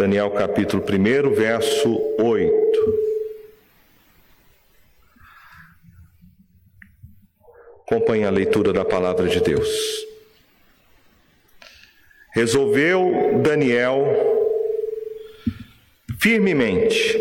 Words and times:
Daniel 0.00 0.30
capítulo 0.30 0.82
1, 0.82 1.34
verso 1.34 2.00
8. 2.18 3.00
Acompanhe 7.86 8.24
a 8.24 8.30
leitura 8.30 8.72
da 8.72 8.82
palavra 8.82 9.28
de 9.28 9.42
Deus. 9.42 9.68
Resolveu 12.32 13.42
Daniel 13.42 14.06
firmemente 16.18 17.18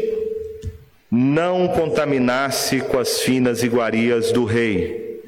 não 1.12 1.68
contaminasse 1.68 2.80
com 2.80 2.98
as 2.98 3.20
finas 3.20 3.62
iguarias 3.62 4.32
do 4.32 4.46
rei, 4.46 5.22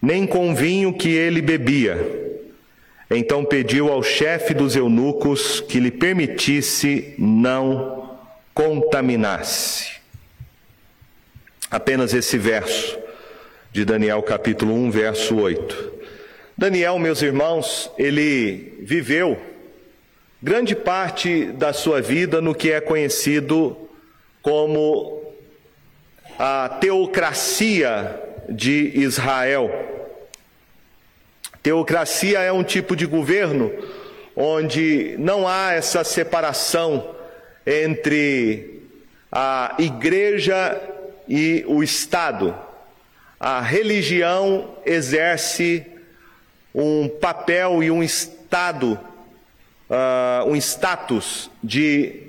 nem 0.00 0.24
com 0.24 0.52
o 0.52 0.54
vinho 0.54 0.96
que 0.96 1.08
ele 1.08 1.42
bebia. 1.42 2.21
Então 3.14 3.44
pediu 3.44 3.92
ao 3.92 4.02
chefe 4.02 4.54
dos 4.54 4.74
eunucos 4.74 5.60
que 5.60 5.78
lhe 5.78 5.90
permitisse 5.90 7.14
não 7.18 8.18
contaminasse. 8.54 10.00
Apenas 11.70 12.14
esse 12.14 12.38
verso 12.38 12.98
de 13.70 13.84
Daniel 13.84 14.22
capítulo 14.22 14.74
1, 14.74 14.90
verso 14.90 15.36
8. 15.36 15.92
Daniel, 16.56 16.98
meus 16.98 17.20
irmãos, 17.20 17.90
ele 17.98 18.78
viveu 18.80 19.38
grande 20.42 20.74
parte 20.74 21.46
da 21.52 21.74
sua 21.74 22.00
vida 22.00 22.40
no 22.40 22.54
que 22.54 22.72
é 22.72 22.80
conhecido 22.80 23.76
como 24.40 25.22
a 26.38 26.78
teocracia 26.80 28.18
de 28.48 28.90
Israel. 28.94 30.01
Teocracia 31.62 32.40
é 32.40 32.52
um 32.52 32.64
tipo 32.64 32.96
de 32.96 33.06
governo 33.06 33.72
onde 34.34 35.14
não 35.18 35.46
há 35.46 35.72
essa 35.72 36.02
separação 36.02 37.14
entre 37.66 38.82
a 39.30 39.74
igreja 39.78 40.80
e 41.28 41.64
o 41.66 41.82
Estado 41.82 42.54
a 43.44 43.60
religião 43.60 44.76
exerce 44.86 45.84
um 46.72 47.08
papel 47.08 47.82
e 47.82 47.90
um 47.90 48.00
estado, 48.00 48.92
uh, 49.90 50.48
um 50.48 50.54
status 50.54 51.50
de 51.60 52.22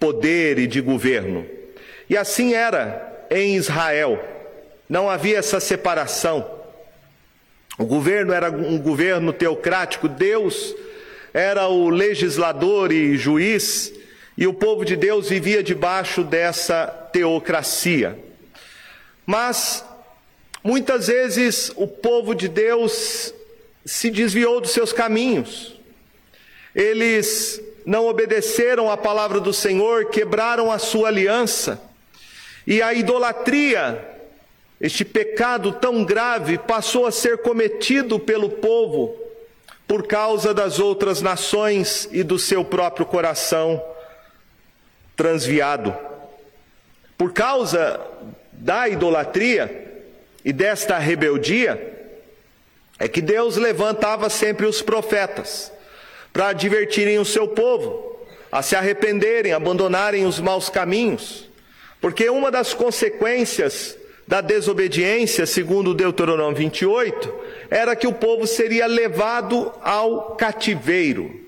poder 0.00 0.58
e 0.58 0.66
de 0.66 0.80
governo. 0.80 1.44
E 2.08 2.16
assim 2.16 2.54
era 2.54 3.26
em 3.30 3.56
Israel. 3.56 4.18
Não 4.88 5.10
havia 5.10 5.36
essa 5.36 5.60
separação. 5.60 6.53
O 7.78 7.84
governo 7.84 8.32
era 8.32 8.50
um 8.50 8.78
governo 8.78 9.32
teocrático, 9.32 10.08
Deus 10.08 10.74
era 11.32 11.66
o 11.66 11.90
legislador 11.90 12.92
e 12.92 13.16
juiz, 13.16 13.92
e 14.38 14.46
o 14.46 14.54
povo 14.54 14.84
de 14.84 14.96
Deus 14.96 15.28
vivia 15.28 15.62
debaixo 15.62 16.22
dessa 16.22 16.86
teocracia. 17.12 18.18
Mas 19.26 19.84
Muitas 20.64 21.08
vezes 21.08 21.70
o 21.76 21.86
povo 21.86 22.34
de 22.34 22.48
Deus 22.48 23.34
se 23.84 24.10
desviou 24.10 24.62
dos 24.62 24.70
seus 24.70 24.94
caminhos. 24.94 25.78
Eles 26.74 27.60
não 27.84 28.06
obedeceram 28.06 28.90
à 28.90 28.96
palavra 28.96 29.40
do 29.40 29.52
Senhor, 29.52 30.06
quebraram 30.06 30.72
a 30.72 30.78
sua 30.78 31.08
aliança. 31.08 31.82
E 32.66 32.80
a 32.80 32.94
idolatria, 32.94 34.13
este 34.84 35.02
pecado 35.02 35.72
tão 35.72 36.04
grave, 36.04 36.58
passou 36.58 37.06
a 37.06 37.10
ser 37.10 37.38
cometido 37.38 38.20
pelo 38.20 38.50
povo 38.50 39.18
por 39.88 40.06
causa 40.06 40.52
das 40.52 40.78
outras 40.78 41.22
nações 41.22 42.06
e 42.12 42.22
do 42.22 42.38
seu 42.38 42.62
próprio 42.62 43.06
coração 43.06 43.82
transviado. 45.16 45.96
Por 47.16 47.32
causa 47.32 47.98
da 48.52 48.86
idolatria, 48.86 50.02
e 50.44 50.52
desta 50.52 50.98
rebeldia 50.98 52.12
é 52.98 53.08
que 53.08 53.22
Deus 53.22 53.56
levantava 53.56 54.28
sempre 54.28 54.66
os 54.66 54.82
profetas 54.82 55.72
para 56.30 56.48
advertirem 56.48 57.18
o 57.18 57.24
seu 57.24 57.48
povo 57.48 58.18
a 58.52 58.60
se 58.60 58.76
arrependerem, 58.76 59.54
abandonarem 59.54 60.26
os 60.26 60.38
maus 60.38 60.68
caminhos, 60.68 61.48
porque 62.02 62.28
uma 62.28 62.50
das 62.50 62.74
consequências 62.74 63.96
da 64.26 64.40
desobediência, 64.40 65.46
segundo 65.46 65.94
Deuteronômio 65.94 66.56
28, 66.56 67.34
era 67.70 67.94
que 67.94 68.06
o 68.06 68.12
povo 68.12 68.46
seria 68.46 68.86
levado 68.86 69.72
ao 69.82 70.34
cativeiro. 70.36 71.40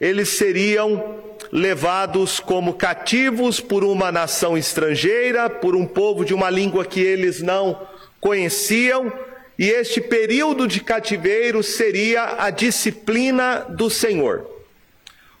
Eles 0.00 0.30
seriam 0.30 1.20
levados 1.52 2.40
como 2.40 2.74
cativos 2.74 3.60
por 3.60 3.84
uma 3.84 4.10
nação 4.10 4.56
estrangeira, 4.56 5.50
por 5.50 5.76
um 5.76 5.86
povo 5.86 6.24
de 6.24 6.32
uma 6.32 6.48
língua 6.48 6.84
que 6.84 7.00
eles 7.00 7.42
não 7.42 7.86
conheciam, 8.20 9.12
e 9.58 9.68
este 9.68 10.00
período 10.00 10.66
de 10.66 10.80
cativeiro 10.80 11.62
seria 11.62 12.36
a 12.38 12.48
disciplina 12.48 13.66
do 13.68 13.90
Senhor. 13.90 14.48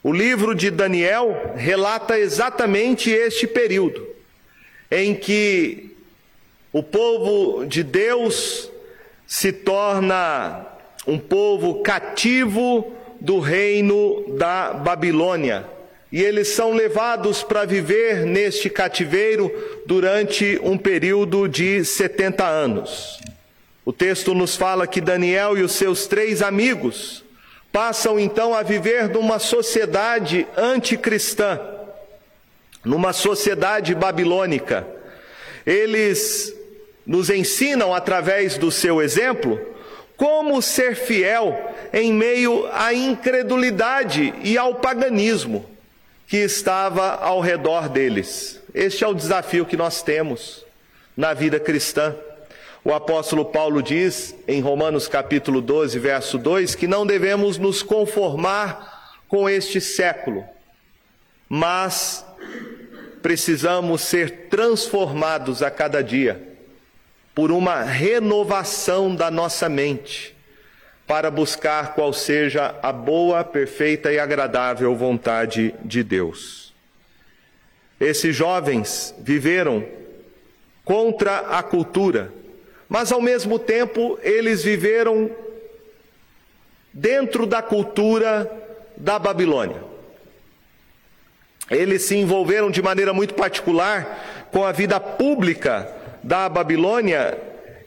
O 0.02 0.12
livro 0.12 0.54
de 0.54 0.70
Daniel 0.70 1.52
relata 1.56 2.18
exatamente 2.18 3.10
este 3.10 3.46
período, 3.46 4.06
em 4.90 5.14
que 5.14 5.89
o 6.72 6.82
povo 6.82 7.66
de 7.66 7.82
Deus 7.82 8.70
se 9.26 9.52
torna 9.52 10.66
um 11.06 11.18
povo 11.18 11.82
cativo 11.82 12.92
do 13.20 13.38
reino 13.40 14.24
da 14.36 14.72
Babilônia. 14.72 15.66
E 16.12 16.22
eles 16.22 16.48
são 16.48 16.72
levados 16.72 17.42
para 17.42 17.64
viver 17.64 18.24
neste 18.24 18.68
cativeiro 18.68 19.52
durante 19.86 20.60
um 20.62 20.76
período 20.76 21.48
de 21.48 21.84
70 21.84 22.44
anos. 22.44 23.20
O 23.84 23.92
texto 23.92 24.34
nos 24.34 24.56
fala 24.56 24.86
que 24.86 25.00
Daniel 25.00 25.56
e 25.56 25.62
os 25.62 25.72
seus 25.72 26.06
três 26.06 26.42
amigos 26.42 27.24
passam 27.72 28.18
então 28.18 28.54
a 28.54 28.62
viver 28.62 29.08
numa 29.08 29.38
sociedade 29.38 30.46
anticristã, 30.56 31.60
numa 32.84 33.12
sociedade 33.12 33.94
babilônica. 33.94 34.86
Eles 35.64 36.54
nos 37.06 37.30
ensinam 37.30 37.94
através 37.94 38.56
do 38.58 38.70
seu 38.70 39.00
exemplo 39.00 39.60
como 40.16 40.60
ser 40.60 40.94
fiel 40.94 41.58
em 41.92 42.12
meio 42.12 42.68
à 42.72 42.92
incredulidade 42.92 44.34
e 44.44 44.58
ao 44.58 44.74
paganismo 44.74 45.64
que 46.26 46.36
estava 46.36 47.14
ao 47.14 47.40
redor 47.40 47.88
deles. 47.88 48.60
Este 48.74 49.02
é 49.02 49.08
o 49.08 49.14
desafio 49.14 49.64
que 49.64 49.78
nós 49.78 50.02
temos 50.02 50.64
na 51.16 51.32
vida 51.32 51.58
cristã. 51.58 52.14
O 52.84 52.92
apóstolo 52.92 53.46
Paulo 53.46 53.82
diz 53.82 54.34
em 54.46 54.60
Romanos 54.60 55.08
capítulo 55.08 55.62
12, 55.62 55.98
verso 55.98 56.36
2, 56.36 56.74
que 56.74 56.86
não 56.86 57.06
devemos 57.06 57.56
nos 57.56 57.82
conformar 57.82 59.18
com 59.26 59.48
este 59.48 59.80
século, 59.80 60.44
mas 61.48 62.26
precisamos 63.22 64.02
ser 64.02 64.48
transformados 64.50 65.62
a 65.62 65.70
cada 65.70 66.02
dia 66.02 66.49
por 67.34 67.50
uma 67.50 67.82
renovação 67.82 69.14
da 69.14 69.30
nossa 69.30 69.68
mente 69.68 70.36
para 71.06 71.30
buscar 71.30 71.94
qual 71.94 72.12
seja 72.12 72.74
a 72.82 72.92
boa, 72.92 73.42
perfeita 73.42 74.12
e 74.12 74.18
agradável 74.18 74.94
vontade 74.94 75.74
de 75.84 76.04
Deus. 76.04 76.72
Esses 77.98 78.34
jovens 78.34 79.12
viveram 79.18 79.84
contra 80.84 81.38
a 81.58 81.62
cultura, 81.62 82.32
mas 82.88 83.10
ao 83.10 83.20
mesmo 83.20 83.58
tempo 83.58 84.18
eles 84.22 84.62
viveram 84.62 85.30
dentro 86.92 87.44
da 87.44 87.60
cultura 87.60 88.50
da 88.96 89.18
Babilônia. 89.18 89.82
Eles 91.70 92.02
se 92.02 92.16
envolveram 92.16 92.70
de 92.70 92.82
maneira 92.82 93.12
muito 93.12 93.34
particular 93.34 94.48
com 94.50 94.64
a 94.64 94.72
vida 94.72 94.98
pública 94.98 95.92
da 96.22 96.48
Babilônia 96.48 97.38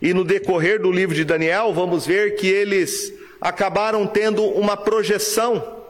e 0.02 0.14
no 0.14 0.24
decorrer 0.24 0.82
do 0.82 0.92
livro 0.92 1.16
de 1.16 1.24
Daniel, 1.24 1.74
vamos 1.74 2.06
ver 2.06 2.36
que 2.36 2.48
eles 2.48 3.14
acabaram 3.40 4.06
tendo 4.06 4.44
uma 4.44 4.76
projeção, 4.76 5.82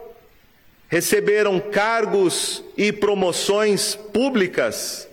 receberam 0.88 1.58
cargos 1.58 2.62
e 2.76 2.92
promoções 2.92 3.94
públicas 3.94 5.08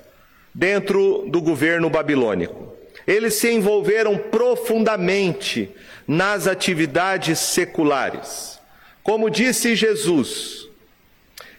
dentro 0.54 1.26
do 1.28 1.42
governo 1.42 1.90
babilônico. 1.90 2.74
Eles 3.08 3.36
se 3.36 3.52
envolveram 3.52 4.18
profundamente 4.18 5.72
nas 6.08 6.46
atividades 6.46 7.40
seculares. 7.40 8.60
Como 9.02 9.30
disse 9.30 9.76
Jesus, 9.76 10.68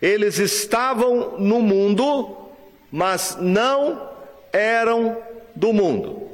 eles 0.00 0.38
estavam 0.38 1.38
no 1.38 1.60
mundo, 1.60 2.36
mas 2.90 3.36
não 3.40 4.10
eram 4.52 5.16
do 5.54 5.72
mundo. 5.72 6.30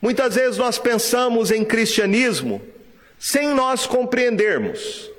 Muitas 0.00 0.34
vezes 0.34 0.58
nós 0.58 0.78
pensamos 0.78 1.50
em 1.50 1.64
cristianismo 1.64 2.60
sem 3.18 3.48
nós 3.48 3.86
compreendermos 3.86 5.10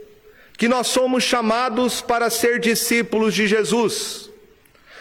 que 0.57 0.67
nós 0.67 0.87
somos 0.87 1.23
chamados 1.23 2.01
para 2.01 2.29
ser 2.29 2.59
discípulos 2.59 3.33
de 3.33 3.47
Jesus, 3.47 4.29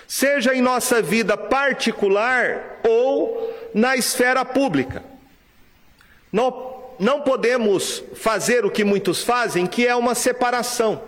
seja 0.07 0.55
em 0.55 0.61
nossa 0.61 1.01
vida 1.01 1.37
particular 1.37 2.81
ou 2.87 3.55
na 3.73 3.97
esfera 3.97 4.45
pública. 4.45 5.03
Não, 6.31 6.93
não 6.99 7.23
podemos 7.23 8.05
fazer 8.15 8.67
o 8.67 8.71
que 8.71 8.85
muitos 8.85 9.25
fazem, 9.25 9.67
que 9.67 9.87
é 9.87 9.97
uma 9.97 10.15
separação, 10.15 11.03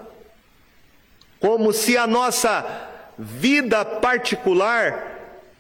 como 1.39 1.73
se 1.73 1.99
a 1.99 2.07
nossa 2.07 2.65
vida 3.19 3.85
particular 3.85 5.18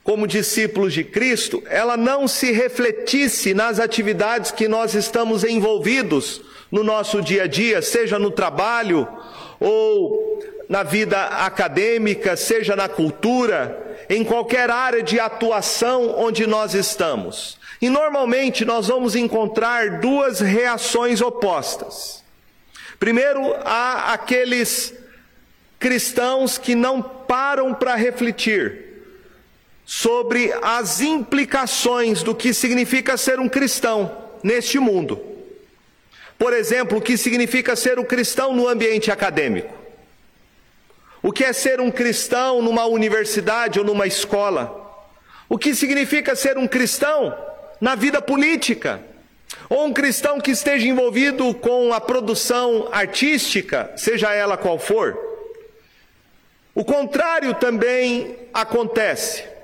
como 0.09 0.27
discípulos 0.27 0.95
de 0.95 1.05
Cristo, 1.05 1.63
ela 1.67 1.95
não 1.95 2.27
se 2.27 2.51
refletisse 2.51 3.53
nas 3.53 3.79
atividades 3.79 4.51
que 4.51 4.67
nós 4.67 4.95
estamos 4.95 5.45
envolvidos 5.45 6.41
no 6.73 6.83
nosso 6.83 7.21
dia 7.21 7.43
a 7.43 7.47
dia, 7.47 7.83
seja 7.83 8.19
no 8.19 8.31
trabalho 8.31 9.07
ou 9.61 10.43
na 10.67 10.83
vida 10.83 11.23
acadêmica, 11.25 12.39
seja 12.39 12.75
na 12.75 12.89
cultura, 12.89 13.99
em 14.09 14.25
qualquer 14.25 14.71
área 14.71 15.03
de 15.03 15.21
atuação 15.21 16.15
onde 16.17 16.47
nós 16.47 16.73
estamos. 16.73 17.59
E 17.79 17.91
normalmente 17.91 18.65
nós 18.65 18.89
vamos 18.89 19.15
encontrar 19.15 20.01
duas 20.01 20.41
reações 20.41 21.21
opostas. 21.21 22.25
Primeiro, 22.99 23.55
há 23.63 24.15
aqueles 24.15 24.95
cristãos 25.79 26.57
que 26.57 26.75
não 26.75 27.03
param 27.03 27.75
para 27.75 27.95
refletir 27.95 28.88
sobre 29.91 30.53
as 30.61 31.01
implicações 31.01 32.23
do 32.23 32.35
que 32.35 32.53
significa 32.53 33.17
ser 33.17 33.41
um 33.41 33.49
cristão 33.49 34.15
neste 34.43 34.79
mundo. 34.79 35.19
Por 36.39 36.53
exemplo, 36.53 36.99
o 36.99 37.01
que 37.01 37.17
significa 37.17 37.75
ser 37.75 37.99
um 37.99 38.05
cristão 38.05 38.55
no 38.55 38.69
ambiente 38.69 39.11
acadêmico. 39.11 39.75
O 41.23 41.33
que 41.33 41.43
é 41.43 41.55
ser 41.55 41.81
um 41.81 41.91
cristão 41.91 42.61
numa 42.61 42.85
universidade 42.85 43.79
ou 43.79 43.85
numa 43.85 44.07
escola? 44.07 45.09
O 45.49 45.57
que 45.57 45.75
significa 45.75 46.37
ser 46.37 46.59
um 46.59 46.69
cristão 46.69 47.35
na 47.81 47.95
vida 47.95 48.21
política? 48.21 49.01
Ou 49.71 49.87
um 49.87 49.93
cristão 49.95 50.39
que 50.39 50.51
esteja 50.51 50.87
envolvido 50.87 51.55
com 51.55 51.95
a 51.95 52.01
produção 52.01 52.91
artística, 52.93 53.91
seja 53.97 54.35
ela 54.35 54.59
qual 54.59 54.79
for? 54.79 55.19
O 56.75 56.85
contrário 56.85 57.55
também 57.55 58.37
acontece. 58.53 59.57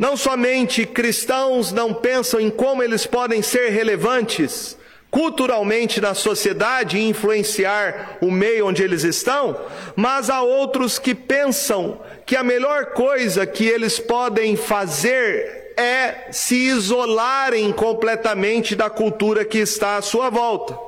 Não 0.00 0.16
somente 0.16 0.86
cristãos 0.86 1.72
não 1.72 1.92
pensam 1.92 2.40
em 2.40 2.48
como 2.48 2.82
eles 2.82 3.04
podem 3.04 3.42
ser 3.42 3.68
relevantes 3.68 4.74
culturalmente 5.10 6.00
na 6.00 6.14
sociedade 6.14 6.96
e 6.96 7.06
influenciar 7.06 8.16
o 8.22 8.30
meio 8.30 8.68
onde 8.68 8.82
eles 8.82 9.04
estão, 9.04 9.60
mas 9.94 10.30
há 10.30 10.40
outros 10.40 10.98
que 10.98 11.14
pensam 11.14 12.00
que 12.24 12.34
a 12.34 12.42
melhor 12.42 12.86
coisa 12.92 13.44
que 13.44 13.66
eles 13.66 13.98
podem 13.98 14.56
fazer 14.56 15.74
é 15.76 16.32
se 16.32 16.54
isolarem 16.54 17.70
completamente 17.70 18.74
da 18.74 18.88
cultura 18.88 19.44
que 19.44 19.58
está 19.58 19.98
à 19.98 20.02
sua 20.02 20.30
volta. 20.30 20.78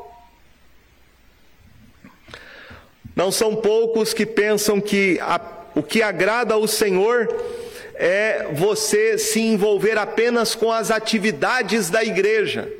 Não 3.15 3.31
são 3.31 3.57
poucos 3.57 4.15
que 4.15 4.25
pensam 4.25 4.81
que 4.81 5.19
a, 5.21 5.39
o 5.75 5.83
que 5.83 6.03
agrada 6.03 6.55
ao 6.55 6.67
Senhor 6.67 7.29
é 7.95 8.49
você 8.53 9.19
se 9.19 9.41
envolver 9.41 9.99
apenas 9.99 10.55
com 10.55 10.73
as 10.73 10.91
atividades 10.91 11.91
da 11.91 12.03
igreja. 12.03 12.73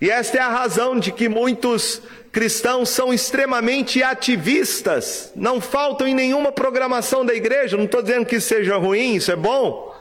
E 0.00 0.10
esta 0.10 0.38
é 0.38 0.40
a 0.40 0.48
razão 0.48 0.98
de 0.98 1.10
que 1.10 1.28
muitos 1.28 2.02
cristãos 2.30 2.90
são 2.90 3.14
extremamente 3.14 4.02
ativistas, 4.02 5.32
não 5.34 5.58
faltam 5.58 6.06
em 6.06 6.14
nenhuma 6.14 6.52
programação 6.52 7.24
da 7.24 7.34
igreja, 7.34 7.78
não 7.78 7.86
estou 7.86 8.02
dizendo 8.02 8.26
que 8.26 8.38
seja 8.38 8.76
ruim, 8.76 9.14
isso 9.14 9.32
é 9.32 9.36
bom, 9.36 9.94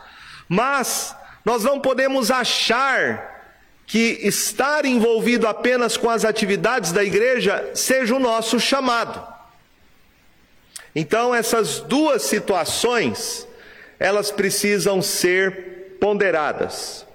mas 0.50 1.16
nós 1.46 1.64
não 1.64 1.80
podemos 1.80 2.30
achar 2.32 3.36
que 3.88 4.20
estar 4.24 4.84
envolvido 4.84 5.48
apenas 5.48 5.96
com 5.96 6.10
as 6.10 6.26
atividades 6.26 6.92
da 6.92 7.04
igreja 7.04 7.72
seja 7.74 8.16
o 8.16 8.20
nosso 8.20 8.60
chamado. 8.60 9.26
Então, 10.94 11.36
essas 11.36 11.80
duas 11.80 12.24
situações, 12.24 13.48
elas 14.00 14.32
precisam 14.32 15.02
ser 15.02 15.98
ponderadas. 16.00 17.06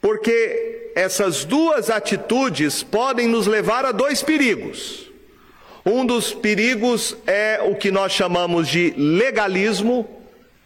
Porque 0.00 0.92
essas 0.94 1.44
duas 1.44 1.90
atitudes 1.90 2.82
podem 2.82 3.28
nos 3.28 3.46
levar 3.46 3.84
a 3.84 3.92
dois 3.92 4.22
perigos. 4.22 5.10
Um 5.84 6.04
dos 6.04 6.32
perigos 6.32 7.16
é 7.26 7.60
o 7.62 7.74
que 7.74 7.90
nós 7.90 8.12
chamamos 8.12 8.68
de 8.68 8.94
legalismo, 8.96 10.08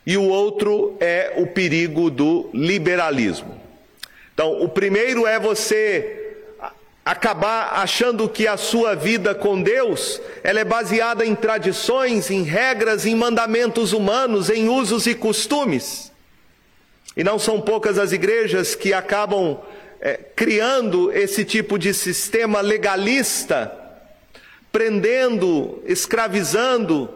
e 0.07 0.17
o 0.17 0.29
outro 0.29 0.97
é 1.01 1.33
o 1.37 1.47
perigo 1.47 2.11
do 2.11 2.51
liberalismo. 2.53 3.61
Então, 4.35 4.63
o 4.63 4.69
primeiro 4.69 5.27
é 5.27 5.39
você 5.39 6.24
acabar 7.05 7.75
achando 7.75 8.29
que 8.29 8.49
a 8.49 8.57
sua 8.57 8.95
vida 8.95 9.35
com 9.35 9.61
Deus, 9.61 10.21
ela 10.43 10.61
é 10.61 10.65
baseada 10.65 11.25
em 11.25 11.35
tradições, 11.35 12.31
em 12.31 12.43
regras, 12.43 13.05
em 13.05 13.15
mandamentos 13.15 13.93
humanos, 13.93 14.49
em 14.49 14.69
usos 14.69 15.07
e 15.07 15.15
costumes. 15.15 16.11
E 17.15 17.23
não 17.23 17.39
são 17.39 17.61
poucas 17.61 17.99
as 17.99 18.13
igrejas 18.13 18.75
que 18.75 18.95
acabam 18.95 19.61
é, 20.01 20.19
criando 20.35 21.13
esse 21.13 21.45
tipo 21.45 21.79
de 21.79 21.93
sistema 21.93 22.63
legalista, 22.63 23.71
prendendo, 24.73 25.83
escravizando 25.87 27.13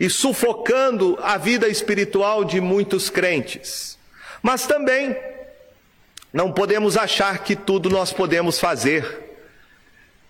e 0.00 0.08
sufocando 0.08 1.18
a 1.22 1.36
vida 1.36 1.68
espiritual 1.68 2.42
de 2.42 2.60
muitos 2.60 3.10
crentes. 3.10 3.98
Mas 4.42 4.66
também 4.66 5.14
não 6.32 6.50
podemos 6.50 6.96
achar 6.96 7.44
que 7.44 7.54
tudo 7.54 7.90
nós 7.90 8.12
podemos 8.12 8.58
fazer 8.58 9.25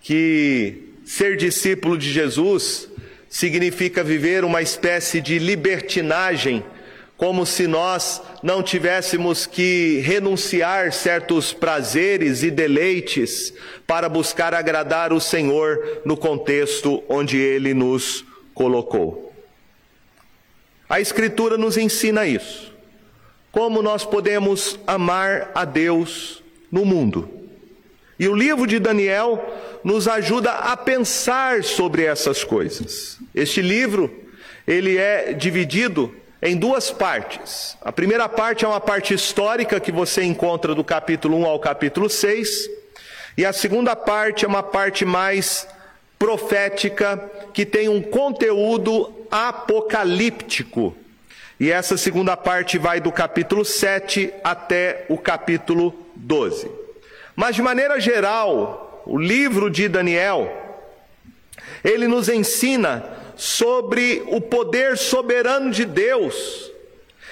que 0.00 0.94
ser 1.04 1.36
discípulo 1.36 1.96
de 1.96 2.10
Jesus 2.10 2.88
significa 3.28 4.02
viver 4.02 4.44
uma 4.44 4.62
espécie 4.62 5.20
de 5.20 5.38
libertinagem, 5.38 6.64
como 7.16 7.46
se 7.46 7.66
nós 7.66 8.22
não 8.42 8.62
tivéssemos 8.62 9.46
que 9.46 10.00
renunciar 10.04 10.92
certos 10.92 11.52
prazeres 11.52 12.42
e 12.42 12.50
deleites 12.50 13.52
para 13.86 14.08
buscar 14.08 14.54
agradar 14.54 15.12
o 15.12 15.20
Senhor 15.20 16.02
no 16.04 16.16
contexto 16.16 17.02
onde 17.08 17.38
Ele 17.38 17.72
nos 17.72 18.24
colocou. 18.54 19.32
A 20.88 21.00
Escritura 21.00 21.58
nos 21.58 21.76
ensina 21.76 22.26
isso. 22.26 22.72
Como 23.50 23.82
nós 23.82 24.04
podemos 24.04 24.78
amar 24.86 25.50
a 25.54 25.64
Deus 25.64 26.42
no 26.70 26.84
mundo. 26.84 27.28
E 28.18 28.28
o 28.28 28.34
livro 28.34 28.66
de 28.66 28.78
Daniel 28.78 29.42
nos 29.86 30.08
ajuda 30.08 30.50
a 30.50 30.76
pensar 30.76 31.62
sobre 31.62 32.02
essas 32.02 32.42
coisas. 32.42 33.18
Este 33.32 33.62
livro, 33.62 34.12
ele 34.66 34.96
é 34.98 35.32
dividido 35.32 36.12
em 36.42 36.56
duas 36.56 36.90
partes. 36.90 37.78
A 37.80 37.92
primeira 37.92 38.28
parte 38.28 38.64
é 38.64 38.68
uma 38.68 38.80
parte 38.80 39.14
histórica 39.14 39.78
que 39.78 39.92
você 39.92 40.24
encontra 40.24 40.74
do 40.74 40.82
capítulo 40.82 41.38
1 41.38 41.46
ao 41.46 41.60
capítulo 41.60 42.10
6, 42.10 42.68
e 43.38 43.44
a 43.44 43.52
segunda 43.52 43.94
parte 43.94 44.44
é 44.44 44.48
uma 44.48 44.60
parte 44.60 45.04
mais 45.04 45.68
profética 46.18 47.22
que 47.54 47.64
tem 47.64 47.88
um 47.88 48.02
conteúdo 48.02 49.14
apocalíptico. 49.30 50.96
E 51.60 51.70
essa 51.70 51.96
segunda 51.96 52.36
parte 52.36 52.76
vai 52.76 53.00
do 53.00 53.12
capítulo 53.12 53.64
7 53.64 54.34
até 54.42 55.06
o 55.08 55.16
capítulo 55.16 55.94
12. 56.16 56.68
Mas 57.36 57.54
de 57.54 57.62
maneira 57.62 58.00
geral, 58.00 58.85
o 59.06 59.16
livro 59.16 59.70
de 59.70 59.88
Daniel, 59.88 60.50
ele 61.84 62.08
nos 62.08 62.28
ensina 62.28 63.04
sobre 63.36 64.24
o 64.26 64.40
poder 64.40 64.98
soberano 64.98 65.70
de 65.70 65.84
Deus. 65.84 66.72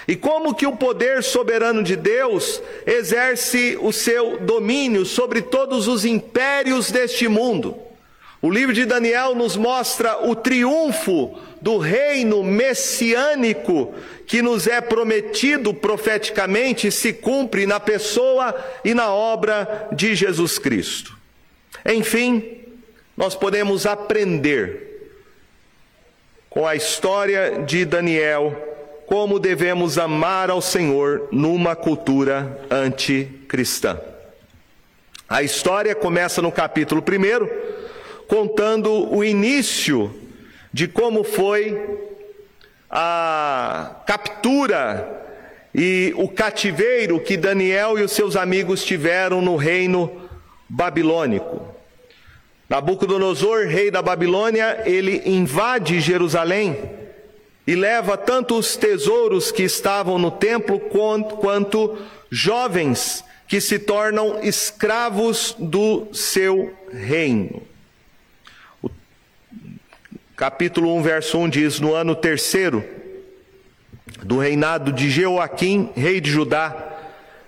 E 0.07 0.15
como 0.15 0.55
que 0.55 0.67
o 0.67 0.77
poder 0.77 1.23
soberano 1.25 1.83
de 1.83 1.97
Deus 1.97 2.63
exerce 2.87 3.77
o 3.81 3.91
seu 3.91 4.39
domínio 4.39 5.05
sobre 5.05 5.43
todos 5.43 5.89
os 5.89 6.05
impérios 6.05 6.91
deste 6.91 7.27
mundo. 7.27 7.77
O 8.41 8.51
livro 8.51 8.75
de 8.75 8.85
Daniel 8.85 9.35
nos 9.35 9.57
mostra 9.57 10.29
o 10.29 10.37
triunfo 10.37 11.39
do 11.63 11.79
reino 11.79 12.43
messiânico 12.45 13.95
que 14.27 14.43
nos 14.43 14.67
é 14.67 14.83
prometido 14.83 15.73
profeticamente 15.73 16.91
se 16.91 17.15
cumpre 17.15 17.67
na 17.67 17.81
pessoa 17.81 18.55
e 18.85 18.93
na 18.93 19.09
obra 19.09 19.89
de 19.93 20.15
Jesus 20.15 20.59
Cristo. 20.59 21.24
Enfim, 21.87 22.63
nós 23.17 23.35
podemos 23.35 23.87
aprender 23.87 24.95
com 26.49 26.67
a 26.67 26.75
história 26.75 27.63
de 27.67 27.85
Daniel 27.85 28.57
como 29.07 29.39
devemos 29.39 29.99
amar 29.99 30.51
ao 30.51 30.63
Senhor 30.63 31.29
numa 31.31 31.77
cultura 31.77 32.59
anticristã. 32.71 34.01
A 35.29 35.43
história 35.43 35.95
começa 35.95 36.41
no 36.41 36.53
capítulo 36.53 37.03
1 37.03 38.25
contando 38.27 39.13
o 39.15 39.23
início 39.23 40.15
de 40.73 40.89
como 40.89 41.23
foi 41.23 41.99
a 42.91 43.97
captura 44.07 45.23
e 45.75 46.15
o 46.17 46.29
cativeiro 46.29 47.21
que 47.21 47.37
Daniel 47.37 47.99
e 47.99 48.03
os 48.03 48.13
seus 48.13 48.37
amigos 48.37 48.85
tiveram 48.85 49.43
no 49.43 49.57
reino 49.57 50.29
babilônico. 50.69 51.74
Nabucodonosor, 52.69 53.67
rei 53.67 53.91
da 53.91 54.01
Babilônia, 54.01 54.83
ele 54.87 55.23
invade 55.27 56.01
Jerusalém 56.01 56.79
e 57.67 57.75
leva 57.75 58.17
tanto 58.17 58.57
os 58.57 58.77
tesouros 58.77 59.51
que 59.51 59.63
estavam 59.63 60.19
no 60.19 60.31
templo 60.31 60.79
quanto, 60.79 61.37
quanto 61.37 61.99
jovens 62.31 63.25
que 63.47 63.61
se 63.61 63.79
tornam 63.79 64.43
escravos 64.43 65.55
do 65.59 66.09
seu 66.13 66.73
reino. 66.91 67.63
O 68.83 68.91
capítulo 70.37 70.95
1, 70.97 71.03
verso 71.03 71.39
1 71.39 71.49
diz: 71.49 71.81
No 71.81 71.95
ano 71.95 72.15
terceiro 72.15 72.85
do 74.23 74.39
reinado 74.39 74.91
de 74.93 75.11
Jeoaquim, 75.11 75.91
rei 75.95 76.21
de 76.21 76.31
Judá, 76.31 76.93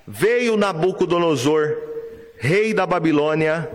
veio 0.06 0.56
Nabucodonosor, 0.56 1.76
rei 2.38 2.72
da 2.72 2.86
Babilônia, 2.86 3.68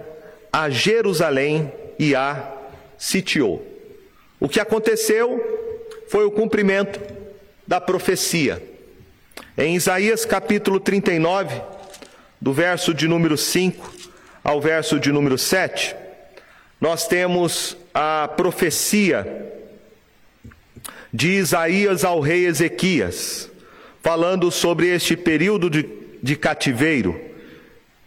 a 0.52 0.70
Jerusalém 0.70 1.72
e 1.98 2.14
a 2.16 2.52
sitiou. 2.98 3.66
O 4.40 4.50
que 4.50 4.60
aconteceu 4.60 5.40
foi 6.10 6.26
o 6.26 6.32
cumprimento 6.32 7.00
da 7.66 7.80
profecia. 7.80 8.62
Em 9.58 9.76
Isaías 9.76 10.26
capítulo 10.26 10.80
39, 10.80 11.62
do 12.40 12.52
verso 12.52 12.94
de 12.94 13.08
número 13.08 13.38
5 13.38 13.94
ao 14.44 14.60
verso 14.60 15.00
de 15.00 15.12
número 15.12 15.38
7, 15.38 15.96
nós 16.80 17.08
temos 17.08 17.78
a 17.94 18.28
profecia 18.36 19.52
de 21.14 21.30
Isaías 21.30 22.04
ao 22.04 22.20
rei 22.20 22.46
Ezequias, 22.46 23.50
falando 24.02 24.50
sobre 24.50 24.88
este 24.88 25.16
período 25.16 25.70
de, 25.70 25.88
de 26.22 26.36
cativeiro. 26.36 27.31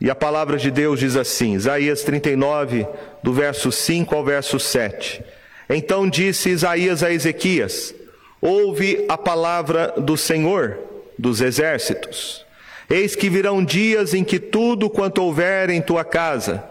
E 0.04 0.11
a 0.11 0.14
palavra 0.14 0.58
de 0.58 0.70
Deus 0.70 1.00
diz 1.00 1.16
assim, 1.16 1.54
Isaías 1.54 2.02
39, 2.02 2.87
do 3.23 3.32
verso 3.32 3.73
5 3.73 4.14
ao 4.14 4.23
verso 4.23 4.61
7. 4.61 5.25
Então 5.66 6.06
disse 6.06 6.50
Isaías 6.50 7.02
a 7.02 7.11
Ezequias: 7.11 7.94
Ouve 8.38 9.06
a 9.08 9.16
palavra 9.16 9.94
do 9.96 10.14
Senhor 10.14 10.76
dos 11.18 11.40
exércitos. 11.40 12.44
Eis 12.90 13.16
que 13.16 13.30
virão 13.30 13.64
dias 13.64 14.12
em 14.12 14.23
que 14.23 14.38
tudo 14.38 14.90
quanto 14.90 15.23
houver 15.23 15.70
em 15.70 15.80
tua 15.80 16.04
casa, 16.04 16.62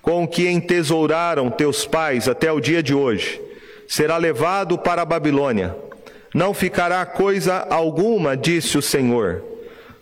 com 0.00 0.24
o 0.24 0.26
que 0.26 0.48
entesouraram 0.48 1.50
teus 1.50 1.84
pais 1.84 2.28
até 2.28 2.50
o 2.50 2.60
dia 2.60 2.82
de 2.82 2.94
hoje, 2.94 3.38
será 3.86 4.16
levado 4.16 4.78
para 4.78 5.02
a 5.02 5.04
Babilônia. 5.04 5.76
Não 6.34 6.54
ficará 6.54 7.04
coisa 7.04 7.58
alguma, 7.68 8.34
disse 8.34 8.78
o 8.78 8.82
Senhor. 8.82 9.44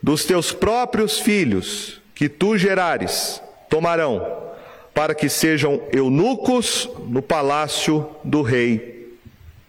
Dos 0.01 0.25
teus 0.25 0.53
próprios 0.53 1.19
filhos, 1.19 1.98
que 2.19 2.29
tu 2.29 2.59
gerares, 2.59 3.41
tomarão, 3.71 4.51
para 4.93 5.15
que 5.15 5.29
sejam 5.29 5.81
eunucos 5.93 6.91
no 7.07 7.23
palácio 7.23 8.11
do 8.25 8.43
rei 8.43 9.17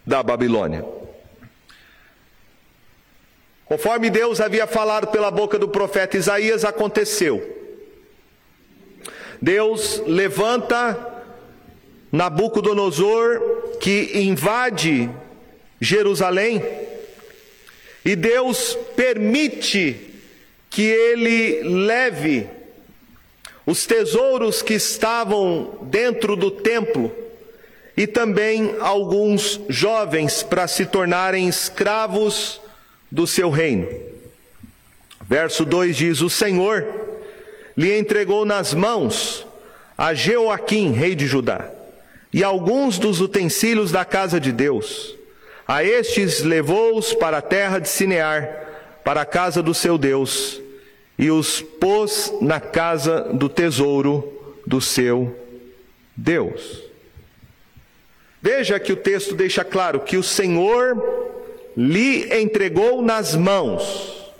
da 0.04 0.20
Babilônia. 0.20 0.84
Conforme 3.66 4.10
Deus 4.10 4.40
havia 4.40 4.66
falado 4.66 5.06
pela 5.12 5.30
boca 5.30 5.60
do 5.60 5.68
profeta 5.68 6.16
Isaías, 6.16 6.64
aconteceu. 6.64 7.56
Deus 9.40 10.02
levanta 10.04 11.22
Nabucodonosor 12.10 13.78
que 13.78 14.18
invade 14.18 15.08
Jerusalém 15.80 16.60
e 18.04 18.16
Deus 18.16 18.76
permite 18.96 20.09
que 20.70 20.82
ele 20.82 21.62
leve 21.62 22.48
os 23.66 23.84
tesouros 23.84 24.62
que 24.62 24.74
estavam 24.74 25.78
dentro 25.82 26.36
do 26.36 26.50
templo 26.50 27.12
e 27.96 28.06
também 28.06 28.76
alguns 28.80 29.60
jovens 29.68 30.42
para 30.42 30.66
se 30.66 30.86
tornarem 30.86 31.48
escravos 31.48 32.60
do 33.10 33.26
seu 33.26 33.50
reino. 33.50 33.86
Verso 35.28 35.64
2 35.64 35.96
diz: 35.96 36.20
O 36.22 36.30
Senhor 36.30 36.86
lhe 37.76 37.98
entregou 37.98 38.44
nas 38.46 38.72
mãos 38.72 39.46
a 39.98 40.14
Jeoaquim, 40.14 40.92
rei 40.92 41.14
de 41.14 41.26
Judá 41.26 41.70
e 42.32 42.44
alguns 42.44 42.98
dos 42.98 43.20
utensílios 43.20 43.90
da 43.90 44.04
casa 44.04 44.40
de 44.40 44.52
Deus. 44.52 45.16
A 45.66 45.84
estes 45.84 46.42
levou-os 46.42 47.12
para 47.12 47.38
a 47.38 47.42
terra 47.42 47.78
de 47.78 47.88
Sinear, 47.88 48.69
para 49.04 49.22
a 49.22 49.26
casa 49.26 49.62
do 49.62 49.74
seu 49.74 49.96
Deus, 49.96 50.60
e 51.18 51.30
os 51.30 51.60
pôs 51.60 52.32
na 52.40 52.60
casa 52.60 53.28
do 53.32 53.48
tesouro 53.48 54.56
do 54.66 54.80
seu 54.80 55.36
Deus. 56.16 56.82
Veja 58.42 58.80
que 58.80 58.92
o 58.92 58.96
texto 58.96 59.34
deixa 59.34 59.62
claro 59.62 60.00
que 60.00 60.16
o 60.16 60.22
Senhor 60.22 61.30
lhe 61.76 62.24
entregou 62.40 63.02
nas 63.02 63.34
mãos. 63.34 64.32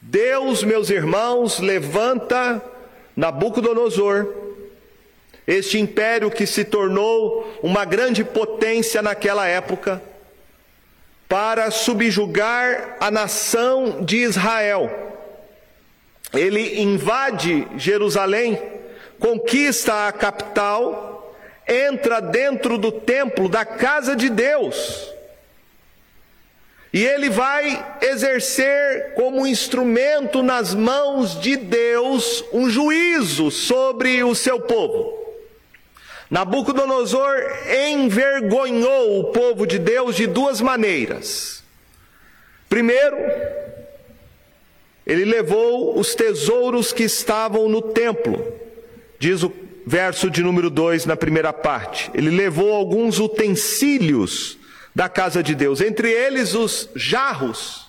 Deus, 0.00 0.62
meus 0.62 0.90
irmãos, 0.90 1.58
levanta 1.58 2.62
Nabucodonosor, 3.16 4.32
este 5.46 5.78
império 5.78 6.30
que 6.30 6.46
se 6.46 6.64
tornou 6.64 7.58
uma 7.62 7.84
grande 7.84 8.22
potência 8.22 9.02
naquela 9.02 9.46
época, 9.46 10.02
para 11.34 11.68
subjugar 11.72 12.96
a 13.00 13.10
nação 13.10 14.04
de 14.04 14.18
Israel. 14.18 14.88
Ele 16.32 16.80
invade 16.80 17.66
Jerusalém, 17.76 18.56
conquista 19.18 20.06
a 20.06 20.12
capital, 20.12 21.36
entra 21.66 22.20
dentro 22.20 22.78
do 22.78 22.92
templo 22.92 23.48
da 23.48 23.64
casa 23.64 24.14
de 24.14 24.28
Deus. 24.28 25.12
E 26.92 27.04
ele 27.04 27.28
vai 27.28 27.84
exercer 28.00 29.14
como 29.14 29.44
instrumento 29.44 30.40
nas 30.40 30.72
mãos 30.72 31.40
de 31.40 31.56
Deus 31.56 32.44
um 32.52 32.70
juízo 32.70 33.50
sobre 33.50 34.22
o 34.22 34.36
seu 34.36 34.60
povo. 34.60 35.23
Nabucodonosor 36.30 37.36
envergonhou 37.92 39.20
o 39.20 39.24
povo 39.24 39.66
de 39.66 39.78
Deus 39.78 40.16
de 40.16 40.26
duas 40.26 40.60
maneiras. 40.60 41.62
Primeiro, 42.68 43.16
ele 45.06 45.24
levou 45.24 45.98
os 45.98 46.14
tesouros 46.14 46.92
que 46.92 47.04
estavam 47.04 47.68
no 47.68 47.82
templo, 47.82 48.52
diz 49.18 49.42
o 49.42 49.52
verso 49.86 50.30
de 50.30 50.42
número 50.42 50.70
2 50.70 51.04
na 51.04 51.14
primeira 51.14 51.52
parte. 51.52 52.10
Ele 52.14 52.30
levou 52.30 52.72
alguns 52.72 53.18
utensílios 53.18 54.56
da 54.94 55.08
casa 55.08 55.42
de 55.42 55.54
Deus, 55.54 55.80
entre 55.80 56.10
eles 56.10 56.54
os 56.54 56.88
jarros, 56.96 57.84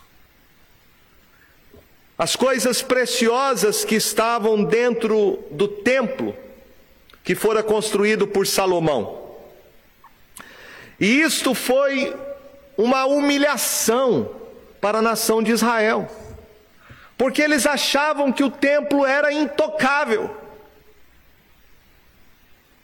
as 2.18 2.36
coisas 2.36 2.82
preciosas 2.82 3.86
que 3.86 3.96
estavam 3.96 4.64
dentro 4.64 5.40
do 5.52 5.68
templo 5.68 6.36
que 7.26 7.34
fora 7.34 7.64
construído 7.64 8.28
por 8.28 8.46
Salomão. 8.46 9.26
E 11.00 11.22
isto 11.22 11.56
foi 11.56 12.16
uma 12.78 13.06
humilhação 13.06 14.32
para 14.80 15.00
a 15.00 15.02
nação 15.02 15.42
de 15.42 15.52
Israel, 15.52 16.08
porque 17.18 17.42
eles 17.42 17.66
achavam 17.66 18.32
que 18.32 18.44
o 18.44 18.52
templo 18.52 19.04
era 19.04 19.34
intocável. 19.34 20.38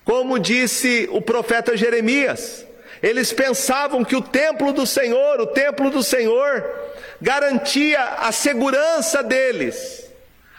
Como 0.04 0.40
disse 0.40 1.08
o 1.12 1.22
profeta 1.22 1.78
Jeremias, 1.78 2.66
eles 3.04 3.32
pensavam 3.32 4.04
que 4.04 4.16
o 4.16 4.22
templo 4.22 4.74
do 4.74 4.88
Senhor, 4.88 5.40
o 5.40 5.48
templo 5.48 5.92
do 5.92 6.02
Senhor, 6.02 6.68
garantia 7.22 8.04
a 8.04 8.32
segurança 8.32 9.22
deles, 9.22 10.10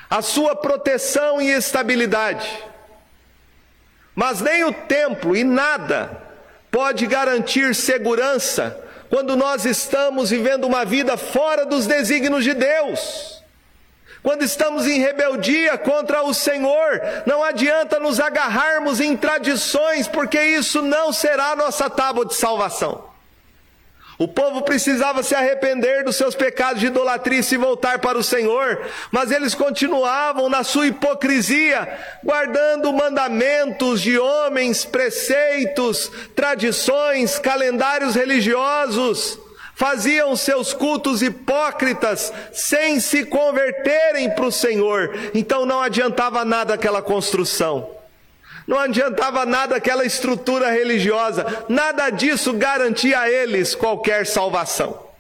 a 0.09 0.23
sua 0.23 0.55
proteção 0.55 1.43
e 1.43 1.51
estabilidade. 1.51 2.72
Mas 4.15 4.41
nem 4.41 4.65
o 4.65 4.73
templo 4.73 5.37
e 5.37 5.45
nada 5.45 6.23
pode 6.71 7.07
garantir 7.07 7.75
segurança 7.75 8.79
quando 9.09 9.37
nós 9.37 9.67
estamos 9.67 10.31
vivendo 10.31 10.65
uma 10.65 10.85
vida 10.85 11.17
fora 11.17 11.67
dos 11.67 11.87
desígnios 11.87 12.45
de 12.45 12.55
Deus. 12.55 13.43
Quando 14.23 14.43
estamos 14.43 14.87
em 14.87 15.01
rebeldia 15.01 15.77
contra 15.77 16.23
o 16.23 16.33
Senhor, 16.33 17.03
não 17.27 17.43
adianta 17.43 17.99
nos 17.99 18.21
agarrarmos 18.21 19.01
em 19.01 19.17
tradições, 19.17 20.07
porque 20.07 20.41
isso 20.41 20.81
não 20.81 21.13
será 21.13 21.57
nossa 21.57 21.91
tábua 21.91 22.25
de 22.25 22.35
salvação. 22.35 23.12
O 24.19 24.29
povo 24.29 24.63
precisava 24.63 25.23
se 25.23 25.35
arrepender 25.35 26.05
dos 26.05 26.17
seus 26.17 26.35
pecados 26.35 26.81
de 26.81 26.87
idolatria 26.87 27.41
e 27.41 27.43
se 27.43 27.57
voltar 27.57 27.99
para 27.99 28.19
o 28.19 28.23
Senhor, 28.23 28.81
mas 29.11 29.31
eles 29.31 29.55
continuavam 29.55 30.49
na 30.49 30.63
sua 30.63 30.87
hipocrisia, 30.87 31.89
guardando 32.23 32.93
mandamentos 32.93 34.01
de 34.01 34.19
homens, 34.19 34.85
preceitos, 34.85 36.11
tradições, 36.37 37.39
calendários 37.39 38.15
religiosos, 38.15 39.39
faziam 39.75 40.37
seus 40.37 40.73
cultos 40.73 41.23
hipócritas 41.23 42.33
sem 42.53 43.01
se 43.01 43.25
converterem 43.25 44.31
para 44.31 44.47
o 44.47 44.53
Senhor, 44.53 45.19
então 45.35 45.65
não 45.65 45.81
adiantava 45.81 46.45
nada 46.45 46.75
aquela 46.75 47.03
construção. 47.03 48.02
Não 48.67 48.79
adiantava 48.79 49.45
nada 49.45 49.77
aquela 49.77 50.05
estrutura 50.05 50.71
religiosa, 50.71 51.65
nada 51.69 52.11
disso 52.11 52.53
garantia 52.53 53.21
a 53.21 53.31
eles 53.31 53.75
qualquer 53.75 54.27
salvação. 54.27 55.11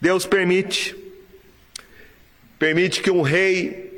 Deus 0.00 0.24
permite, 0.26 0.96
permite 2.58 3.02
que 3.02 3.10
um 3.10 3.22
rei 3.22 3.90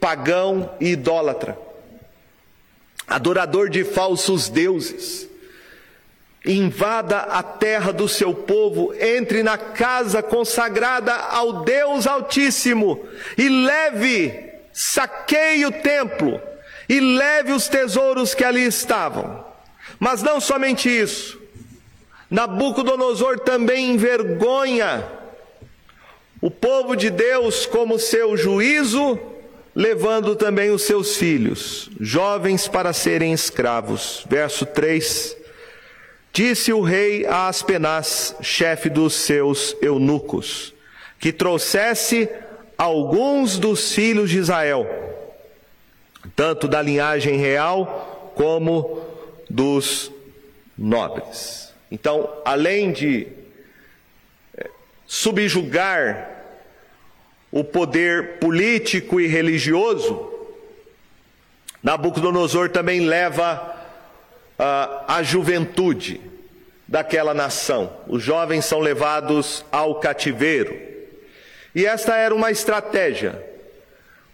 pagão 0.00 0.74
e 0.80 0.90
idólatra, 0.90 1.58
adorador 3.06 3.68
de 3.68 3.84
falsos 3.84 4.48
deuses, 4.48 5.28
invada 6.44 7.18
a 7.18 7.42
terra 7.42 7.92
do 7.92 8.08
seu 8.08 8.32
povo, 8.32 8.94
entre 8.94 9.42
na 9.42 9.58
casa 9.58 10.22
consagrada 10.22 11.12
ao 11.12 11.64
Deus 11.64 12.06
Altíssimo 12.06 13.04
e 13.36 13.48
leve, 13.48 14.52
saqueie 14.72 15.66
o 15.66 15.72
templo 15.72 16.40
e 16.88 17.00
leve 17.00 17.52
os 17.52 17.68
tesouros 17.68 18.34
que 18.34 18.42
ali 18.42 18.64
estavam. 18.64 19.44
Mas 19.98 20.22
não 20.22 20.40
somente 20.40 20.88
isso, 20.88 21.40
Nabucodonosor 22.30 23.40
também 23.40 23.90
envergonha 23.90 25.04
o 26.40 26.50
povo 26.50 26.94
de 26.94 27.10
Deus 27.10 27.66
como 27.66 27.98
seu 27.98 28.36
juízo, 28.36 29.18
levando 29.74 30.36
também 30.36 30.70
os 30.70 30.82
seus 30.82 31.16
filhos, 31.16 31.90
jovens, 31.98 32.68
para 32.68 32.92
serem 32.92 33.32
escravos. 33.32 34.24
Verso 34.28 34.64
3: 34.66 35.36
Disse 36.32 36.72
o 36.72 36.80
rei 36.80 37.26
a 37.26 37.48
Aspenaz, 37.48 38.36
chefe 38.40 38.88
dos 38.88 39.14
seus 39.14 39.74
eunucos, 39.80 40.74
que 41.18 41.32
trouxesse 41.32 42.28
alguns 42.76 43.58
dos 43.58 43.92
filhos 43.92 44.30
de 44.30 44.38
Israel 44.38 45.17
tanto 46.34 46.66
da 46.68 46.82
linhagem 46.82 47.36
real 47.36 48.32
como 48.34 49.02
dos 49.48 50.10
nobres. 50.76 51.72
Então, 51.90 52.30
além 52.44 52.92
de 52.92 53.26
eh, 54.56 54.70
subjugar 55.06 56.30
o 57.50 57.64
poder 57.64 58.38
político 58.38 59.20
e 59.20 59.26
religioso, 59.26 60.34
Nabucodonosor 61.82 62.68
também 62.68 63.00
leva 63.00 63.76
uh, 64.58 65.04
a 65.06 65.22
juventude 65.22 66.20
daquela 66.86 67.32
nação. 67.32 67.92
Os 68.06 68.22
jovens 68.22 68.64
são 68.64 68.80
levados 68.80 69.64
ao 69.70 70.00
cativeiro. 70.00 70.76
E 71.74 71.86
esta 71.86 72.16
era 72.16 72.34
uma 72.34 72.50
estratégia 72.50 73.42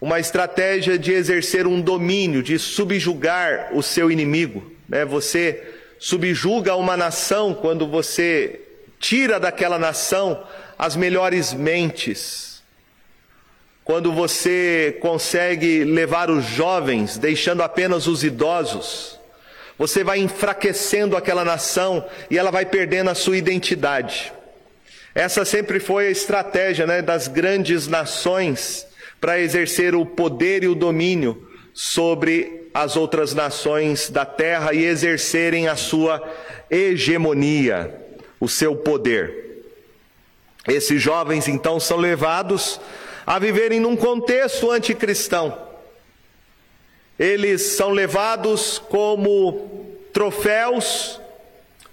uma 0.05 0.21
estratégia 0.21 0.99
de 0.99 1.13
exercer 1.13 1.67
um 1.67 1.81
domínio, 1.81 2.43
de 2.43 2.59
subjugar 2.59 3.71
o 3.73 3.83
seu 3.83 4.11
inimigo. 4.11 4.71
Né? 4.87 5.03
Você 5.03 5.63
subjuga 5.99 6.77
uma 6.77 6.95
nação 6.95 7.55
quando 7.55 7.89
você 7.89 8.61
tira 9.01 9.41
daquela 9.41 9.79
nação 9.79 10.47
as 10.79 10.95
melhores 10.95 11.55
mentes. 11.55 12.63
Quando 13.83 14.13
você 14.13 14.99
consegue 15.01 15.85
levar 15.85 16.29
os 16.29 16.45
jovens, 16.45 17.17
deixando 17.17 17.63
apenas 17.63 18.07
os 18.07 18.23
idosos, 18.23 19.19
você 19.79 20.05
vai 20.05 20.19
enfraquecendo 20.19 21.17
aquela 21.17 21.47
nação 21.47 22.05
e 22.29 22.37
ela 22.37 22.51
vai 22.51 22.67
perdendo 22.67 23.09
a 23.09 23.15
sua 23.15 23.39
identidade. 23.39 24.35
Essa 25.15 25.47
sempre 25.47 25.81
foi 25.81 26.09
a 26.09 26.11
estratégia 26.11 26.87
né, 26.87 27.01
das 27.01 27.27
grandes 27.27 27.87
nações 27.87 28.87
para 29.25 29.41
exercer 29.41 29.95
o 29.95 30.05
poder 30.05 30.65
e 30.65 30.69
o 30.69 30.75
domínio 30.75 31.49
sobre 31.73 32.69
as 32.75 32.95
outras 32.95 33.33
nações 33.33 34.11
da 34.11 34.27
terra 34.27 34.75
e 34.75 34.85
exercerem 34.85 35.67
a 35.67 35.77
sua 35.77 36.23
hegemonia, 36.71 38.03
o 38.39 38.47
seu 38.51 38.77
poder. 38.77 39.65
Esses 40.69 41.01
jovens 41.01 41.49
então 41.49 41.81
são 41.81 41.97
levados 41.97 42.79
a 43.25 43.39
viverem 43.39 43.81
num 43.81 43.97
contexto 43.97 44.71
anticristão. 44.71 45.59
Eles 47.19 47.63
são 47.63 47.93
levados 47.93 48.79
como 48.91 49.97
troféus 50.13 51.19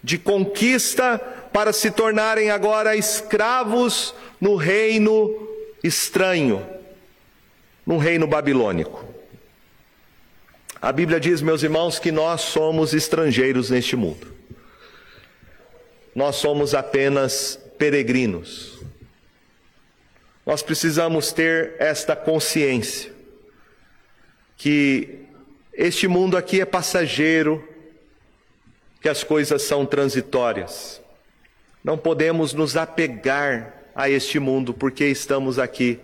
de 0.03 0.17
conquista 0.17 1.17
para 1.53 1.71
se 1.71 1.91
tornarem 1.91 2.51
agora 2.51 2.93
escravos 2.97 4.13
no 4.41 4.57
reino 4.57 5.47
estranho, 5.81 6.80
num 7.85 7.97
reino 7.97 8.27
babilônico. 8.27 9.05
A 10.81 10.91
Bíblia 10.91 11.19
diz, 11.19 11.41
meus 11.41 11.61
irmãos, 11.61 11.99
que 11.99 12.11
nós 12.11 12.41
somos 12.41 12.93
estrangeiros 12.93 13.69
neste 13.69 13.95
mundo. 13.95 14.33
Nós 16.15 16.37
somos 16.37 16.73
apenas 16.73 17.59
peregrinos. 17.77 18.79
Nós 20.45 20.63
precisamos 20.63 21.31
ter 21.31 21.75
esta 21.77 22.15
consciência 22.15 23.13
que 24.57 25.19
este 25.73 26.07
mundo 26.07 26.35
aqui 26.35 26.61
é 26.61 26.65
passageiro, 26.65 27.67
que 29.01 29.09
as 29.09 29.23
coisas 29.23 29.61
são 29.61 29.85
transitórias. 29.85 31.01
Não 31.83 31.97
podemos 31.97 32.53
nos 32.53 32.75
apegar 32.75 33.73
a 33.95 34.09
este 34.09 34.39
mundo 34.39 34.73
porque 34.73 35.05
estamos 35.05 35.57
aqui 35.57 35.99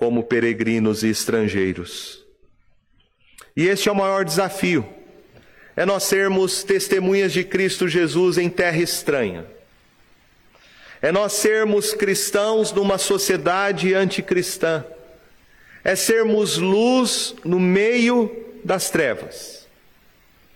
como 0.00 0.24
peregrinos 0.24 1.02
e 1.02 1.08
estrangeiros. 1.08 2.24
E 3.54 3.68
este 3.68 3.90
é 3.90 3.92
o 3.92 3.94
maior 3.94 4.24
desafio: 4.24 4.88
é 5.76 5.84
nós 5.84 6.04
sermos 6.04 6.64
testemunhas 6.64 7.34
de 7.34 7.44
Cristo 7.44 7.86
Jesus 7.86 8.38
em 8.38 8.48
terra 8.48 8.78
estranha. 8.78 9.44
É 11.02 11.12
nós 11.12 11.34
sermos 11.34 11.92
cristãos 11.92 12.72
numa 12.72 12.96
sociedade 12.96 13.92
anticristã. 13.92 14.82
É 15.84 15.94
sermos 15.94 16.56
luz 16.56 17.34
no 17.44 17.60
meio 17.60 18.34
das 18.64 18.88
trevas. 18.88 19.68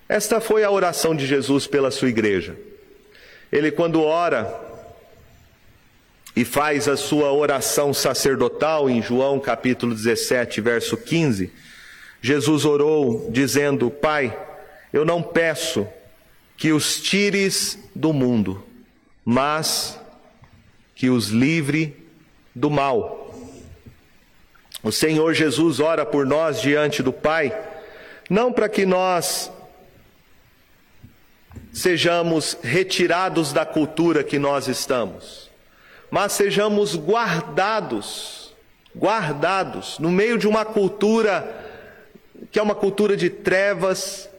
Esta 0.09 0.40
foi 0.40 0.64
a 0.64 0.70
oração 0.70 1.14
de 1.14 1.26
Jesus 1.26 1.66
pela 1.66 1.90
sua 1.90 2.09
igreja. 2.09 2.57
Ele, 3.52 3.70
quando 3.70 4.00
ora, 4.00 4.63
e 6.37 6.44
faz 6.44 6.88
a 6.88 6.97
sua 6.97 7.33
oração 7.33 7.94
sacerdotal 7.94 8.90
em 8.90 9.01
João 9.01 9.38
capítulo 9.38 9.94
17, 9.94 10.61
verso 10.61 10.97
15, 10.97 11.53
Jesus 12.20 12.64
orou 12.64 13.29
dizendo: 13.31 13.90
Pai, 13.90 14.37
eu 14.92 15.05
não 15.05 15.23
peço 15.23 15.87
que 16.57 16.73
os 16.73 17.01
tires 17.01 17.79
do 17.94 18.12
mundo, 18.12 18.64
mas 19.25 19.99
que 20.94 21.09
os 21.09 21.29
livre 21.29 21.97
do 22.55 22.68
mal. 22.68 23.20
O 24.83 24.90
Senhor 24.90 25.35
Jesus 25.35 25.81
ora 25.81 26.05
por 26.05 26.27
nós 26.27 26.61
diante 26.61 27.03
do 27.03 27.12
Pai, 27.12 27.57
não 28.29 28.53
para 28.53 28.68
que 28.68 28.85
nós 28.85 29.51
sejamos 31.73 32.57
retirados 32.62 33.53
da 33.53 33.64
cultura 33.64 34.23
que 34.23 34.38
nós 34.38 34.68
estamos 34.68 35.44
mas 36.14 36.33
sejamos 36.35 36.94
guardados, 36.94 38.55
guardados 38.96 39.98
no 39.98 40.12
meio 40.12 40.38
de 40.38 40.46
uma 40.46 40.64
cultura 40.64 41.66
que 42.53 42.59
é 42.61 42.62
uma 42.62 42.77
cultura 42.77 43.16
de 43.16 43.29
trevas, 43.29 44.31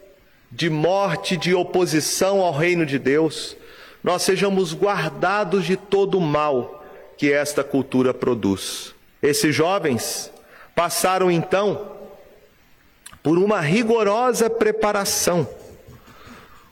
de 0.50 0.70
morte, 0.70 1.36
de 1.36 1.54
oposição 1.54 2.40
ao 2.40 2.50
reino 2.50 2.86
de 2.86 2.98
Deus. 2.98 3.58
Nós 4.02 4.22
sejamos 4.22 4.72
guardados 4.72 5.66
de 5.66 5.76
todo 5.76 6.16
o 6.16 6.20
mal 6.20 6.82
que 7.18 7.30
esta 7.30 7.62
cultura 7.62 8.14
produz. 8.14 8.94
Esses 9.22 9.54
jovens 9.54 10.32
passaram 10.74 11.30
então 11.30 11.92
por 13.22 13.36
uma 13.36 13.60
rigorosa 13.60 14.48
preparação. 14.48 15.46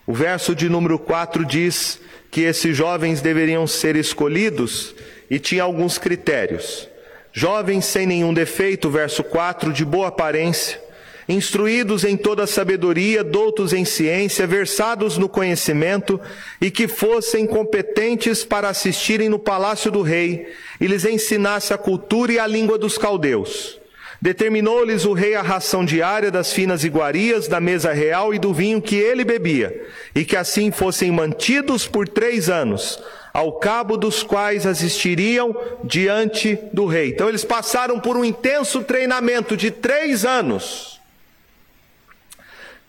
O 0.06 0.12
verso 0.12 0.54
de 0.54 0.68
número 0.68 0.98
4 0.98 1.44
diz: 1.44 1.98
que 2.34 2.40
esses 2.40 2.76
jovens 2.76 3.20
deveriam 3.20 3.64
ser 3.64 3.94
escolhidos 3.94 4.92
e 5.30 5.38
tinha 5.38 5.62
alguns 5.62 5.98
critérios. 5.98 6.88
Jovens 7.32 7.84
sem 7.84 8.08
nenhum 8.08 8.34
defeito, 8.34 8.90
verso 8.90 9.22
4, 9.22 9.72
de 9.72 9.84
boa 9.84 10.08
aparência, 10.08 10.82
instruídos 11.28 12.02
em 12.02 12.16
toda 12.16 12.44
sabedoria, 12.44 13.22
doutos 13.22 13.72
em 13.72 13.84
ciência, 13.84 14.48
versados 14.48 15.16
no 15.16 15.28
conhecimento, 15.28 16.20
e 16.60 16.72
que 16.72 16.88
fossem 16.88 17.46
competentes 17.46 18.44
para 18.44 18.68
assistirem 18.68 19.28
no 19.28 19.38
palácio 19.38 19.92
do 19.92 20.02
rei, 20.02 20.52
e 20.80 20.88
lhes 20.88 21.04
ensinasse 21.04 21.72
a 21.72 21.78
cultura 21.78 22.32
e 22.32 22.38
a 22.40 22.48
língua 22.48 22.76
dos 22.76 22.98
caldeus. 22.98 23.78
Determinou-lhes 24.24 25.04
o 25.04 25.12
rei 25.12 25.34
a 25.34 25.42
ração 25.42 25.84
diária 25.84 26.30
das 26.30 26.50
finas 26.50 26.82
iguarias, 26.82 27.46
da 27.46 27.60
mesa 27.60 27.92
real 27.92 28.32
e 28.32 28.38
do 28.38 28.54
vinho 28.54 28.80
que 28.80 28.96
ele 28.96 29.22
bebia, 29.22 29.86
e 30.14 30.24
que 30.24 30.34
assim 30.34 30.70
fossem 30.70 31.10
mantidos 31.10 31.86
por 31.86 32.08
três 32.08 32.48
anos, 32.48 32.98
ao 33.34 33.52
cabo 33.58 33.98
dos 33.98 34.22
quais 34.22 34.64
assistiriam 34.64 35.54
diante 35.84 36.58
do 36.72 36.86
rei. 36.86 37.10
Então 37.10 37.28
eles 37.28 37.44
passaram 37.44 38.00
por 38.00 38.16
um 38.16 38.24
intenso 38.24 38.82
treinamento 38.82 39.58
de 39.58 39.70
três 39.70 40.24
anos. 40.24 40.98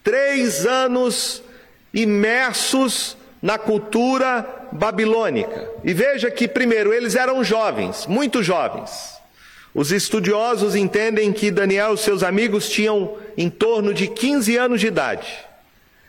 Três 0.05 0.65
anos 0.65 1.43
imersos 1.93 3.17
na 3.41 3.57
cultura 3.57 4.67
babilônica. 4.71 5.69
E 5.83 5.93
veja 5.93 6.31
que, 6.31 6.47
primeiro, 6.47 6.93
eles 6.93 7.13
eram 7.13 7.43
jovens, 7.43 8.07
muito 8.07 8.41
jovens. 8.41 9.14
Os 9.75 9.91
estudiosos 9.91 10.73
entendem 10.73 11.33
que 11.33 11.51
Daniel 11.51 11.95
e 11.95 11.97
seus 11.97 12.23
amigos 12.23 12.69
tinham 12.69 13.17
em 13.35 13.49
torno 13.49 13.93
de 13.93 14.07
15 14.07 14.55
anos 14.55 14.79
de 14.79 14.87
idade. 14.87 15.27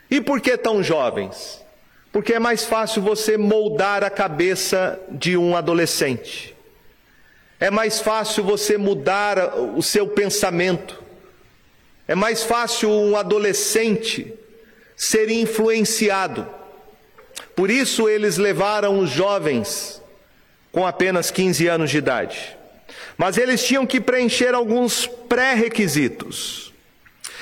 E 0.09 0.21
por 0.21 0.39
que 0.39 0.55
tão 0.57 0.81
jovens? 0.81 1.61
Porque 2.09 2.33
é 2.33 2.39
mais 2.39 2.63
fácil 2.63 3.01
você 3.01 3.37
moldar 3.37 4.05
a 4.05 4.09
cabeça 4.09 4.97
de 5.11 5.35
um 5.35 5.53
adolescente. 5.53 6.55
É 7.59 7.69
mais 7.69 7.99
fácil 7.99 8.41
você 8.41 8.77
mudar 8.77 9.57
o 9.57 9.83
seu 9.83 10.07
pensamento. 10.07 11.03
É 12.07 12.15
mais 12.15 12.43
fácil 12.43 12.89
um 12.89 13.17
adolescente 13.17 14.33
ser 14.95 15.29
influenciado. 15.29 16.47
Por 17.53 17.69
isso 17.69 18.07
eles 18.07 18.37
levaram 18.37 18.97
os 18.97 19.09
jovens 19.09 20.01
com 20.71 20.87
apenas 20.87 21.29
15 21.29 21.67
anos 21.67 21.91
de 21.91 21.97
idade. 21.97 22.57
Mas 23.17 23.37
eles 23.37 23.65
tinham 23.65 23.85
que 23.85 23.99
preencher 23.99 24.53
alguns 24.53 25.07
pré-requisitos. 25.07 26.71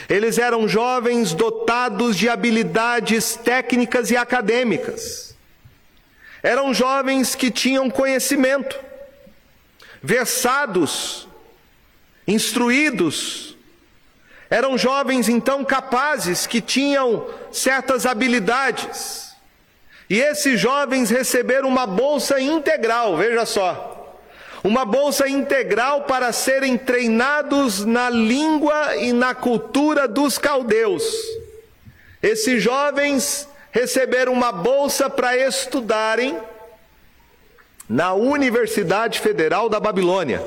Eles 0.07 0.37
eram 0.37 0.67
jovens 0.67 1.33
dotados 1.33 2.15
de 2.15 2.29
habilidades 2.29 3.35
técnicas 3.35 4.09
e 4.09 4.15
acadêmicas. 4.15 5.35
Eram 6.41 6.73
jovens 6.73 7.35
que 7.35 7.51
tinham 7.51 7.89
conhecimento, 7.89 8.79
versados, 10.01 11.27
instruídos. 12.25 13.57
Eram 14.49 14.77
jovens 14.77 15.27
então 15.27 15.65
capazes 15.65 16.47
que 16.47 16.61
tinham 16.61 17.27
certas 17.51 18.05
habilidades. 18.05 19.35
E 20.07 20.21
esses 20.21 20.59
jovens 20.59 21.09
receberam 21.09 21.67
uma 21.67 21.87
bolsa 21.87 22.39
integral, 22.39 23.17
veja 23.17 23.45
só 23.45 23.94
uma 24.65 24.83
bolsa 24.83 25.29
integral 25.29 26.05
para 26.05 26.31
serem 26.31 26.75
treinados 26.75 27.85
na 27.85 28.09
língua 28.09 28.95
e 28.97 29.13
na 29.13 29.35
cultura 29.35 30.07
dos 30.07 30.39
caldeus. 30.39 31.03
Esses 32.19 32.63
jovens 32.63 33.47
receberam 33.69 34.33
uma 34.33 34.51
bolsa 34.51 35.07
para 35.07 35.37
estudarem 35.37 36.35
na 37.87 38.15
Universidade 38.15 39.19
Federal 39.19 39.69
da 39.69 39.79
Babilônia. 39.79 40.41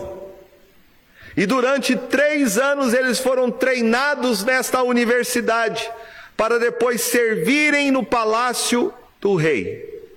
E 1.37 1.47
durante 1.47 1.95
três 1.95 2.59
anos 2.59 2.93
eles 2.93 3.21
foram 3.21 3.53
treinados 3.53 4.43
nesta 4.43 4.83
universidade, 4.83 5.89
para 6.37 6.59
depois 6.59 7.03
servirem 7.03 7.93
no 7.93 8.05
palácio 8.05 8.93
do 9.21 9.37
rei. 9.37 10.11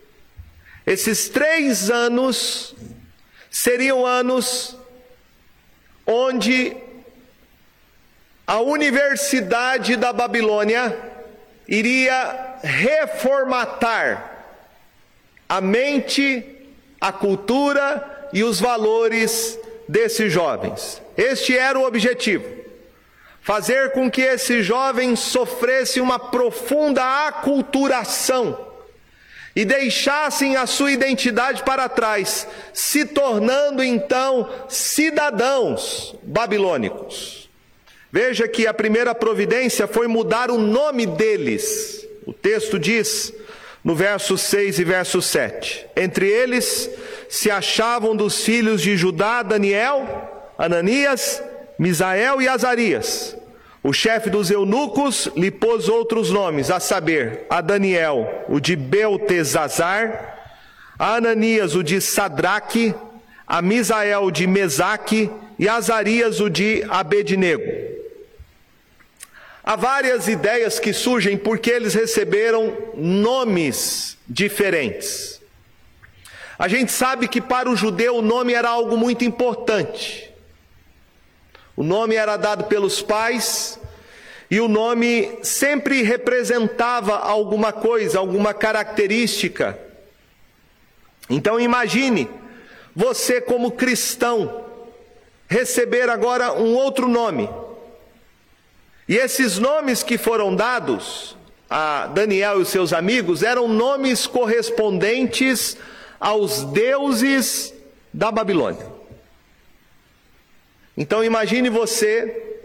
Esses 0.87 1.29
três 1.29 1.91
anos 1.91 2.75
seriam 3.51 4.05
anos 4.05 4.77
onde 6.07 6.75
a 8.47 8.61
Universidade 8.61 9.97
da 9.97 10.13
Babilônia 10.13 10.97
iria 11.67 12.55
reformatar 12.63 14.47
a 15.47 15.59
mente, 15.59 16.43
a 16.99 17.11
cultura 17.11 18.29
e 18.31 18.41
os 18.43 18.59
valores 18.59 19.59
desses 19.87 20.31
jovens. 20.31 21.01
Este 21.17 21.57
era 21.57 21.77
o 21.77 21.85
objetivo. 21.85 22.45
Fazer 23.41 23.91
com 23.91 24.09
que 24.09 24.21
esses 24.21 24.65
jovens 24.65 25.19
sofressem 25.19 26.01
uma 26.01 26.17
profunda 26.17 27.27
aculturação 27.27 28.70
e 29.55 29.65
deixassem 29.65 30.55
a 30.55 30.65
sua 30.65 30.91
identidade 30.91 31.63
para 31.63 31.89
trás, 31.89 32.47
se 32.73 33.05
tornando 33.05 33.83
então 33.83 34.49
cidadãos 34.69 36.15
babilônicos. 36.23 37.49
Veja 38.11 38.47
que 38.47 38.67
a 38.67 38.73
primeira 38.73 39.15
providência 39.15 39.87
foi 39.87 40.07
mudar 40.07 40.51
o 40.51 40.57
nome 40.57 41.05
deles. 41.05 42.05
O 42.25 42.33
texto 42.33 42.77
diz, 42.77 43.33
no 43.83 43.95
verso 43.95 44.37
6 44.37 44.79
e 44.79 44.83
verso 44.83 45.21
7: 45.21 45.87
Entre 45.95 46.27
eles 46.27 46.89
se 47.29 47.49
achavam 47.49 48.15
dos 48.15 48.43
filhos 48.43 48.81
de 48.81 48.97
Judá 48.97 49.41
Daniel, 49.43 50.51
Ananias, 50.57 51.41
Misael 51.79 52.41
e 52.41 52.47
Azarias. 52.47 53.35
O 53.83 53.91
chefe 53.91 54.29
dos 54.29 54.51
eunucos 54.51 55.27
lhe 55.35 55.49
pôs 55.49 55.89
outros 55.89 56.29
nomes, 56.29 56.69
a 56.69 56.79
saber, 56.79 57.45
a 57.49 57.61
Daniel, 57.61 58.45
o 58.47 58.59
de 58.59 58.75
Beltesazar, 58.75 60.37
a 60.99 61.15
Ananias, 61.15 61.73
o 61.73 61.83
de 61.83 61.99
Sadraque, 61.99 62.93
a 63.47 63.59
Misael, 63.59 64.23
o 64.23 64.31
de 64.31 64.45
Mesaque, 64.45 65.31
e 65.57 65.67
a 65.67 65.75
Azarias, 65.75 66.39
o 66.39 66.49
de 66.49 66.83
Abednego. 66.89 67.63
Há 69.63 69.75
várias 69.75 70.27
ideias 70.27 70.79
que 70.79 70.93
surgem 70.93 71.37
porque 71.37 71.69
eles 71.69 71.93
receberam 71.93 72.75
nomes 72.95 74.17
diferentes. 74.27 75.39
A 76.57 76.67
gente 76.67 76.91
sabe 76.91 77.27
que 77.27 77.41
para 77.41 77.69
o 77.69 77.75
judeu 77.75 78.17
o 78.17 78.21
nome 78.21 78.53
era 78.53 78.69
algo 78.69 78.95
muito 78.95 79.23
importante. 79.23 80.30
O 81.75 81.84
nome 81.84 82.15
era 82.15 82.38
dado 82.38 82.65
pelos 82.65 83.01
pais 83.01 83.79
e 84.49 84.60
o 84.60 84.67
nome 84.67 85.39
sempre 85.43 86.01
representava 86.01 87.17
alguma 87.17 87.71
coisa, 87.71 88.19
alguma 88.19 88.53
característica. 88.53 89.79
Então 91.29 91.57
imagine 91.60 92.29
você, 92.93 93.39
como 93.39 93.71
cristão, 93.71 94.65
receber 95.47 96.10
agora 96.10 96.53
um 96.53 96.75
outro 96.75 97.07
nome. 97.07 97.49
E 99.07 99.15
esses 99.15 99.57
nomes 99.57 100.03
que 100.03 100.17
foram 100.17 100.53
dados 100.53 101.38
a 101.69 102.07
Daniel 102.07 102.60
e 102.60 102.63
os 102.63 102.67
seus 102.67 102.91
amigos 102.91 103.43
eram 103.43 103.69
nomes 103.69 104.27
correspondentes 104.27 105.77
aos 106.19 106.65
deuses 106.65 107.73
da 108.13 108.29
Babilônia. 108.29 108.90
Então 111.01 111.23
imagine 111.23 111.67
você, 111.67 112.59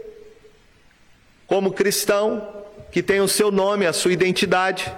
como 1.47 1.73
cristão, 1.73 2.67
que 2.91 3.01
tem 3.01 3.19
o 3.19 3.27
seu 3.27 3.49
nome, 3.49 3.87
a 3.87 3.91
sua 3.91 4.13
identidade, 4.13 4.95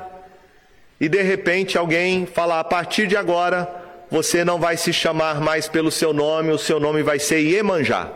e 1.00 1.08
de 1.08 1.22
repente 1.22 1.78
alguém 1.78 2.26
fala: 2.26 2.60
a 2.60 2.66
partir 2.66 3.08
de 3.08 3.16
agora, 3.16 3.66
você 4.12 4.44
não 4.44 4.60
vai 4.60 4.76
se 4.76 4.92
chamar 4.92 5.40
mais 5.40 5.70
pelo 5.70 5.90
seu 5.90 6.12
nome, 6.12 6.52
o 6.52 6.58
seu 6.58 6.82
nome 6.82 7.02
vai 7.02 7.18
ser 7.18 7.40
Iemanjá, 7.40 8.12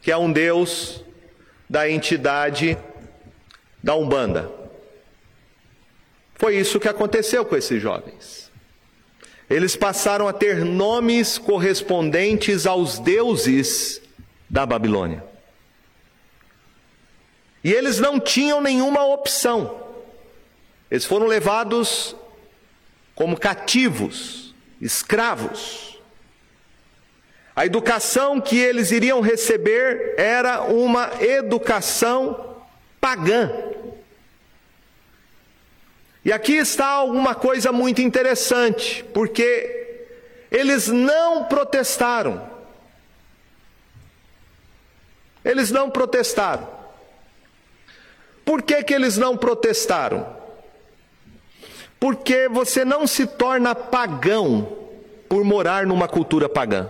que 0.00 0.10
é 0.10 0.16
um 0.16 0.32
deus 0.32 1.04
da 1.68 1.86
entidade 1.86 2.78
da 3.82 3.94
Umbanda. 3.94 4.50
Foi 6.36 6.56
isso 6.56 6.80
que 6.80 6.88
aconteceu 6.88 7.44
com 7.44 7.54
esses 7.54 7.82
jovens. 7.82 8.43
Eles 9.48 9.76
passaram 9.76 10.26
a 10.26 10.32
ter 10.32 10.64
nomes 10.64 11.36
correspondentes 11.38 12.66
aos 12.66 12.98
deuses 12.98 14.00
da 14.48 14.64
Babilônia. 14.64 15.24
E 17.62 17.72
eles 17.72 17.98
não 17.98 18.20
tinham 18.20 18.60
nenhuma 18.60 19.04
opção. 19.06 19.80
Eles 20.90 21.04
foram 21.04 21.26
levados 21.26 22.14
como 23.14 23.38
cativos, 23.38 24.54
escravos. 24.80 25.98
A 27.56 27.64
educação 27.64 28.40
que 28.40 28.56
eles 28.58 28.90
iriam 28.90 29.20
receber 29.20 30.14
era 30.18 30.62
uma 30.62 31.10
educação 31.20 32.56
pagã. 33.00 33.50
E 36.24 36.32
aqui 36.32 36.54
está 36.54 36.86
alguma 36.86 37.34
coisa 37.34 37.70
muito 37.70 38.00
interessante, 38.00 39.04
porque 39.12 40.06
eles 40.50 40.88
não 40.88 41.44
protestaram. 41.44 42.48
Eles 45.44 45.70
não 45.70 45.90
protestaram. 45.90 46.66
Por 48.44 48.62
que, 48.62 48.82
que 48.82 48.94
eles 48.94 49.18
não 49.18 49.36
protestaram? 49.36 50.26
Porque 52.00 52.48
você 52.48 52.84
não 52.84 53.06
se 53.06 53.26
torna 53.26 53.74
pagão 53.74 54.78
por 55.28 55.44
morar 55.44 55.86
numa 55.86 56.08
cultura 56.08 56.48
pagã. 56.48 56.88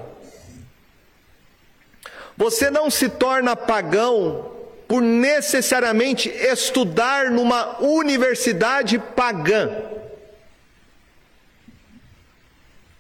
Você 2.37 2.71
não 2.71 2.89
se 2.91 3.09
torna 3.09 3.57
pagão 3.57 4.54
por 4.95 5.03
necessariamente 5.03 6.29
estudar 6.29 7.29
numa 7.29 7.83
universidade 7.83 8.97
pagã. 8.97 9.69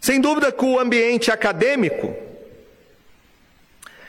Sem 0.00 0.20
dúvida 0.20 0.50
que 0.50 0.64
o 0.64 0.76
ambiente 0.76 1.30
acadêmico 1.30 2.12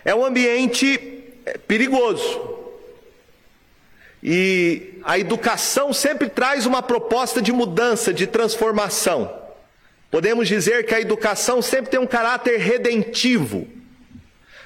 é 0.04 0.16
um 0.16 0.26
ambiente 0.26 1.00
é, 1.46 1.60
perigoso. 1.60 2.58
E 4.24 5.00
a 5.04 5.20
educação 5.20 5.94
sempre 5.94 6.28
traz 6.28 6.66
uma 6.66 6.82
proposta 6.82 7.40
de 7.40 7.52
mudança, 7.52 8.12
de 8.12 8.26
transformação. 8.26 9.32
Podemos 10.10 10.48
dizer 10.48 10.88
que 10.88 10.96
a 10.96 11.00
educação 11.00 11.62
sempre 11.62 11.92
tem 11.92 12.00
um 12.00 12.08
caráter 12.08 12.58
redentivo. 12.58 13.75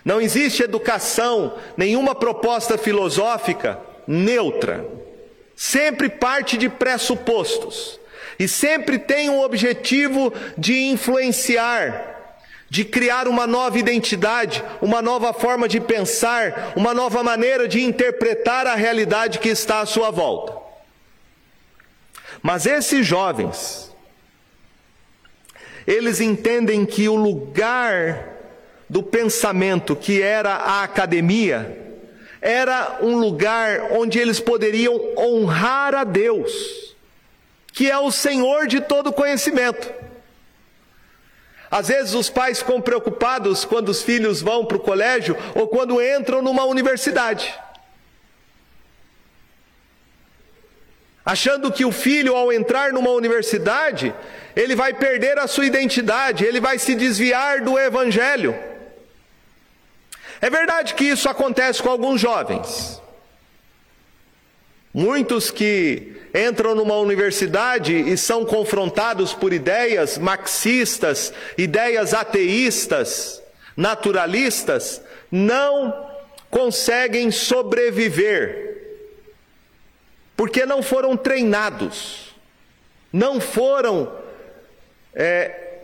Não 0.04 0.22
existe 0.22 0.64
educação, 0.64 1.56
nenhuma 1.76 2.16
proposta 2.16 2.78
filosófica 2.78 3.80
neutra. 4.08 4.86
Sempre 5.56 6.10
parte 6.10 6.58
de 6.58 6.70
pressupostos. 6.70 8.00
E 8.38 8.48
sempre 8.48 8.98
tem 8.98 9.30
um 9.30 9.42
objetivo 9.42 10.34
de 10.58 10.84
influenciar, 10.84 12.38
de 12.70 12.86
criar 12.86 13.28
uma 13.28 13.46
nova 13.46 13.78
identidade, 13.78 14.64
uma 14.82 15.02
nova 15.02 15.34
forma 15.34 15.68
de 15.68 15.82
pensar, 15.82 16.72
uma 16.76 16.94
nova 16.94 17.22
maneira 17.22 17.68
de 17.68 17.82
interpretar 17.82 18.66
a 18.66 18.76
realidade 18.76 19.40
que 19.40 19.50
está 19.50 19.82
à 19.82 19.86
sua 19.86 20.10
volta. 20.10 20.54
Mas 22.42 22.66
esses 22.66 23.06
jovens, 23.06 23.94
eles 25.86 26.22
entendem 26.22 26.86
que 26.86 27.10
o 27.10 27.16
lugar 27.16 28.39
do 28.90 29.04
pensamento 29.04 29.96
que 29.96 30.22
era 30.22 30.56
a 30.56 30.84
academia, 30.84 31.78
era 32.42 32.98
um 33.02 33.18
lugar 33.18 33.92
onde 33.92 34.18
eles 34.18 34.40
poderiam 34.40 35.00
honrar 35.16 35.94
a 35.94 36.04
Deus, 36.04 36.96
que 37.72 37.90
é 37.90 37.98
o 37.98 38.12
Senhor 38.12 38.66
de 38.66 38.82
todo 38.82 39.14
conhecimento. 39.14 39.94
Às 41.70 41.90
vezes 41.90 42.16
os 42.16 42.30
pais 42.30 42.60
ficam 42.60 42.82
preocupados 42.82 43.64
quando 43.64 43.90
os 43.90 44.02
filhos 44.02 44.42
vão 44.42 44.66
para 44.66 44.78
o 44.78 44.80
colégio 44.80 45.38
ou 45.54 45.68
quando 45.68 46.02
entram 46.02 46.42
numa 46.42 46.66
universidade. 46.66 47.54
Achando 51.24 51.72
que 51.72 51.86
o 51.86 51.92
filho, 51.92 52.36
ao 52.36 52.52
entrar 52.52 52.92
numa 52.92 53.12
universidade, 53.12 54.16
ele 54.56 54.76
vai 54.76 54.96
perder 54.96 55.38
a 55.38 55.46
sua 55.46 55.66
identidade, 55.68 56.44
ele 56.44 56.60
vai 56.60 56.80
se 56.80 56.96
desviar 56.96 57.62
do 57.62 57.78
evangelho. 57.78 58.69
É 60.42 60.50
verdade 60.50 60.94
que 60.94 61.04
isso 61.04 61.28
acontece 61.28 61.82
com 61.82 61.90
alguns 61.90 62.22
jovens. 62.22 63.02
Muitos 64.94 65.52
que 65.52 66.16
entram 66.34 66.76
numa 66.76 66.96
universidade 66.96 67.94
e 67.94 68.18
são 68.18 68.46
confrontados 68.46 69.34
por 69.34 69.54
ideias 69.54 70.18
marxistas, 70.18 71.34
ideias 71.58 72.14
ateístas, 72.14 73.42
naturalistas, 73.76 75.02
não 75.32 76.10
conseguem 76.50 77.30
sobreviver, 77.32 78.78
porque 80.36 80.66
não 80.66 80.82
foram 80.82 81.16
treinados, 81.16 82.36
não 83.12 83.40
foram, 83.40 84.12
é, 85.14 85.82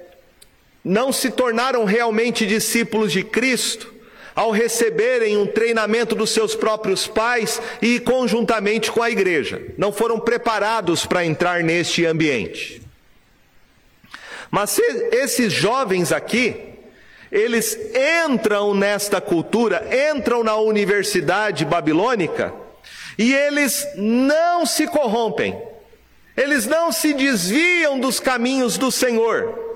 não 0.83 1.11
se 1.11 1.29
tornaram 1.29 1.85
realmente 1.85 2.47
discípulos 2.47 3.11
de 3.11 3.23
Cristo, 3.23 3.94
ao 4.35 4.51
receberem 4.51 5.37
um 5.37 5.47
treinamento 5.47 6.13
dos 6.13 6.31
seus 6.31 6.53
próprios 6.53 7.07
pais 7.07 7.61
e 7.81 7.99
conjuntamente 7.99 8.91
com 8.91 9.01
a 9.01 9.09
igreja. 9.09 9.61
Não 9.77 9.93
foram 9.93 10.19
preparados 10.19 11.05
para 11.05 11.25
entrar 11.25 11.63
neste 11.63 12.05
ambiente. 12.05 12.81
Mas 14.51 14.77
esses 15.11 15.53
jovens 15.53 16.11
aqui, 16.11 16.55
eles 17.31 17.77
entram 18.25 18.73
nesta 18.73 19.21
cultura, 19.21 19.87
entram 20.13 20.43
na 20.43 20.55
universidade 20.57 21.63
babilônica 21.63 22.53
e 23.17 23.33
eles 23.33 23.87
não 23.95 24.65
se 24.65 24.85
corrompem, 24.85 25.57
eles 26.35 26.65
não 26.65 26.91
se 26.91 27.13
desviam 27.13 27.99
dos 27.99 28.19
caminhos 28.19 28.77
do 28.77 28.91
Senhor 28.91 29.74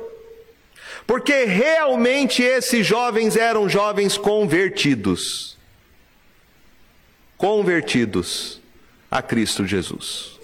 porque 1.10 1.43
realmente 1.43 2.43
esses 2.43 2.86
jovens 2.86 3.36
eram 3.36 3.67
jovens 3.67 4.15
convertidos. 4.15 5.58
Convertidos 7.36 8.62
a 9.10 9.19
Cristo 9.19 9.65
Jesus. 9.65 10.39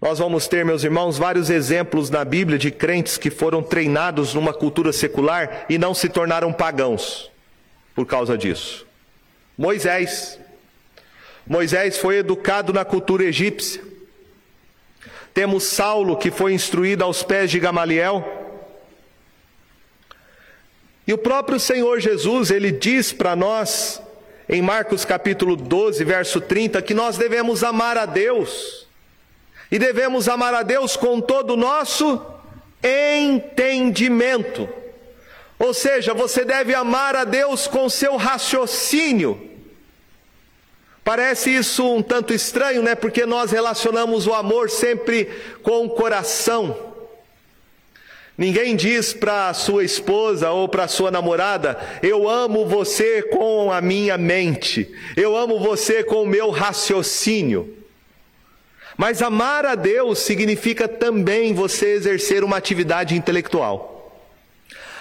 Nós 0.00 0.18
vamos 0.18 0.48
ter, 0.48 0.64
meus 0.64 0.82
irmãos, 0.82 1.16
vários 1.16 1.48
exemplos 1.48 2.10
na 2.10 2.24
Bíblia 2.24 2.58
de 2.58 2.72
crentes 2.72 3.16
que 3.16 3.30
foram 3.30 3.62
treinados 3.62 4.34
numa 4.34 4.52
cultura 4.52 4.92
secular 4.92 5.66
e 5.68 5.78
não 5.78 5.94
se 5.94 6.08
tornaram 6.08 6.52
pagãos 6.52 7.30
por 7.94 8.04
causa 8.04 8.36
disso. 8.36 8.84
Moisés. 9.56 10.40
Moisés 11.46 11.98
foi 11.98 12.16
educado 12.16 12.72
na 12.72 12.84
cultura 12.84 13.22
egípcia. 13.22 13.80
Temos 15.34 15.64
Saulo, 15.64 16.16
que 16.16 16.30
foi 16.30 16.54
instruído 16.54 17.02
aos 17.02 17.24
pés 17.24 17.50
de 17.50 17.58
Gamaliel. 17.58 18.24
E 21.04 21.12
o 21.12 21.18
próprio 21.18 21.58
Senhor 21.58 21.98
Jesus, 21.98 22.52
ele 22.52 22.70
diz 22.70 23.12
para 23.12 23.34
nós, 23.34 24.00
em 24.48 24.62
Marcos 24.62 25.04
capítulo 25.04 25.56
12, 25.56 26.04
verso 26.04 26.40
30, 26.40 26.80
que 26.80 26.94
nós 26.94 27.18
devemos 27.18 27.64
amar 27.64 27.98
a 27.98 28.06
Deus. 28.06 28.86
E 29.72 29.78
devemos 29.78 30.28
amar 30.28 30.54
a 30.54 30.62
Deus 30.62 30.96
com 30.96 31.20
todo 31.20 31.54
o 31.54 31.56
nosso 31.56 32.24
entendimento. 32.80 34.68
Ou 35.58 35.74
seja, 35.74 36.14
você 36.14 36.44
deve 36.44 36.74
amar 36.76 37.16
a 37.16 37.24
Deus 37.24 37.66
com 37.66 37.88
seu 37.88 38.16
raciocínio. 38.16 39.50
Parece 41.04 41.50
isso 41.54 41.86
um 41.86 42.02
tanto 42.02 42.32
estranho, 42.32 42.82
né? 42.82 42.94
Porque 42.94 43.26
nós 43.26 43.50
relacionamos 43.50 44.26
o 44.26 44.32
amor 44.32 44.70
sempre 44.70 45.28
com 45.62 45.84
o 45.84 45.90
coração. 45.90 46.94
Ninguém 48.36 48.74
diz 48.74 49.12
para 49.12 49.52
sua 49.52 49.84
esposa 49.84 50.50
ou 50.50 50.66
para 50.66 50.88
sua 50.88 51.10
namorada: 51.10 51.78
Eu 52.02 52.26
amo 52.26 52.66
você 52.66 53.22
com 53.22 53.70
a 53.70 53.82
minha 53.82 54.16
mente, 54.16 54.90
eu 55.14 55.36
amo 55.36 55.60
você 55.60 56.02
com 56.02 56.22
o 56.22 56.26
meu 56.26 56.50
raciocínio. 56.50 57.76
Mas 58.96 59.20
amar 59.20 59.66
a 59.66 59.74
Deus 59.74 60.20
significa 60.20 60.88
também 60.88 61.52
você 61.52 61.90
exercer 61.90 62.42
uma 62.42 62.56
atividade 62.56 63.14
intelectual. 63.14 63.93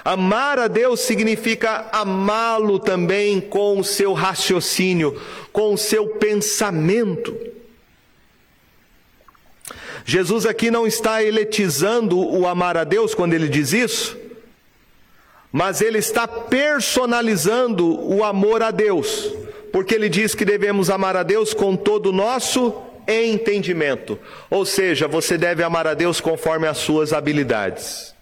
Amar 0.04 0.60
a 0.60 0.68
Deus 0.68 1.00
significa 1.00 1.88
amá-lo 1.92 2.78
também 2.78 3.40
com 3.40 3.80
o 3.80 3.84
seu 3.84 4.12
raciocínio, 4.12 5.20
com 5.52 5.74
o 5.74 5.78
seu 5.78 6.08
pensamento. 6.08 7.36
Jesus 10.06 10.46
aqui 10.46 10.70
não 10.70 10.86
está 10.86 11.24
eletizando 11.24 12.20
o 12.20 12.46
amar 12.46 12.76
a 12.76 12.84
Deus 12.84 13.16
quando 13.16 13.34
ele 13.34 13.48
diz 13.48 13.72
isso, 13.72 14.18
mas 15.50 15.80
ele 15.80 16.00
está 16.00 16.28
personalizando 16.28 17.88
o 18.06 18.26
amor 18.26 18.62
a 18.62 18.72
Deus, 18.72 19.32
porque 19.72 19.96
ele 19.96 20.10
diz 20.10 20.36
que 20.36 20.44
devemos 20.44 20.90
amar 20.90 21.16
a 21.16 21.24
Deus 21.24 21.54
com 21.54 21.78
todo 21.78 22.08
o 22.08 22.14
nosso 22.14 22.76
entendimento. 23.08 24.20
Ou 24.50 24.66
seja, 24.66 25.08
você 25.08 25.38
deve 25.38 25.64
amar 25.64 25.88
a 25.88 25.94
Deus 25.94 26.20
conforme 26.20 26.68
as 26.68 26.80
suas 26.80 27.14
habilidades. 27.14 28.13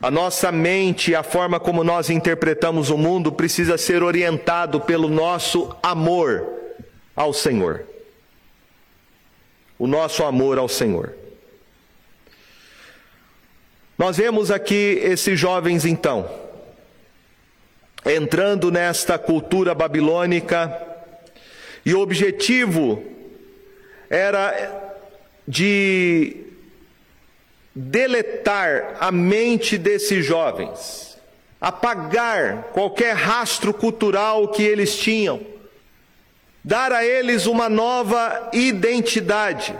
A 0.00 0.10
nossa 0.10 0.52
mente, 0.52 1.14
a 1.14 1.22
forma 1.22 1.58
como 1.58 1.82
nós 1.82 2.10
interpretamos 2.10 2.90
o 2.90 2.98
mundo 2.98 3.32
precisa 3.32 3.78
ser 3.78 4.02
orientado 4.02 4.80
pelo 4.80 5.08
nosso 5.08 5.74
amor 5.82 6.46
ao 7.14 7.32
Senhor. 7.32 7.86
O 9.78 9.86
nosso 9.86 10.22
amor 10.22 10.58
ao 10.58 10.68
Senhor. 10.68 11.14
Nós 13.96 14.18
vemos 14.18 14.50
aqui 14.50 15.00
esses 15.02 15.40
jovens 15.40 15.86
então, 15.86 16.30
entrando 18.04 18.70
nesta 18.70 19.18
cultura 19.18 19.74
babilônica, 19.74 20.82
e 21.84 21.94
o 21.94 22.00
objetivo 22.00 23.02
era 24.10 24.94
de 25.48 26.45
deletar 27.78 28.96
a 28.98 29.12
mente 29.12 29.76
desses 29.76 30.24
jovens. 30.24 31.06
apagar 31.60 32.70
qualquer 32.72 33.14
rastro 33.14 33.72
cultural 33.72 34.48
que 34.48 34.62
eles 34.62 34.96
tinham, 34.96 35.40
dar 36.62 36.92
a 36.92 37.04
eles 37.04 37.46
uma 37.46 37.68
nova 37.68 38.50
identidade, 38.52 39.74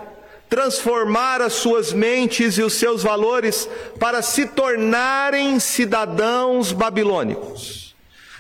transformar 0.48 1.42
as 1.42 1.52
suas 1.52 1.92
mentes 1.92 2.56
e 2.56 2.62
os 2.62 2.74
seus 2.74 3.02
valores 3.02 3.68
para 3.98 4.22
se 4.22 4.46
tornarem 4.46 5.60
cidadãos 5.60 6.72
babilônicos. 6.72 7.94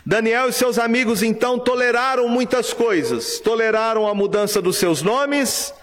Daniel 0.04 0.48
e 0.48 0.52
seus 0.52 0.78
amigos 0.78 1.22
então 1.22 1.58
toleraram 1.58 2.28
muitas 2.28 2.72
coisas, 2.72 3.40
toleraram 3.40 4.06
a 4.06 4.14
mudança 4.14 4.62
dos 4.62 4.76
seus 4.76 5.02
nomes, 5.02 5.74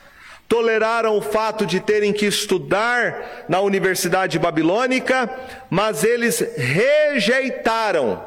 toleraram 0.47 1.17
o 1.17 1.21
fato 1.21 1.65
de 1.65 1.79
terem 1.79 2.13
que 2.13 2.25
estudar 2.25 3.45
na 3.49 3.59
Universidade 3.59 4.37
Babilônica, 4.37 5.29
mas 5.69 6.03
eles 6.03 6.39
rejeitaram 6.55 8.23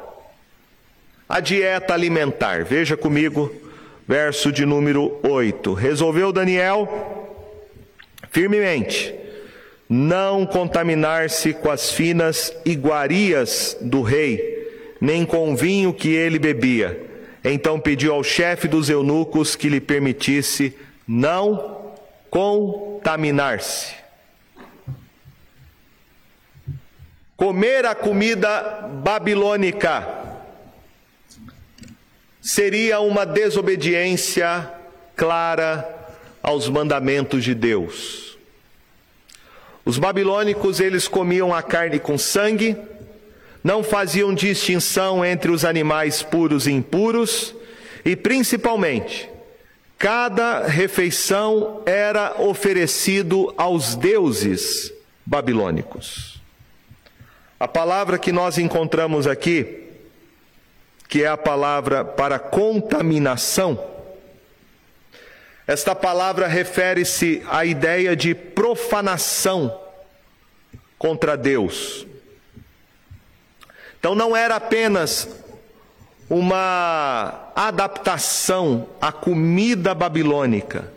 a 1.29 1.41
dieta 1.41 1.95
alimentar. 1.95 2.65
Veja 2.65 2.97
comigo, 2.97 3.55
verso 4.07 4.51
de 4.51 4.65
número 4.65 5.19
8. 5.23 5.75
Resolveu 5.75 6.33
Daniel 6.33 7.27
firmemente 8.31 9.15
não 9.89 10.45
contaminar-se 10.45 11.53
com 11.53 11.71
as 11.71 11.93
finas 11.93 12.53
iguarias 12.65 13.77
do 13.81 14.03
rei, 14.03 14.69
nem 15.01 15.25
com 15.25 15.53
o 15.53 15.57
vinho 15.57 15.93
que 15.93 16.09
ele 16.09 16.39
bebia. 16.39 17.01
Então 17.45 17.79
pediu 17.79 18.13
ao 18.13 18.25
chefe 18.25 18.67
dos 18.67 18.91
eunucos 18.91 19.55
que 19.55 19.69
lhe 19.69 19.81
permitisse 19.81 20.75
não 21.07 21.76
contaminar-se. 22.37 23.95
Comer 27.35 27.87
a 27.87 27.95
comida 27.95 28.91
babilônica 29.03 30.07
seria 32.39 33.01
uma 33.01 33.25
desobediência 33.25 34.71
clara 35.17 35.89
aos 36.43 36.69
mandamentos 36.69 37.43
de 37.43 37.55
Deus. 37.55 38.37
Os 39.83 39.99
babilônicos, 39.99 40.79
eles 40.79 41.09
comiam 41.09 41.55
a 41.55 41.63
carne 41.63 41.99
com 41.99 42.19
sangue, 42.19 42.77
não 43.65 43.83
faziam 43.83 44.35
distinção 44.35 45.25
entre 45.25 45.51
os 45.51 45.65
animais 45.65 46.23
puros 46.23 46.67
e 46.67 46.73
impuros, 46.73 47.55
e 48.05 48.15
principalmente 48.15 49.36
Cada 49.99 50.67
refeição 50.67 51.83
era 51.87 52.41
oferecido 52.41 53.53
aos 53.57 53.95
deuses 53.95 54.93
babilônicos. 55.25 56.41
A 57.59 57.67
palavra 57.67 58.19
que 58.19 58.31
nós 58.31 58.59
encontramos 58.59 59.27
aqui, 59.27 59.85
que 61.09 61.23
é 61.23 61.27
a 61.27 61.37
palavra 61.37 62.05
para 62.05 62.39
contaminação, 62.39 63.83
esta 65.67 65.95
palavra 65.95 66.47
refere-se 66.47 67.43
à 67.49 67.65
ideia 67.65 68.15
de 68.15 68.35
profanação 68.35 69.81
contra 70.99 71.37
Deus. 71.37 72.07
Então 73.99 74.15
não 74.15 74.37
era 74.37 74.57
apenas 74.57 75.29
uma 76.29 77.51
adaptação 77.55 78.89
à 79.01 79.13
comida 79.13 79.95
babilônica. 79.95 80.93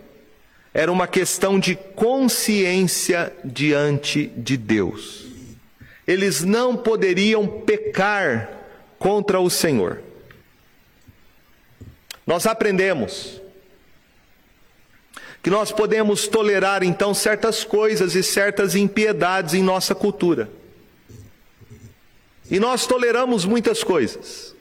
Era 0.73 0.91
uma 0.91 1.07
questão 1.07 1.59
de 1.59 1.75
consciência 1.75 3.33
diante 3.43 4.27
de 4.27 4.57
Deus. 4.57 5.25
Eles 6.07 6.43
não 6.43 6.75
poderiam 6.75 7.47
pecar 7.47 8.49
contra 8.97 9.39
o 9.39 9.49
Senhor. 9.49 10.01
Nós 12.25 12.45
aprendemos 12.45 13.39
que 15.41 15.49
nós 15.49 15.71
podemos 15.71 16.27
tolerar 16.27 16.83
então 16.83 17.13
certas 17.13 17.63
coisas 17.63 18.13
e 18.13 18.21
certas 18.21 18.75
impiedades 18.75 19.53
em 19.53 19.63
nossa 19.63 19.95
cultura. 19.95 20.49
E 22.51 22.59
nós 22.59 22.85
toleramos 22.85 23.45
muitas 23.45 23.83
coisas. 23.83 24.55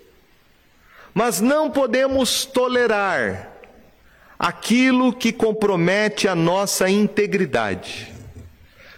Mas 1.15 1.41
não 1.41 1.71
podemos 1.71 2.45
tolerar 2.45 3.53
aquilo 4.39 5.13
que 5.13 5.33
compromete 5.33 6.29
a 6.29 6.35
nossa 6.35 6.89
integridade. 6.89 8.15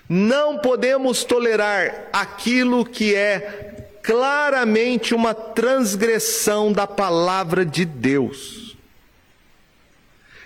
Não 0.09 0.59
podemos 0.59 1.25
tolerar 1.25 2.09
aquilo 2.13 2.85
que 2.85 3.15
é 3.15 3.87
claramente 4.03 5.15
uma 5.15 5.33
transgressão 5.33 6.73
da 6.73 6.87
palavra 6.87 7.65
de 7.65 7.85
Deus. 7.85 8.77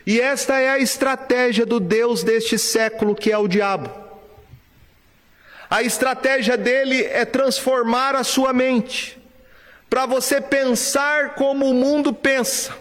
E 0.07 0.20
esta 0.20 0.61
é 0.61 0.68
a 0.68 0.79
estratégia 0.79 1.64
do 1.64 1.81
Deus 1.81 2.22
deste 2.22 2.59
século, 2.59 3.14
que 3.14 3.33
é 3.33 3.38
o 3.38 3.48
diabo. 3.48 3.90
A 5.70 5.83
estratégia 5.83 6.59
dele 6.59 7.03
é 7.03 7.24
transformar 7.24 8.14
a 8.14 8.22
sua 8.22 8.53
mente 8.53 9.18
para 9.94 10.07
você 10.07 10.40
pensar 10.40 11.37
como 11.37 11.70
o 11.70 11.72
mundo 11.72 12.12
pensa, 12.12 12.74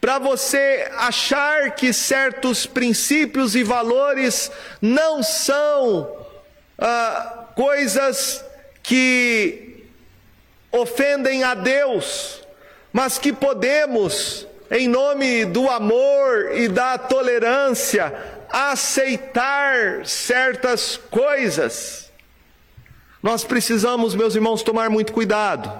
para 0.00 0.18
você 0.18 0.90
achar 0.96 1.70
que 1.76 1.92
certos 1.92 2.66
princípios 2.66 3.54
e 3.54 3.62
valores 3.62 4.50
não 4.82 5.22
são 5.22 6.26
ah, 6.76 7.46
coisas 7.54 8.44
que 8.82 9.86
ofendem 10.72 11.44
a 11.44 11.54
Deus, 11.54 12.42
mas 12.92 13.20
que 13.20 13.32
podemos, 13.32 14.48
em 14.68 14.88
nome 14.88 15.44
do 15.44 15.70
amor 15.70 16.56
e 16.56 16.66
da 16.66 16.98
tolerância, 16.98 18.12
aceitar 18.50 20.04
certas 20.04 20.96
coisas. 20.96 22.07
Nós 23.22 23.44
precisamos, 23.44 24.14
meus 24.14 24.34
irmãos, 24.34 24.62
tomar 24.62 24.88
muito 24.88 25.12
cuidado. 25.12 25.70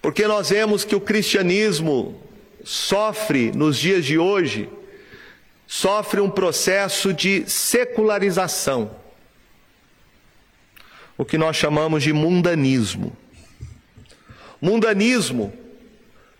Porque 0.00 0.26
nós 0.26 0.50
vemos 0.50 0.84
que 0.84 0.94
o 0.94 1.00
cristianismo 1.00 2.20
sofre, 2.62 3.50
nos 3.52 3.76
dias 3.76 4.04
de 4.04 4.18
hoje, 4.18 4.68
sofre 5.66 6.20
um 6.20 6.30
processo 6.30 7.12
de 7.12 7.48
secularização. 7.50 8.90
O 11.18 11.24
que 11.24 11.36
nós 11.36 11.56
chamamos 11.56 12.04
de 12.04 12.12
mundanismo. 12.12 13.16
Mundanismo 14.60 15.52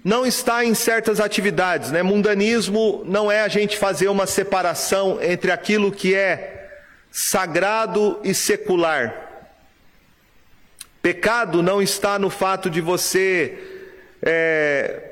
não 0.05 0.25
está 0.25 0.65
em 0.65 0.73
certas 0.73 1.19
atividades, 1.19 1.91
né? 1.91 2.01
Mundanismo 2.01 3.03
não 3.05 3.33
é 3.33 3.41
a 3.41 3.49
gente 3.49 3.77
fazer 3.77 4.07
uma 4.07 4.27
separação 4.27 5.21
entre 5.21 5.51
aquilo 5.51 5.91
que 5.91 6.15
é 6.15 6.56
sagrado 7.19 8.21
e 8.23 8.35
secular. 8.35 9.49
Pecado 11.01 11.63
não 11.63 11.81
está 11.81 12.19
no 12.19 12.29
fato 12.29 12.69
de 12.69 12.83
você 12.83 13.57
é, 14.21 15.03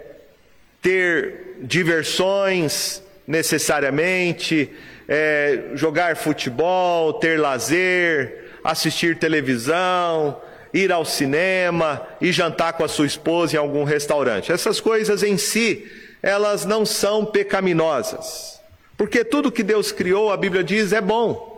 ter 0.82 1.56
diversões 1.62 3.02
necessariamente, 3.26 4.70
é, 5.08 5.70
jogar 5.72 6.14
futebol, 6.14 7.14
ter 7.14 7.40
lazer, 7.40 8.50
assistir 8.62 9.18
televisão, 9.18 10.42
ir 10.74 10.92
ao 10.92 11.06
cinema 11.06 12.06
e 12.20 12.30
jantar 12.30 12.74
com 12.74 12.84
a 12.84 12.88
sua 12.88 13.06
esposa 13.06 13.56
em 13.56 13.58
algum 13.58 13.82
restaurante. 13.82 14.52
Essas 14.52 14.78
coisas 14.78 15.22
em 15.22 15.38
si, 15.38 15.90
elas 16.22 16.66
não 16.66 16.84
são 16.84 17.24
pecaminosas. 17.24 18.60
Porque 18.94 19.24
tudo 19.24 19.50
que 19.50 19.62
Deus 19.62 19.90
criou, 19.90 20.30
a 20.30 20.36
Bíblia 20.36 20.62
diz, 20.62 20.92
é 20.92 21.00
bom. 21.00 21.53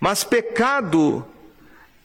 Mas 0.00 0.24
pecado 0.24 1.26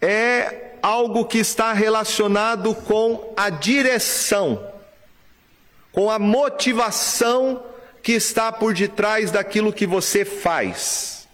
é 0.02 0.75
algo 0.82 1.25
que 1.25 1.38
está 1.38 1.73
relacionado 1.73 2.73
com 2.73 3.34
a 3.36 3.49
direção, 3.49 4.71
com 5.91 6.10
a 6.10 6.17
motivação 6.17 7.63
que 8.02 8.13
está 8.13 8.52
por 8.52 8.73
detrás 8.73 9.32
daquilo 9.32 9.73
que 9.73 9.86
você 9.86 10.23
faz. 10.23 11.28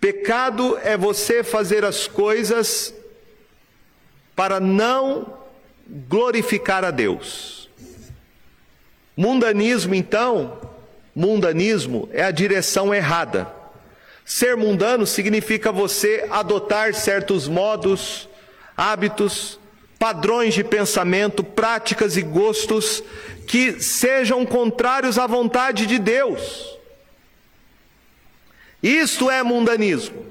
Pecado 0.00 0.78
é 0.82 0.96
você 0.96 1.42
fazer 1.44 1.84
as 1.84 2.06
coisas 2.06 2.94
para 4.34 4.58
não 4.58 5.38
glorificar 5.86 6.84
a 6.84 6.90
Deus. 6.90 7.68
Mundanismo, 9.16 9.94
então, 9.94 10.58
mundanismo 11.14 12.08
é 12.12 12.22
a 12.22 12.30
direção 12.30 12.94
errada. 12.94 13.59
Ser 14.30 14.56
mundano 14.56 15.08
significa 15.08 15.72
você 15.72 16.24
adotar 16.30 16.94
certos 16.94 17.48
modos, 17.48 18.28
hábitos, 18.76 19.58
padrões 19.98 20.54
de 20.54 20.62
pensamento, 20.62 21.42
práticas 21.42 22.16
e 22.16 22.22
gostos 22.22 23.02
que 23.48 23.80
sejam 23.82 24.46
contrários 24.46 25.18
à 25.18 25.26
vontade 25.26 25.84
de 25.84 25.98
Deus. 25.98 26.78
Isto 28.80 29.28
é 29.28 29.42
mundanismo. 29.42 30.24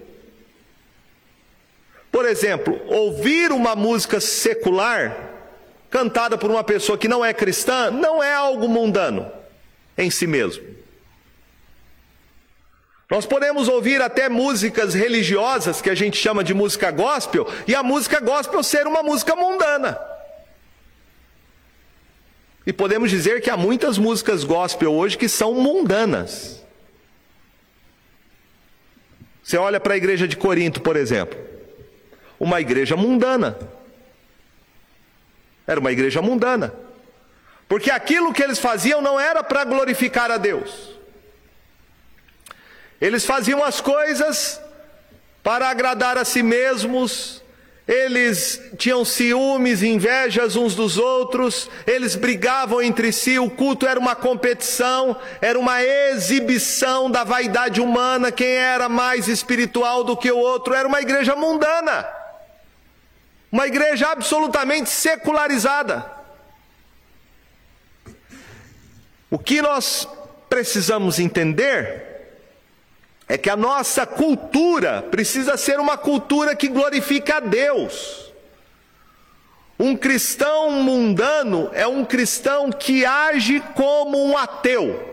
Por 2.09 2.25
exemplo, 2.25 2.79
ouvir 2.87 3.51
uma 3.51 3.75
música 3.75 4.21
secular 4.21 5.29
cantada 5.89 6.37
por 6.37 6.49
uma 6.49 6.63
pessoa 6.63 6.97
que 6.97 7.09
não 7.09 7.23
é 7.23 7.33
cristã 7.33 7.91
não 7.91 8.23
é 8.23 8.33
algo 8.33 8.69
mundano 8.69 9.29
em 9.97 10.09
si 10.09 10.25
mesmo. 10.25 10.78
Nós 13.09 13.25
podemos 13.25 13.67
ouvir 13.67 14.01
até 14.03 14.29
músicas 14.29 14.93
religiosas, 14.93 15.81
que 15.81 15.89
a 15.89 15.95
gente 15.95 16.15
chama 16.15 16.43
de 16.43 16.53
música 16.53 16.91
gospel, 16.91 17.47
e 17.67 17.73
a 17.73 17.81
música 17.81 18.19
gospel 18.19 18.61
ser 18.61 18.85
uma 18.85 19.01
música 19.01 19.35
mundana. 19.35 19.99
E 22.67 22.71
podemos 22.71 23.09
dizer 23.09 23.41
que 23.41 23.49
há 23.49 23.57
muitas 23.57 23.97
músicas 23.97 24.43
gospel 24.43 24.93
hoje 24.93 25.17
que 25.17 25.27
são 25.27 25.55
mundanas. 25.55 26.63
Você 29.41 29.57
olha 29.57 29.79
para 29.79 29.95
a 29.95 29.97
igreja 29.97 30.27
de 30.27 30.37
Corinto, 30.37 30.79
por 30.79 30.95
exemplo, 30.95 31.39
uma 32.39 32.61
igreja 32.61 32.95
mundana. 32.95 33.57
Era 35.65 35.79
uma 35.79 35.91
igreja 35.91 36.21
mundana. 36.21 36.75
Porque 37.67 37.89
aquilo 37.89 38.31
que 38.31 38.43
eles 38.43 38.59
faziam 38.59 39.01
não 39.01 39.19
era 39.19 39.43
para 39.43 39.63
glorificar 39.63 40.29
a 40.29 40.37
Deus. 40.37 40.98
Eles 43.01 43.25
faziam 43.25 43.63
as 43.63 43.79
coisas 43.79 44.59
para 45.41 45.69
agradar 45.69 46.17
a 46.17 46.25
si 46.25 46.43
mesmos, 46.43 47.41
eles 47.87 48.61
tinham 48.77 49.03
ciúmes, 49.03 49.81
invejas 49.81 50.55
uns 50.55 50.75
dos 50.75 50.97
outros, 50.97 51.67
eles 51.87 52.15
brigavam 52.15 52.83
entre 52.83 53.11
si, 53.11 53.39
o 53.39 53.49
culto 53.49 53.87
era 53.87 53.99
uma 53.99 54.15
competição, 54.15 55.17
era 55.41 55.57
uma 55.57 55.81
exibição 55.81 57.09
da 57.09 57.23
vaidade 57.23 57.81
humana, 57.81 58.31
quem 58.31 58.51
era 58.51 58.87
mais 58.87 59.27
espiritual 59.27 60.03
do 60.03 60.15
que 60.15 60.31
o 60.31 60.37
outro, 60.37 60.75
era 60.75 60.87
uma 60.87 61.01
igreja 61.01 61.35
mundana, 61.35 62.07
uma 63.51 63.65
igreja 63.65 64.09
absolutamente 64.09 64.89
secularizada. 64.91 66.05
O 69.31 69.39
que 69.39 69.61
nós 69.63 70.07
precisamos 70.47 71.17
entender 71.17 72.08
é 73.29 73.37
que 73.37 73.49
a 73.49 73.55
nossa 73.55 74.07
cultura 74.07 75.03
precisa 75.11 75.55
ser 75.55 75.79
uma 75.79 75.95
cultura 75.95 76.55
que 76.55 76.67
glorifica 76.67 77.37
a 77.37 77.39
Deus. 77.39 78.33
Um 79.79 79.95
cristão 79.95 80.71
mundano 80.71 81.69
é 81.71 81.85
um 81.85 82.03
cristão 82.03 82.71
que 82.71 83.05
age 83.05 83.61
como 83.75 84.17
um 84.21 84.35
ateu. 84.35 85.07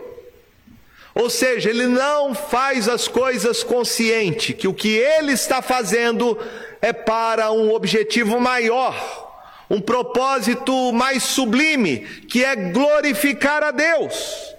Ou 1.13 1.29
seja, 1.29 1.69
ele 1.69 1.85
não 1.85 2.33
faz 2.33 2.89
as 2.89 3.07
coisas 3.07 3.63
consciente, 3.63 4.51
que 4.51 4.67
o 4.67 4.73
que 4.73 4.89
ele 4.89 5.31
está 5.31 5.61
fazendo 5.61 6.37
é 6.81 6.91
para 6.91 7.51
um 7.51 7.71
objetivo 7.71 8.39
maior, 8.39 9.45
um 9.69 9.79
propósito 9.79 10.91
mais 10.91 11.21
sublime, 11.21 11.99
que 12.27 12.43
é 12.43 12.55
glorificar 12.55 13.63
a 13.63 13.71
Deus. 13.71 14.56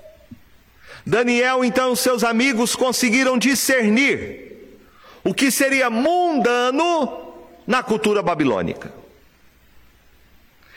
Daniel, 1.09 1.64
então, 1.64 1.96
seus 1.96 2.22
amigos 2.22 2.76
conseguiram 2.76 3.38
discernir 3.38 4.52
o 5.24 5.32
que 5.32 5.50
seria 5.50 5.88
mundano 5.88 7.32
na 7.66 7.82
cultura 7.82 8.22
babilônica. 8.22 8.92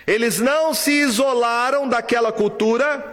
Eles 0.08 0.40
não 0.40 0.74
se 0.74 0.90
isolaram 0.90 1.86
daquela 1.86 2.32
cultura, 2.32 3.04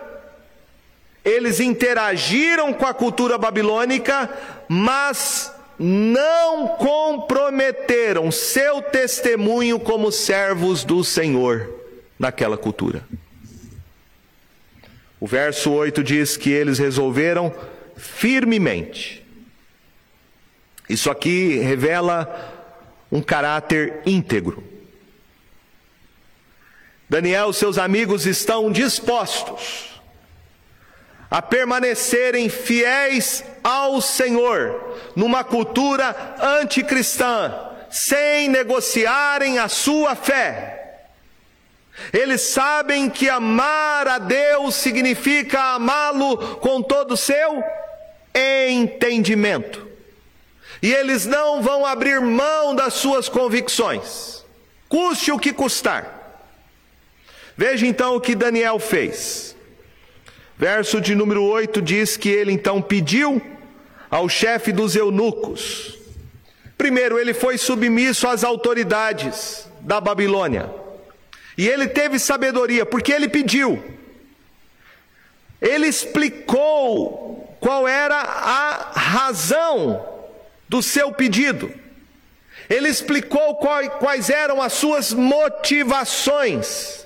eles 1.25 1.59
interagiram 1.59 2.73
com 2.73 2.87
a 2.87 2.95
cultura 2.95 3.37
babilônica, 3.37 4.31
mas 4.69 5.53
não 5.77 6.69
comprometeram 6.69 8.31
seu 8.31 8.81
testemunho 8.81 9.81
como 9.81 10.12
servos 10.12 10.85
do 10.85 11.03
Senhor 11.03 11.69
naquela 12.16 12.57
cultura. 12.57 13.03
O 15.21 15.27
verso 15.27 15.73
8 15.73 16.03
diz 16.03 16.37
que 16.37 16.51
eles 16.51 16.79
resolveram 16.79 17.53
firmemente. 17.97 19.25
Isso 20.89 21.11
aqui 21.11 21.59
revela 21.59 22.57
um 23.11 23.21
caráter 23.21 24.01
íntegro. 24.07 24.62
Daniel 27.09 27.51
e 27.51 27.55
seus 27.55 27.79
amigos 27.79 28.27
estão 28.27 28.71
dispostos 28.71 29.89
a 31.31 31.43
permanecerem 31.43 32.49
fiéis 32.49 33.45
ao 33.62 34.01
Senhor 34.01 34.97
numa 35.14 35.45
cultura 35.45 36.37
anticristã, 36.41 37.55
sem 37.91 38.49
negociarem 38.49 39.59
a 39.59 39.69
sua 39.69 40.14
fé. 40.14 40.78
Eles 42.13 42.41
sabem 42.43 43.11
que 43.11 43.29
amar 43.29 44.07
a 44.09 44.19
Deus 44.19 44.75
significa 44.75 45.75
amá-lo 45.75 46.57
com 46.57 46.83
todo 46.83 47.13
o 47.13 47.17
seu 47.17 47.63
entendimento. 48.35 49.87
E 50.81 50.93
eles 50.93 51.27
não 51.27 51.61
vão 51.61 51.85
abrir 51.85 52.21
mão 52.21 52.75
das 52.75 52.95
suas 52.95 53.29
convicções, 53.29 54.45
custe 54.89 55.33
o 55.33 55.39
que 55.39 55.53
custar. 55.53 56.17
Veja 57.57 57.87
então 57.87 58.15
o 58.15 58.21
que 58.21 58.37
Daniel 58.37 58.79
fez. 58.79 59.57
Verso 60.57 61.01
de 61.01 61.15
número 61.15 61.43
8 61.45 61.83
diz 61.83 62.17
que 62.17 62.29
ele 62.29 62.53
então 62.53 62.81
pediu 62.81 63.43
ao 64.11 64.29
chefe 64.29 64.73
dos 64.73 64.95
eunucos. 64.95 65.99
Primeiro, 66.77 67.19
ele 67.19 67.35
foi 67.35 67.59
submisso 67.59 68.29
às 68.29 68.45
autoridades 68.45 69.69
da 69.81 70.01
Babilônia. 70.01 70.71
E 71.59 71.69
ele 71.69 71.89
teve 71.89 72.21
sabedoria, 72.21 72.87
porque 72.87 73.13
ele 73.13 73.29
pediu. 73.29 73.83
Ele 75.61 75.89
explicou 75.89 77.57
qual 77.59 77.89
era 77.89 78.15
a 78.15 78.93
razão 78.95 80.09
do 80.69 80.81
seu 80.81 81.11
pedido. 81.11 81.75
Ele 82.71 82.89
explicou 82.89 83.57
quais 83.57 84.31
eram 84.31 84.63
as 84.63 84.75
suas 84.75 85.13
motivações. 85.13 87.05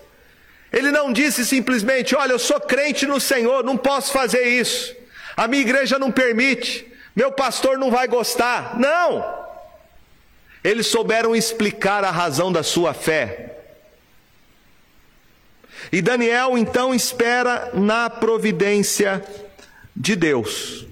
Ele 0.71 0.91
não 0.91 1.15
disse 1.15 1.47
simplesmente: 1.47 2.15
Olha, 2.15 2.33
eu 2.33 2.39
sou 2.39 2.61
crente 2.61 3.07
no 3.07 3.19
Senhor, 3.19 3.65
não 3.65 3.79
posso 3.79 4.13
fazer 4.13 4.45
isso. 4.45 4.95
A 5.35 5.49
minha 5.49 5.63
igreja 5.63 5.99
não 5.99 6.13
permite, 6.13 6.87
meu 7.17 7.33
pastor 7.33 7.79
não 7.79 7.91
vai 7.91 8.07
gostar. 8.07 8.79
Não! 8.79 9.41
Eles 10.63 10.89
souberam 10.89 11.35
explicar 11.35 12.05
a 12.05 12.11
razão 12.11 12.53
da 12.53 12.63
sua 12.63 12.93
fé. 12.93 13.52
E 15.91 16.03
Daniel 16.03 16.57
então 16.57 16.95
espera 16.95 17.71
na 17.75 18.09
providência 18.09 19.25
de 19.97 20.15
Deus. 20.15 20.87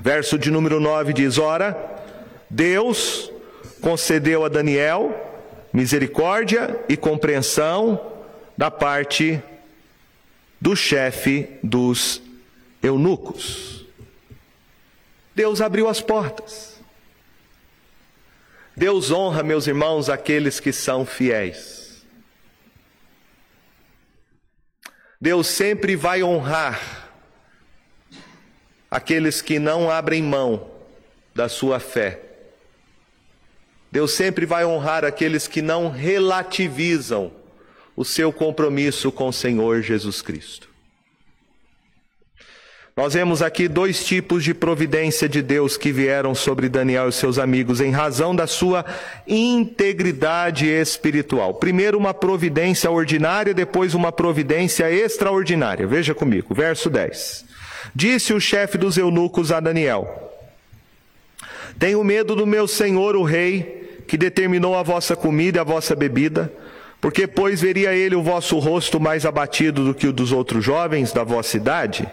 Verso 0.00 0.38
de 0.38 0.50
número 0.50 0.78
9 0.78 1.12
diz: 1.12 1.38
Ora, 1.38 1.76
Deus 2.50 3.30
concedeu 3.80 4.44
a 4.44 4.48
Daniel 4.48 5.22
misericórdia 5.72 6.82
e 6.88 6.96
compreensão 6.96 8.14
da 8.56 8.70
parte 8.70 9.42
do 10.58 10.74
chefe 10.74 11.48
dos 11.62 12.22
eunucos. 12.82 13.84
Deus 15.34 15.60
abriu 15.60 15.86
as 15.86 16.00
portas. 16.00 16.80
Deus 18.74 19.10
honra, 19.10 19.42
meus 19.42 19.66
irmãos, 19.66 20.08
aqueles 20.08 20.58
que 20.60 20.72
são 20.72 21.04
fiéis. 21.04 21.75
Deus 25.26 25.48
sempre 25.48 25.96
vai 25.96 26.22
honrar 26.22 27.10
aqueles 28.88 29.42
que 29.42 29.58
não 29.58 29.90
abrem 29.90 30.22
mão 30.22 30.70
da 31.34 31.48
sua 31.48 31.80
fé. 31.80 32.20
Deus 33.90 34.12
sempre 34.12 34.46
vai 34.46 34.64
honrar 34.64 35.04
aqueles 35.04 35.48
que 35.48 35.60
não 35.60 35.90
relativizam 35.90 37.32
o 37.96 38.04
seu 38.04 38.32
compromisso 38.32 39.10
com 39.10 39.26
o 39.26 39.32
Senhor 39.32 39.82
Jesus 39.82 40.22
Cristo. 40.22 40.68
Nós 42.98 43.12
vemos 43.12 43.42
aqui 43.42 43.68
dois 43.68 44.02
tipos 44.06 44.42
de 44.42 44.54
providência 44.54 45.28
de 45.28 45.42
Deus 45.42 45.76
que 45.76 45.92
vieram 45.92 46.34
sobre 46.34 46.66
Daniel 46.66 47.10
e 47.10 47.12
seus 47.12 47.38
amigos 47.38 47.78
em 47.78 47.90
razão 47.90 48.34
da 48.34 48.46
sua 48.46 48.86
integridade 49.28 50.66
espiritual. 50.66 51.52
Primeiro, 51.52 51.98
uma 51.98 52.14
providência 52.14 52.90
ordinária, 52.90 53.52
depois, 53.52 53.92
uma 53.92 54.10
providência 54.10 54.90
extraordinária. 54.90 55.86
Veja 55.86 56.14
comigo, 56.14 56.54
verso 56.54 56.88
10. 56.88 57.44
Disse 57.94 58.32
o 58.32 58.40
chefe 58.40 58.78
dos 58.78 58.96
eunucos 58.96 59.52
a 59.52 59.60
Daniel: 59.60 60.32
Tenho 61.78 62.02
medo 62.02 62.34
do 62.34 62.46
meu 62.46 62.66
senhor, 62.66 63.14
o 63.14 63.24
rei, 63.24 64.00
que 64.08 64.16
determinou 64.16 64.74
a 64.74 64.82
vossa 64.82 65.14
comida 65.14 65.58
e 65.58 65.60
a 65.60 65.64
vossa 65.64 65.94
bebida, 65.94 66.50
porque, 66.98 67.26
pois, 67.26 67.60
veria 67.60 67.92
ele 67.94 68.14
o 68.14 68.22
vosso 68.22 68.58
rosto 68.58 68.98
mais 68.98 69.26
abatido 69.26 69.84
do 69.84 69.92
que 69.92 70.06
o 70.06 70.14
dos 70.14 70.32
outros 70.32 70.64
jovens 70.64 71.12
da 71.12 71.24
vossa 71.24 71.58
idade? 71.58 72.10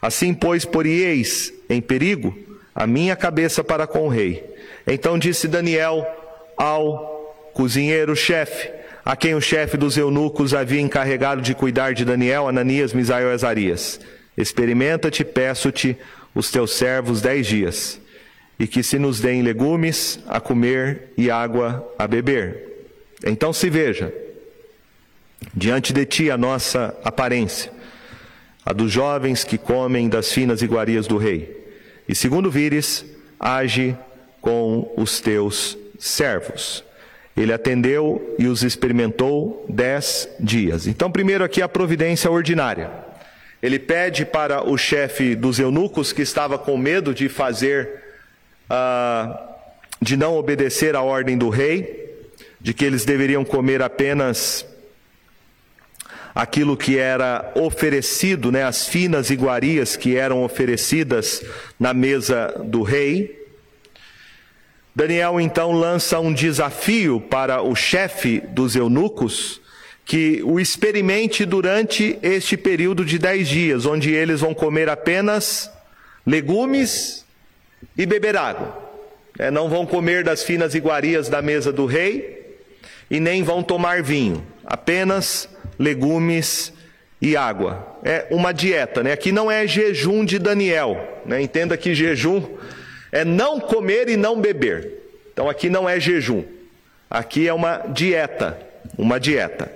Assim, 0.00 0.32
pois, 0.32 0.64
porieis 0.64 1.52
em 1.68 1.80
perigo 1.80 2.36
a 2.74 2.86
minha 2.86 3.14
cabeça 3.14 3.62
para 3.62 3.86
com 3.86 4.06
o 4.06 4.08
rei. 4.08 4.44
Então 4.86 5.18
disse 5.18 5.46
Daniel 5.46 6.06
ao 6.56 7.50
cozinheiro-chefe, 7.52 8.70
a 9.04 9.16
quem 9.16 9.34
o 9.34 9.40
chefe 9.40 9.76
dos 9.76 9.96
eunucos 9.96 10.54
havia 10.54 10.80
encarregado 10.80 11.42
de 11.42 11.54
cuidar 11.54 11.94
de 11.94 12.04
Daniel, 12.04 12.48
Ananias, 12.48 12.92
Misael 12.92 13.30
e 13.30 13.32
Azarias: 13.32 14.00
Experimenta-te, 14.36 15.24
peço-te, 15.24 15.96
os 16.34 16.50
teus 16.50 16.72
servos 16.72 17.20
dez 17.20 17.46
dias, 17.46 18.00
e 18.58 18.66
que 18.66 18.82
se 18.82 18.98
nos 18.98 19.20
deem 19.20 19.42
legumes 19.42 20.20
a 20.28 20.38
comer 20.40 21.12
e 21.16 21.30
água 21.30 21.86
a 21.98 22.06
beber. 22.06 22.68
Então 23.26 23.52
se 23.52 23.68
veja, 23.68 24.12
diante 25.54 25.92
de 25.92 26.06
ti 26.06 26.30
a 26.30 26.38
nossa 26.38 26.96
aparência, 27.02 27.72
a 28.64 28.72
dos 28.72 28.92
jovens 28.92 29.44
que 29.44 29.58
comem 29.58 30.08
das 30.08 30.32
finas 30.32 30.62
iguarias 30.62 31.06
do 31.06 31.16
rei. 31.16 31.56
E 32.08 32.14
segundo 32.14 32.50
vires, 32.50 33.04
age 33.38 33.96
com 34.40 34.92
os 34.96 35.20
teus 35.20 35.78
servos. 35.98 36.84
Ele 37.36 37.52
atendeu 37.52 38.34
e 38.38 38.46
os 38.46 38.62
experimentou 38.62 39.64
dez 39.68 40.28
dias. 40.38 40.86
Então, 40.86 41.10
primeiro 41.10 41.44
aqui 41.44 41.62
a 41.62 41.68
providência 41.68 42.30
ordinária. 42.30 42.90
Ele 43.62 43.78
pede 43.78 44.24
para 44.24 44.68
o 44.68 44.76
chefe 44.76 45.34
dos 45.34 45.58
eunucos, 45.58 46.12
que 46.12 46.22
estava 46.22 46.58
com 46.58 46.76
medo 46.76 47.14
de 47.14 47.28
fazer, 47.28 48.02
uh, 48.70 49.38
de 50.00 50.16
não 50.16 50.36
obedecer 50.36 50.96
à 50.96 51.02
ordem 51.02 51.36
do 51.36 51.48
rei, 51.48 52.24
de 52.60 52.74
que 52.74 52.84
eles 52.84 53.04
deveriam 53.04 53.44
comer 53.44 53.82
apenas 53.82 54.66
aquilo 56.34 56.76
que 56.76 56.98
era 56.98 57.52
oferecido, 57.54 58.52
né, 58.52 58.64
as 58.64 58.86
finas 58.86 59.30
iguarias 59.30 59.96
que 59.96 60.16
eram 60.16 60.42
oferecidas 60.42 61.42
na 61.78 61.92
mesa 61.92 62.54
do 62.64 62.82
rei. 62.82 63.38
Daniel 64.94 65.40
então 65.40 65.72
lança 65.72 66.18
um 66.20 66.32
desafio 66.32 67.20
para 67.20 67.62
o 67.62 67.74
chefe 67.74 68.40
dos 68.40 68.74
eunucos 68.76 69.60
que 70.04 70.42
o 70.42 70.58
experimente 70.58 71.44
durante 71.44 72.18
este 72.20 72.56
período 72.56 73.04
de 73.04 73.16
dez 73.16 73.48
dias, 73.48 73.86
onde 73.86 74.10
eles 74.10 74.40
vão 74.40 74.52
comer 74.52 74.88
apenas 74.88 75.70
legumes 76.26 77.24
e 77.96 78.04
beber 78.04 78.36
água. 78.36 78.76
É, 79.38 79.50
não 79.50 79.68
vão 79.68 79.86
comer 79.86 80.24
das 80.24 80.42
finas 80.42 80.74
iguarias 80.74 81.28
da 81.28 81.40
mesa 81.40 81.72
do 81.72 81.86
rei 81.86 82.58
e 83.08 83.20
nem 83.20 83.42
vão 83.42 83.62
tomar 83.62 84.02
vinho, 84.02 84.44
apenas 84.64 85.48
legumes 85.80 86.74
e 87.22 87.34
água. 87.34 87.98
É 88.04 88.26
uma 88.30 88.52
dieta, 88.52 89.02
né? 89.02 89.12
Aqui 89.12 89.32
não 89.32 89.50
é 89.50 89.66
jejum 89.66 90.26
de 90.26 90.38
Daniel, 90.38 91.22
né? 91.24 91.40
Entenda 91.40 91.74
que 91.76 91.94
jejum 91.94 92.44
é 93.10 93.24
não 93.24 93.58
comer 93.58 94.10
e 94.10 94.16
não 94.16 94.38
beber. 94.38 94.92
Então 95.32 95.48
aqui 95.48 95.70
não 95.70 95.88
é 95.88 95.98
jejum. 95.98 96.44
Aqui 97.10 97.48
é 97.48 97.52
uma 97.54 97.78
dieta, 97.88 98.60
uma 98.96 99.18
dieta. 99.18 99.72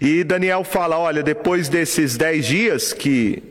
E 0.00 0.24
Daniel 0.24 0.64
fala: 0.64 0.98
olha, 0.98 1.22
depois 1.22 1.68
desses 1.68 2.16
dez 2.16 2.46
dias 2.46 2.94
que 2.94 3.42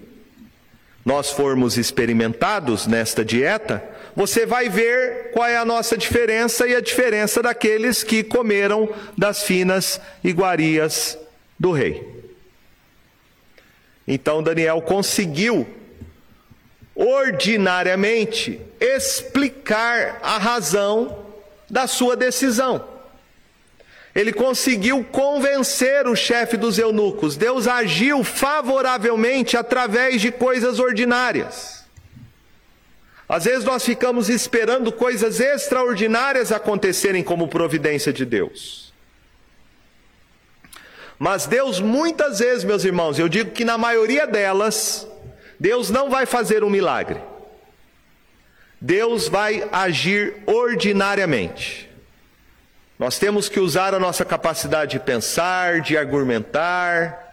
nós 1.05 1.31
formos 1.31 1.77
experimentados 1.77 2.87
nesta 2.87 3.23
dieta, 3.23 3.83
você 4.17 4.47
vai 4.47 4.67
ver 4.67 5.29
qual 5.29 5.45
é 5.45 5.57
a 5.57 5.63
nossa 5.63 5.95
diferença 5.95 6.67
e 6.67 6.73
a 6.73 6.81
diferença 6.81 7.39
daqueles 7.39 8.03
que 8.03 8.23
comeram 8.23 8.89
das 9.15 9.43
finas 9.43 10.01
iguarias 10.23 11.15
do 11.59 11.71
rei. 11.71 12.03
Então 14.07 14.41
Daniel 14.41 14.81
conseguiu 14.81 15.67
ordinariamente 16.95 18.59
explicar 18.79 20.17
a 20.23 20.39
razão 20.39 21.27
da 21.69 21.85
sua 21.85 22.15
decisão. 22.15 22.87
Ele 24.15 24.33
conseguiu 24.33 25.03
convencer 25.03 26.07
o 26.07 26.15
chefe 26.15 26.57
dos 26.57 26.79
eunucos. 26.79 27.37
Deus 27.37 27.67
agiu 27.67 28.23
favoravelmente 28.23 29.55
através 29.55 30.19
de 30.19 30.31
coisas 30.31 30.79
ordinárias. 30.79 31.76
Às 33.27 33.45
vezes 33.45 33.65
nós 33.65 33.83
ficamos 33.83 34.29
esperando 34.29 34.91
coisas 34.91 35.39
extraordinárias 35.39 36.51
acontecerem 36.51 37.23
como 37.23 37.47
providência 37.47 38.13
de 38.13 38.25
Deus. 38.25 38.93
Mas 41.19 41.45
Deus, 41.45 41.79
muitas 41.79 42.39
vezes, 42.39 42.63
meus 42.63 42.85
irmãos, 42.85 43.19
eu 43.19 43.27
digo 43.27 43.51
que 43.51 43.65
na 43.65 43.77
maioria 43.77 44.25
delas, 44.25 45.07
Deus 45.59 45.89
não 45.89 46.09
vai 46.09 46.25
fazer 46.25 46.63
um 46.63 46.69
milagre. 46.69 47.19
Deus 48.79 49.27
vai 49.27 49.67
agir 49.71 50.35
ordinariamente. 50.45 51.89
Nós 52.99 53.19
temos 53.19 53.49
que 53.49 53.59
usar 53.59 53.93
a 53.93 53.99
nossa 53.99 54.23
capacidade 54.23 54.91
de 54.91 54.99
pensar, 54.99 55.81
de 55.81 55.97
argumentar, 55.97 57.27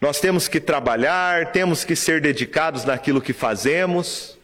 nós 0.00 0.18
temos 0.18 0.48
que 0.48 0.60
trabalhar, 0.60 1.52
temos 1.52 1.84
que 1.84 1.94
ser 1.94 2.20
dedicados 2.20 2.84
naquilo 2.84 3.20
que 3.20 3.34
fazemos. 3.34 4.38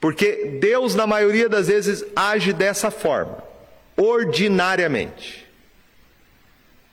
Porque 0.00 0.58
Deus, 0.60 0.94
na 0.94 1.06
maioria 1.06 1.48
das 1.48 1.66
vezes, 1.66 2.04
age 2.14 2.52
dessa 2.52 2.90
forma, 2.90 3.42
ordinariamente. 3.96 5.46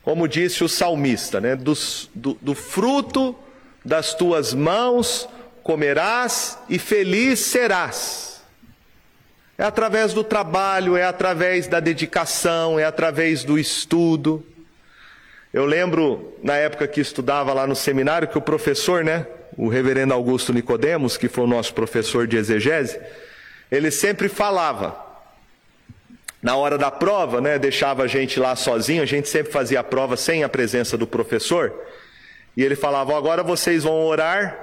Como 0.02 0.28
disse 0.28 0.64
o 0.64 0.68
salmista, 0.68 1.40
né? 1.40 1.56
do, 1.56 1.74
do, 2.14 2.34
do 2.40 2.54
fruto 2.54 3.34
das 3.84 4.14
tuas 4.14 4.52
mãos 4.52 5.28
comerás 5.62 6.58
e 6.68 6.78
feliz 6.78 7.40
serás. 7.40 8.42
É 9.58 9.64
através 9.64 10.12
do 10.12 10.22
trabalho, 10.22 10.96
é 10.96 11.04
através 11.04 11.66
da 11.66 11.80
dedicação, 11.80 12.78
é 12.78 12.84
através 12.84 13.42
do 13.42 13.58
estudo. 13.58 14.44
Eu 15.52 15.64
lembro, 15.64 16.36
na 16.42 16.54
época 16.54 16.86
que 16.86 17.00
estudava 17.00 17.52
lá 17.52 17.66
no 17.66 17.74
seminário, 17.74 18.28
que 18.28 18.36
o 18.36 18.42
professor, 18.42 19.02
né, 19.02 19.26
o 19.56 19.68
reverendo 19.68 20.12
Augusto 20.12 20.52
Nicodemos, 20.52 21.16
que 21.16 21.28
foi 21.28 21.44
o 21.44 21.48
nosso 21.48 21.72
professor 21.72 22.26
de 22.26 22.36
exegese, 22.36 23.00
ele 23.70 23.90
sempre 23.90 24.28
falava, 24.28 24.96
na 26.42 26.56
hora 26.56 26.76
da 26.76 26.90
prova, 26.90 27.40
né, 27.40 27.58
deixava 27.58 28.02
a 28.02 28.06
gente 28.06 28.38
lá 28.38 28.54
sozinho, 28.54 29.02
a 29.02 29.06
gente 29.06 29.28
sempre 29.28 29.50
fazia 29.50 29.80
a 29.80 29.84
prova 29.84 30.16
sem 30.16 30.44
a 30.44 30.48
presença 30.48 30.96
do 30.98 31.06
professor, 31.06 31.72
e 32.56 32.62
ele 32.62 32.76
falava: 32.76 33.16
agora 33.16 33.42
vocês 33.42 33.84
vão 33.84 34.04
orar, 34.04 34.56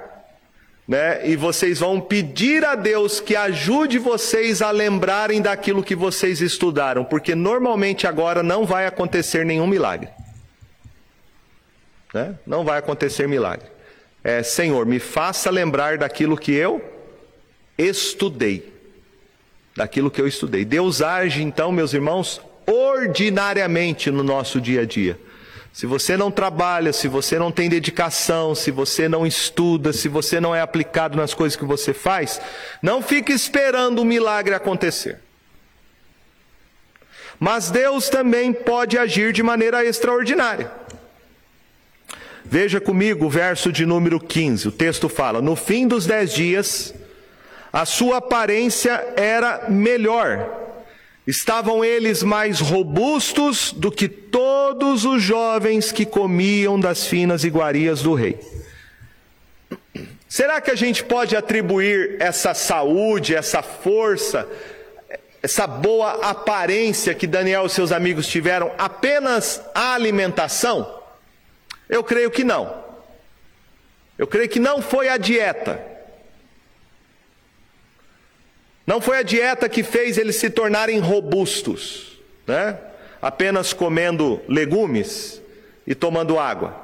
né, 0.88 1.28
e 1.28 1.36
vocês 1.36 1.80
vão 1.80 2.00
pedir 2.00 2.64
a 2.64 2.76
Deus 2.76 3.20
que 3.20 3.36
ajude 3.36 3.98
vocês 3.98 4.62
a 4.62 4.70
lembrarem 4.70 5.42
daquilo 5.42 5.84
que 5.84 5.96
vocês 5.96 6.40
estudaram, 6.40 7.04
porque 7.04 7.34
normalmente 7.34 8.06
agora 8.06 8.44
não 8.44 8.64
vai 8.64 8.86
acontecer 8.86 9.44
nenhum 9.44 9.66
milagre. 9.66 10.10
Né? 12.14 12.36
Não 12.46 12.64
vai 12.64 12.78
acontecer 12.78 13.28
milagre 13.28 13.73
é, 14.24 14.42
Senhor, 14.42 14.86
me 14.86 15.00
faça 15.00 15.50
lembrar 15.50 15.98
daquilo 15.98 16.38
que 16.38 16.54
eu 16.54 16.82
estudei. 17.78 18.72
Daquilo 19.76 20.10
que 20.10 20.22
eu 20.22 20.28
estudei. 20.28 20.64
Deus 20.64 21.02
age, 21.02 21.44
então, 21.44 21.72
meus 21.72 21.94
irmãos, 21.94 22.40
ordinariamente 22.66 24.10
no 24.10 24.24
nosso 24.24 24.62
dia 24.62 24.82
a 24.82 24.86
dia. 24.86 25.20
Se 25.74 25.88
você 25.88 26.16
não 26.16 26.30
trabalha, 26.30 26.94
se 26.94 27.08
você 27.08 27.40
não 27.40 27.52
tem 27.52 27.68
dedicação, 27.68 28.54
se 28.54 28.70
você 28.70 29.10
não 29.10 29.26
estuda, 29.26 29.92
se 29.92 30.08
você 30.08 30.40
não 30.40 30.56
é 30.56 30.62
aplicado 30.62 31.18
nas 31.18 31.34
coisas 31.34 31.56
que 31.58 31.66
você 31.66 31.94
faz, 31.94 32.40
não 32.82 33.02
fique 33.02 33.34
esperando 33.34 34.00
o 34.00 34.06
milagre 34.06 34.54
acontecer. 34.54 35.20
Mas 37.40 37.72
Deus 37.72 38.08
também 38.08 38.54
pode 38.54 38.98
agir 38.98 39.34
de 39.34 39.42
maneira 39.42 39.84
extraordinária. 39.84 40.72
Veja 42.46 42.80
comigo 42.82 43.26
o 43.26 43.30
verso 43.30 43.72
de 43.72 43.86
número 43.86 44.20
15. 44.20 44.68
O 44.68 44.72
texto 44.72 45.08
fala: 45.08 45.42
No 45.42 45.56
fim 45.56 45.88
dos 45.88 46.06
dez 46.06 46.34
dias, 46.34 46.94
a 47.72 47.86
sua 47.86 48.18
aparência 48.18 49.14
era 49.16 49.70
melhor. 49.70 50.62
Estavam 51.26 51.86
eles 51.86 52.22
mais 52.22 52.60
robustos 52.60 53.72
do 53.72 53.90
que 53.90 54.10
todos 54.10 55.06
os 55.06 55.22
jovens 55.22 55.92
que 55.92 56.06
comiam 56.06 56.78
das 56.78 57.08
finas 57.08 57.46
iguarias 57.46 58.02
do 58.02 58.14
rei. 58.14 58.38
Será 60.28 60.60
que 60.60 60.72
a 60.72 60.76
gente 60.76 61.04
pode 61.04 61.36
atribuir 61.36 62.18
essa 62.20 62.54
saúde, 62.54 63.36
essa 63.36 63.62
força, 63.62 64.48
essa 65.42 65.66
boa 65.66 66.28
aparência 66.28 67.14
que 67.14 67.28
Daniel 67.28 67.68
e 67.68 67.70
seus 67.70 67.92
amigos 67.92 68.28
tiveram 68.28 68.72
apenas 68.78 69.62
à 69.74 69.94
alimentação? 69.94 71.03
Eu 71.90 72.04
creio 72.04 72.32
que 72.32 72.44
não. 72.44 72.84
Eu 74.18 74.28
creio 74.28 74.50
que 74.50 74.60
não 74.60 74.82
foi 74.82 75.10
a 75.10 75.18
dieta. 75.18 75.84
Não 78.86 79.00
foi 79.00 79.18
a 79.18 79.24
dieta 79.24 79.70
que 79.70 79.82
fez 79.84 80.18
eles 80.18 80.36
se 80.36 80.50
tornarem 80.50 81.00
robustos, 81.00 82.20
né? 82.46 82.78
Apenas 83.22 83.72
comendo 83.72 84.42
legumes 84.48 85.42
e 85.88 85.96
tomando 85.96 86.38
água. 86.38 86.76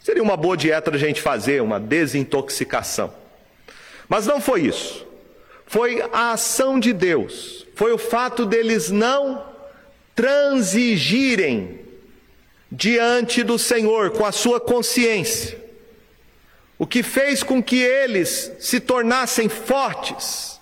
Seria 0.00 0.22
uma 0.22 0.36
boa 0.36 0.56
dieta 0.56 0.90
a 0.90 0.98
gente 0.98 1.20
fazer, 1.20 1.62
uma 1.62 1.78
desintoxicação. 1.78 3.14
Mas 4.08 4.26
não 4.26 4.40
foi 4.40 4.62
isso. 4.62 5.06
foi 5.66 6.02
a 6.12 6.32
ação 6.32 6.80
de 6.80 6.92
Deus, 6.92 7.64
foi 7.76 7.92
o 7.92 7.98
fato 7.98 8.44
deles 8.44 8.90
não 8.90 9.46
transigirem 10.16 11.78
diante 12.70 13.42
do 13.42 13.58
Senhor 13.58 14.10
com 14.10 14.24
a 14.24 14.32
sua 14.32 14.60
consciência, 14.60 15.58
o 16.78 16.86
que 16.86 17.02
fez 17.02 17.42
com 17.42 17.62
que 17.62 17.82
eles 17.82 18.52
se 18.60 18.80
tornassem 18.80 19.48
fortes, 19.48 20.60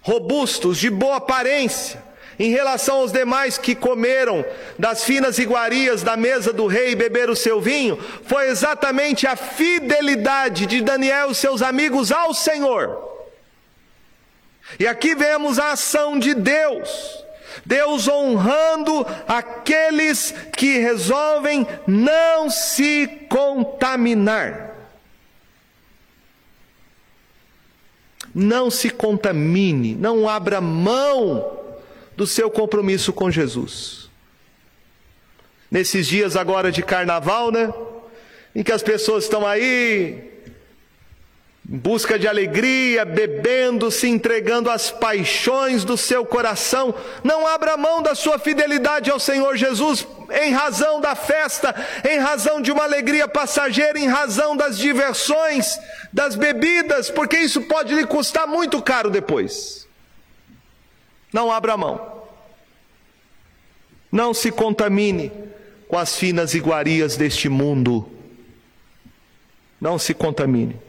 robustos, 0.00 0.78
de 0.78 0.88
boa 0.88 1.16
aparência, 1.16 2.02
em 2.38 2.50
relação 2.50 3.00
aos 3.00 3.10
demais 3.10 3.58
que 3.58 3.74
comeram 3.74 4.44
das 4.78 5.02
finas 5.02 5.38
iguarias 5.38 6.04
da 6.04 6.16
mesa 6.16 6.52
do 6.52 6.68
rei 6.68 6.92
e 6.92 6.96
beberam 6.96 7.32
o 7.32 7.36
seu 7.36 7.60
vinho, 7.60 7.98
foi 8.24 8.48
exatamente 8.48 9.26
a 9.26 9.34
fidelidade 9.34 10.64
de 10.64 10.80
Daniel 10.80 11.32
e 11.32 11.34
seus 11.34 11.62
amigos 11.62 12.12
ao 12.12 12.32
Senhor. 12.32 13.08
E 14.78 14.86
aqui 14.86 15.14
vemos 15.14 15.58
a 15.58 15.72
ação 15.72 16.18
de 16.18 16.32
Deus. 16.34 17.24
Deus 17.64 18.08
honrando 18.08 19.06
aqueles 19.26 20.34
que 20.56 20.78
resolvem 20.78 21.66
não 21.86 22.50
se 22.50 23.06
contaminar. 23.28 24.68
Não 28.34 28.70
se 28.70 28.90
contamine, 28.90 29.94
não 29.94 30.28
abra 30.28 30.60
mão 30.60 31.58
do 32.16 32.26
seu 32.26 32.50
compromisso 32.50 33.12
com 33.12 33.30
Jesus. 33.30 34.08
Nesses 35.70 36.06
dias 36.06 36.36
agora 36.36 36.70
de 36.70 36.82
carnaval, 36.82 37.50
né? 37.50 37.72
Em 38.54 38.62
que 38.62 38.72
as 38.72 38.82
pessoas 38.82 39.24
estão 39.24 39.46
aí 39.46 40.37
busca 41.70 42.18
de 42.18 42.26
alegria, 42.26 43.04
bebendo, 43.04 43.90
se 43.90 44.08
entregando 44.08 44.70
às 44.70 44.90
paixões 44.90 45.84
do 45.84 45.98
seu 45.98 46.24
coração. 46.24 46.94
Não 47.22 47.46
abra 47.46 47.76
mão 47.76 48.00
da 48.00 48.14
sua 48.14 48.38
fidelidade 48.38 49.10
ao 49.10 49.20
Senhor 49.20 49.54
Jesus 49.54 50.06
em 50.30 50.50
razão 50.50 50.98
da 50.98 51.14
festa, 51.14 51.74
em 52.08 52.18
razão 52.18 52.62
de 52.62 52.72
uma 52.72 52.84
alegria 52.84 53.28
passageira, 53.28 53.98
em 53.98 54.08
razão 54.08 54.56
das 54.56 54.78
diversões, 54.78 55.78
das 56.10 56.34
bebidas, 56.34 57.10
porque 57.10 57.36
isso 57.36 57.60
pode 57.62 57.94
lhe 57.94 58.06
custar 58.06 58.46
muito 58.46 58.80
caro 58.80 59.10
depois. 59.10 59.86
Não 61.30 61.52
abra 61.52 61.76
mão. 61.76 62.22
Não 64.10 64.32
se 64.32 64.50
contamine 64.50 65.30
com 65.86 65.98
as 65.98 66.16
finas 66.16 66.54
iguarias 66.54 67.14
deste 67.14 67.46
mundo. 67.50 68.10
Não 69.78 69.98
se 69.98 70.14
contamine. 70.14 70.87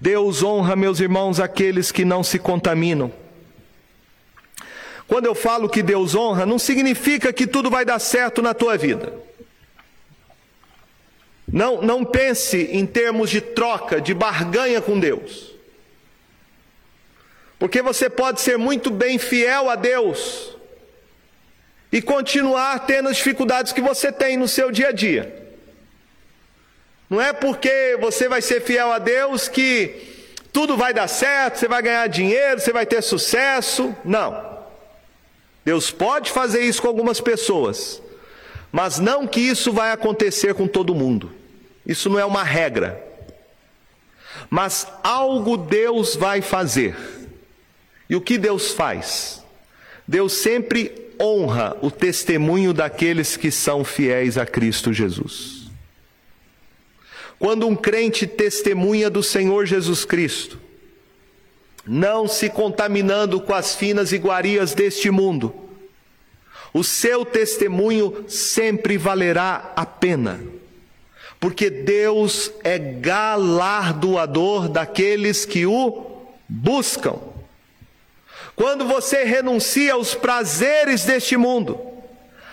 Deus 0.00 0.42
honra, 0.42 0.74
meus 0.74 1.00
irmãos, 1.00 1.38
aqueles 1.40 1.92
que 1.92 2.04
não 2.04 2.22
se 2.22 2.38
contaminam. 2.38 3.12
Quando 5.06 5.26
eu 5.26 5.34
falo 5.34 5.68
que 5.68 5.82
Deus 5.82 6.14
honra, 6.14 6.44
não 6.44 6.58
significa 6.58 7.32
que 7.32 7.46
tudo 7.46 7.70
vai 7.70 7.84
dar 7.84 7.98
certo 7.98 8.42
na 8.42 8.52
tua 8.52 8.76
vida. 8.76 9.12
Não, 11.46 11.80
não 11.80 12.04
pense 12.04 12.68
em 12.72 12.84
termos 12.84 13.30
de 13.30 13.40
troca, 13.40 14.00
de 14.00 14.12
barganha 14.12 14.80
com 14.80 14.98
Deus. 14.98 15.54
Porque 17.58 17.80
você 17.80 18.10
pode 18.10 18.40
ser 18.40 18.58
muito 18.58 18.90
bem 18.90 19.16
fiel 19.16 19.70
a 19.70 19.76
Deus 19.76 20.56
e 21.92 22.02
continuar 22.02 22.80
tendo 22.80 23.08
as 23.08 23.16
dificuldades 23.16 23.72
que 23.72 23.80
você 23.80 24.10
tem 24.10 24.36
no 24.36 24.48
seu 24.48 24.72
dia 24.72 24.88
a 24.88 24.92
dia. 24.92 25.45
Não 27.08 27.20
é 27.20 27.32
porque 27.32 27.96
você 28.00 28.28
vai 28.28 28.42
ser 28.42 28.60
fiel 28.62 28.90
a 28.90 28.98
Deus 28.98 29.48
que 29.48 30.16
tudo 30.52 30.76
vai 30.76 30.92
dar 30.92 31.08
certo, 31.08 31.58
você 31.58 31.68
vai 31.68 31.82
ganhar 31.82 32.06
dinheiro, 32.08 32.60
você 32.60 32.72
vai 32.72 32.86
ter 32.86 33.02
sucesso. 33.02 33.94
Não. 34.04 34.56
Deus 35.64 35.90
pode 35.90 36.30
fazer 36.30 36.60
isso 36.62 36.80
com 36.80 36.88
algumas 36.88 37.20
pessoas, 37.20 38.00
mas 38.70 38.98
não 38.98 39.26
que 39.26 39.40
isso 39.40 39.72
vai 39.72 39.92
acontecer 39.92 40.54
com 40.54 40.66
todo 40.66 40.94
mundo. 40.94 41.32
Isso 41.84 42.08
não 42.08 42.18
é 42.18 42.24
uma 42.24 42.42
regra. 42.42 43.02
Mas 44.50 44.86
algo 45.02 45.56
Deus 45.56 46.14
vai 46.14 46.40
fazer. 46.40 46.96
E 48.08 48.14
o 48.14 48.20
que 48.20 48.38
Deus 48.38 48.72
faz? 48.72 49.42
Deus 50.06 50.32
sempre 50.34 50.92
honra 51.20 51.76
o 51.80 51.90
testemunho 51.90 52.72
daqueles 52.72 53.36
que 53.36 53.50
são 53.50 53.84
fiéis 53.84 54.38
a 54.38 54.46
Cristo 54.46 54.92
Jesus. 54.92 55.55
Quando 57.38 57.66
um 57.66 57.76
crente 57.76 58.26
testemunha 58.26 59.10
do 59.10 59.22
Senhor 59.22 59.66
Jesus 59.66 60.04
Cristo, 60.04 60.58
não 61.86 62.26
se 62.26 62.48
contaminando 62.48 63.40
com 63.40 63.54
as 63.54 63.74
finas 63.74 64.12
iguarias 64.12 64.74
deste 64.74 65.10
mundo, 65.10 65.54
o 66.72 66.82
seu 66.82 67.24
testemunho 67.24 68.24
sempre 68.28 68.98
valerá 68.98 69.72
a 69.76 69.86
pena, 69.86 70.40
porque 71.38 71.70
Deus 71.70 72.50
é 72.64 72.78
galardoador 72.78 74.68
daqueles 74.68 75.44
que 75.44 75.64
o 75.64 76.26
buscam. 76.48 77.18
Quando 78.54 78.86
você 78.86 79.24
renuncia 79.24 79.92
aos 79.92 80.14
prazeres 80.14 81.04
deste 81.04 81.36
mundo, 81.36 81.78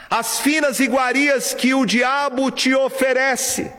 às 0.09 0.39
finas 0.41 0.79
iguarias 0.79 1.53
que 1.53 1.73
o 1.73 1.85
diabo 1.85 2.51
te 2.51 2.73
oferece, 2.75 3.71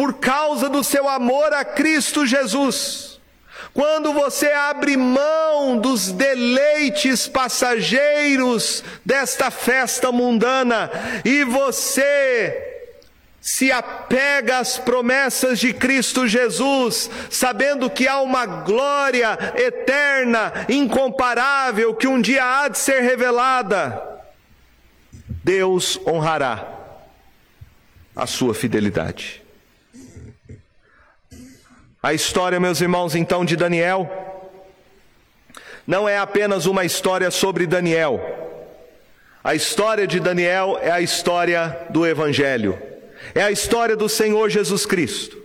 por 0.00 0.14
causa 0.14 0.66
do 0.70 0.82
seu 0.82 1.06
amor 1.06 1.52
a 1.52 1.62
Cristo 1.62 2.24
Jesus, 2.24 3.20
quando 3.74 4.14
você 4.14 4.50
abre 4.50 4.96
mão 4.96 5.76
dos 5.76 6.10
deleites 6.10 7.28
passageiros 7.28 8.82
desta 9.04 9.50
festa 9.50 10.10
mundana 10.10 10.90
e 11.22 11.44
você 11.44 12.80
se 13.42 13.70
apega 13.70 14.60
às 14.60 14.78
promessas 14.78 15.58
de 15.58 15.74
Cristo 15.74 16.26
Jesus, 16.26 17.10
sabendo 17.28 17.90
que 17.90 18.08
há 18.08 18.22
uma 18.22 18.46
glória 18.46 19.38
eterna, 19.54 20.64
incomparável, 20.66 21.94
que 21.94 22.08
um 22.08 22.22
dia 22.22 22.42
há 22.42 22.68
de 22.68 22.78
ser 22.78 23.02
revelada, 23.02 24.02
Deus 25.44 26.00
honrará 26.06 26.66
a 28.16 28.26
sua 28.26 28.54
fidelidade. 28.54 29.39
A 32.02 32.14
história, 32.14 32.58
meus 32.58 32.80
irmãos, 32.80 33.14
então, 33.14 33.44
de 33.44 33.56
Daniel, 33.56 34.10
não 35.86 36.08
é 36.08 36.18
apenas 36.18 36.66
uma 36.66 36.84
história 36.84 37.30
sobre 37.30 37.66
Daniel. 37.66 38.20
A 39.42 39.54
história 39.54 40.06
de 40.06 40.20
Daniel 40.20 40.78
é 40.82 40.90
a 40.90 41.00
história 41.00 41.86
do 41.90 42.06
Evangelho 42.06 42.90
é 43.34 43.42
a 43.42 43.50
história 43.50 43.96
do 43.96 44.08
Senhor 44.08 44.48
Jesus 44.48 44.86
Cristo. 44.86 45.38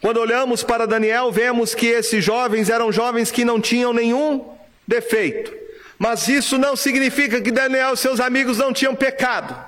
Quando 0.00 0.18
olhamos 0.18 0.62
para 0.62 0.86
Daniel, 0.86 1.32
vemos 1.32 1.74
que 1.74 1.86
esses 1.86 2.24
jovens 2.24 2.70
eram 2.70 2.92
jovens 2.92 3.30
que 3.30 3.44
não 3.44 3.60
tinham 3.60 3.92
nenhum 3.92 4.52
defeito. 4.86 5.52
Mas 5.98 6.28
isso 6.28 6.56
não 6.56 6.76
significa 6.76 7.40
que 7.40 7.50
Daniel 7.50 7.94
e 7.94 7.96
seus 7.96 8.20
amigos 8.20 8.58
não 8.58 8.72
tinham 8.72 8.94
pecado. 8.94 9.67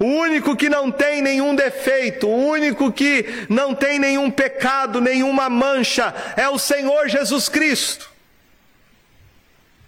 O 0.00 0.06
único 0.06 0.56
que 0.56 0.70
não 0.70 0.90
tem 0.90 1.20
nenhum 1.20 1.54
defeito, 1.54 2.26
o 2.26 2.34
único 2.34 2.90
que 2.90 3.26
não 3.50 3.74
tem 3.74 3.98
nenhum 3.98 4.30
pecado, 4.30 4.98
nenhuma 4.98 5.50
mancha, 5.50 6.14
é 6.38 6.48
o 6.48 6.58
Senhor 6.58 7.06
Jesus 7.06 7.50
Cristo. 7.50 8.08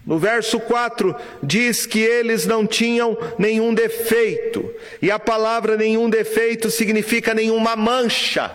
No 0.04 0.18
verso 0.18 0.60
4 0.60 1.16
diz 1.42 1.86
que 1.86 2.00
eles 2.00 2.44
não 2.44 2.66
tinham 2.66 3.16
nenhum 3.38 3.72
defeito, 3.72 4.70
e 5.00 5.10
a 5.10 5.18
palavra 5.18 5.78
nenhum 5.78 6.10
defeito 6.10 6.70
significa 6.70 7.32
nenhuma 7.32 7.74
mancha. 7.74 8.54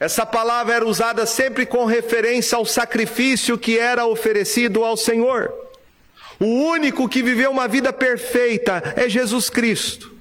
Essa 0.00 0.26
palavra 0.26 0.74
era 0.74 0.84
usada 0.84 1.24
sempre 1.26 1.64
com 1.64 1.84
referência 1.84 2.58
ao 2.58 2.66
sacrifício 2.66 3.56
que 3.56 3.78
era 3.78 4.04
oferecido 4.04 4.82
ao 4.82 4.96
Senhor. 4.96 5.54
O 6.40 6.46
único 6.46 7.08
que 7.08 7.22
viveu 7.22 7.52
uma 7.52 7.68
vida 7.68 7.92
perfeita 7.92 8.94
é 8.96 9.08
Jesus 9.08 9.48
Cristo. 9.48 10.11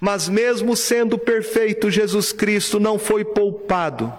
Mas, 0.00 0.28
mesmo 0.28 0.76
sendo 0.76 1.16
perfeito, 1.18 1.90
Jesus 1.90 2.32
Cristo 2.32 2.78
não 2.78 2.98
foi 2.98 3.24
poupado. 3.24 4.12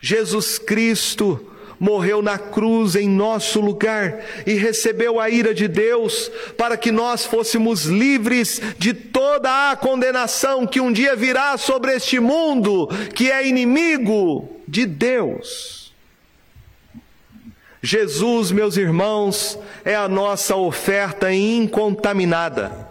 Jesus 0.00 0.58
Cristo 0.58 1.50
morreu 1.78 2.22
na 2.22 2.38
cruz 2.38 2.94
em 2.94 3.08
nosso 3.08 3.60
lugar 3.60 4.24
e 4.46 4.54
recebeu 4.54 5.20
a 5.20 5.28
ira 5.28 5.54
de 5.54 5.68
Deus 5.68 6.30
para 6.56 6.76
que 6.76 6.90
nós 6.90 7.24
fôssemos 7.24 7.84
livres 7.84 8.60
de 8.78 8.94
toda 8.94 9.70
a 9.70 9.76
condenação 9.76 10.66
que 10.66 10.80
um 10.80 10.92
dia 10.92 11.16
virá 11.16 11.56
sobre 11.56 11.94
este 11.94 12.20
mundo 12.20 12.88
que 13.14 13.30
é 13.30 13.46
inimigo 13.46 14.48
de 14.66 14.86
Deus. 14.86 15.92
Jesus, 17.82 18.50
meus 18.50 18.78
irmãos, 18.78 19.58
é 19.84 19.94
a 19.94 20.08
nossa 20.08 20.56
oferta 20.56 21.30
incontaminada, 21.30 22.83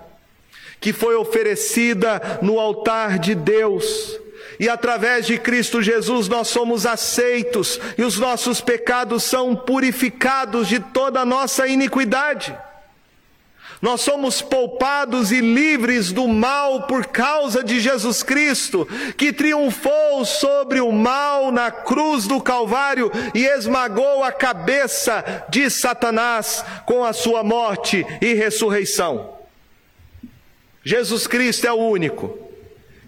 que 0.84 0.92
foi 0.92 1.16
oferecida 1.16 2.40
no 2.42 2.60
altar 2.60 3.18
de 3.18 3.34
Deus 3.34 4.20
e 4.60 4.68
através 4.68 5.26
de 5.26 5.38
Cristo 5.38 5.82
Jesus 5.82 6.28
nós 6.28 6.50
somos 6.50 6.86
aceitos 6.86 7.80
e 7.98 8.04
os 8.04 8.20
nossos 8.20 8.60
pecados 8.60 9.24
são 9.24 9.56
purificados 9.56 10.68
de 10.68 10.82
toda 10.82 11.22
a 11.22 11.26
nossa 11.26 11.70
iniquidade. 11.70 12.54
Nós 13.82 14.02
somos 14.02 14.42
poupados 14.42 15.32
e 15.32 15.40
livres 15.40 16.12
do 16.12 16.28
mal 16.28 16.84
por 16.84 17.06
causa 17.06 17.64
de 17.64 17.80
Jesus 17.80 18.22
Cristo, 18.22 18.86
que 19.16 19.32
triunfou 19.32 20.26
sobre 20.26 20.82
o 20.82 20.92
mal 20.92 21.50
na 21.50 21.72
cruz 21.72 22.28
do 22.28 22.42
Calvário 22.42 23.10
e 23.34 23.46
esmagou 23.46 24.22
a 24.22 24.34
cabeça 24.34 25.46
de 25.48 25.70
Satanás 25.70 26.64
com 26.86 27.06
a 27.06 27.14
sua 27.14 27.42
morte 27.42 28.06
e 28.22 28.34
ressurreição. 28.34 29.33
Jesus 30.84 31.28
Cristo 31.28 31.66
é 31.66 31.72
o 31.72 31.78
único 31.78 32.38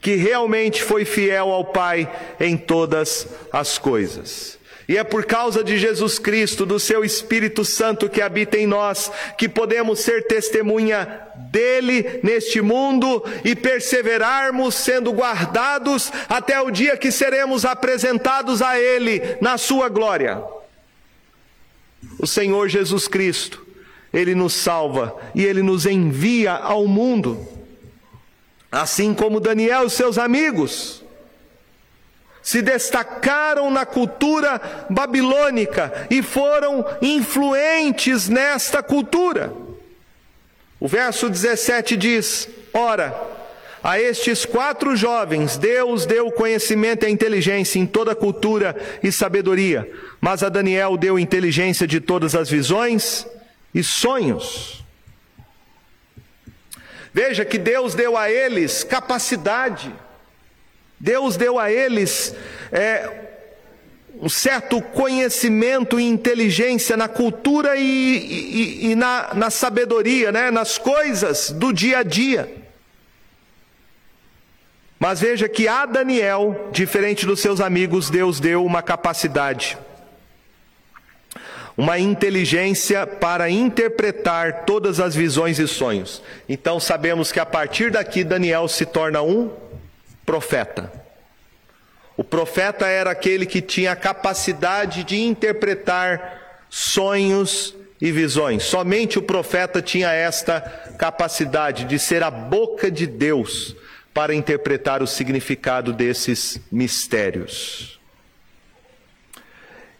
que 0.01 0.15
realmente 0.15 0.83
foi 0.83 1.03
fiel 1.03 1.51
ao 1.51 1.65
Pai 1.65 2.09
em 2.39 2.55
todas 2.55 3.27
as 3.51 3.77
coisas. 3.77 4.57
E 4.87 4.97
é 4.97 5.03
por 5.03 5.25
causa 5.25 5.63
de 5.63 5.79
Jesus 5.79 6.19
Cristo, 6.19 6.63
do 6.63 6.79
seu 6.79 7.03
Espírito 7.03 7.65
Santo 7.65 8.07
que 8.07 8.21
habita 8.21 8.55
em 8.55 8.67
nós, 8.67 9.11
que 9.35 9.49
podemos 9.49 10.01
ser 10.01 10.27
testemunha 10.27 11.21
dele 11.51 12.19
neste 12.21 12.61
mundo 12.61 13.23
e 13.43 13.55
perseverarmos 13.55 14.75
sendo 14.75 15.11
guardados 15.11 16.11
até 16.29 16.61
o 16.61 16.69
dia 16.69 16.95
que 16.95 17.11
seremos 17.11 17.65
apresentados 17.65 18.61
a 18.61 18.79
ele 18.79 19.21
na 19.41 19.57
sua 19.57 19.89
glória. 19.89 20.43
O 22.19 22.27
Senhor 22.27 22.69
Jesus 22.69 23.07
Cristo, 23.07 23.65
ele 24.13 24.35
nos 24.35 24.53
salva 24.53 25.15
e 25.33 25.43
ele 25.43 25.63
nos 25.63 25.87
envia 25.87 26.53
ao 26.53 26.85
mundo, 26.87 27.54
assim 28.75 29.13
como 29.13 29.39
Daniel 29.39 29.85
e 29.85 29.89
seus 29.89 30.17
amigos 30.17 31.01
se 32.43 32.61
destacaram 32.61 33.71
na 33.71 33.85
cultura 33.85 34.61
babilônica 34.89 36.07
e 36.11 36.21
foram 36.21 36.85
influentes 37.01 38.29
nesta 38.29 38.83
cultura. 38.83 39.51
O 40.79 40.87
verso 40.87 41.29
17 41.29 41.95
diz: 41.95 42.49
Ora, 42.73 43.19
a 43.81 43.99
estes 43.99 44.45
quatro 44.45 44.95
jovens 44.95 45.57
Deus 45.57 46.05
deu 46.05 46.29
conhecimento 46.31 47.05
e 47.05 47.09
inteligência 47.09 47.79
em 47.79 47.85
toda 47.87 48.13
cultura 48.13 48.75
e 49.01 49.11
sabedoria, 49.11 49.89
mas 50.19 50.43
a 50.43 50.49
Daniel 50.49 50.97
deu 50.97 51.17
inteligência 51.17 51.87
de 51.87 52.01
todas 52.01 52.35
as 52.35 52.49
visões 52.49 53.25
e 53.73 53.81
sonhos. 53.81 54.84
Veja 57.15 57.45
que 57.45 57.57
Deus 57.57 57.95
deu 57.95 58.17
a 58.17 58.29
eles 58.29 58.83
capacidade 58.83 59.89
Deus 60.99 61.37
deu 61.37 61.59
a 61.59 61.71
eles 61.71 62.35
é, 62.71 63.09
um 64.21 64.27
certo 64.27 64.81
conhecimento 64.81 65.99
e 65.99 66.03
inteligência 66.03 66.95
na 66.95 67.07
cultura 67.07 67.77
e, 67.77 67.83
e, 67.83 68.91
e 68.91 68.95
na, 68.95 69.33
na 69.33 69.49
sabedoria, 69.49 70.31
né? 70.31 70.49
nas 70.49 70.77
coisas 70.77 71.51
do 71.51 71.71
dia 71.71 71.99
a 71.99 72.03
dia. 72.03 72.51
Mas 74.97 75.19
veja 75.19 75.47
que 75.47 75.67
a 75.67 75.85
Daniel, 75.85 76.69
diferente 76.71 77.25
dos 77.25 77.39
seus 77.39 77.61
amigos, 77.61 78.09
Deus 78.09 78.39
deu 78.39 78.65
uma 78.65 78.81
capacidade, 78.81 79.77
uma 81.77 81.99
inteligência 81.99 83.05
para 83.05 83.49
interpretar 83.49 84.63
todas 84.65 84.99
as 84.99 85.13
visões 85.15 85.59
e 85.59 85.67
sonhos. 85.67 86.21
Então 86.47 86.79
sabemos 86.79 87.31
que 87.31 87.39
a 87.39 87.45
partir 87.45 87.91
daqui 87.91 88.23
Daniel 88.23 88.67
se 88.67 88.85
torna 88.85 89.21
um 89.21 89.51
profeta. 90.25 90.91
O 92.17 92.23
profeta 92.23 92.87
era 92.87 93.11
aquele 93.11 93.45
que 93.45 93.61
tinha 93.61 93.91
a 93.91 93.95
capacidade 93.95 95.03
de 95.03 95.17
interpretar 95.17 96.65
sonhos 96.69 97.75
e 98.01 98.11
visões. 98.11 98.63
Somente 98.63 99.19
o 99.19 99.21
profeta 99.21 99.81
tinha 99.81 100.11
esta 100.11 100.61
capacidade 100.97 101.83
de 101.83 101.99
ser 101.99 102.23
a 102.23 102.31
boca 102.31 102.89
de 102.89 103.05
Deus 103.05 103.75
para 104.13 104.33
interpretar 104.33 105.03
o 105.03 105.07
significado 105.07 105.91
desses 105.91 106.59
mistérios. 106.71 107.94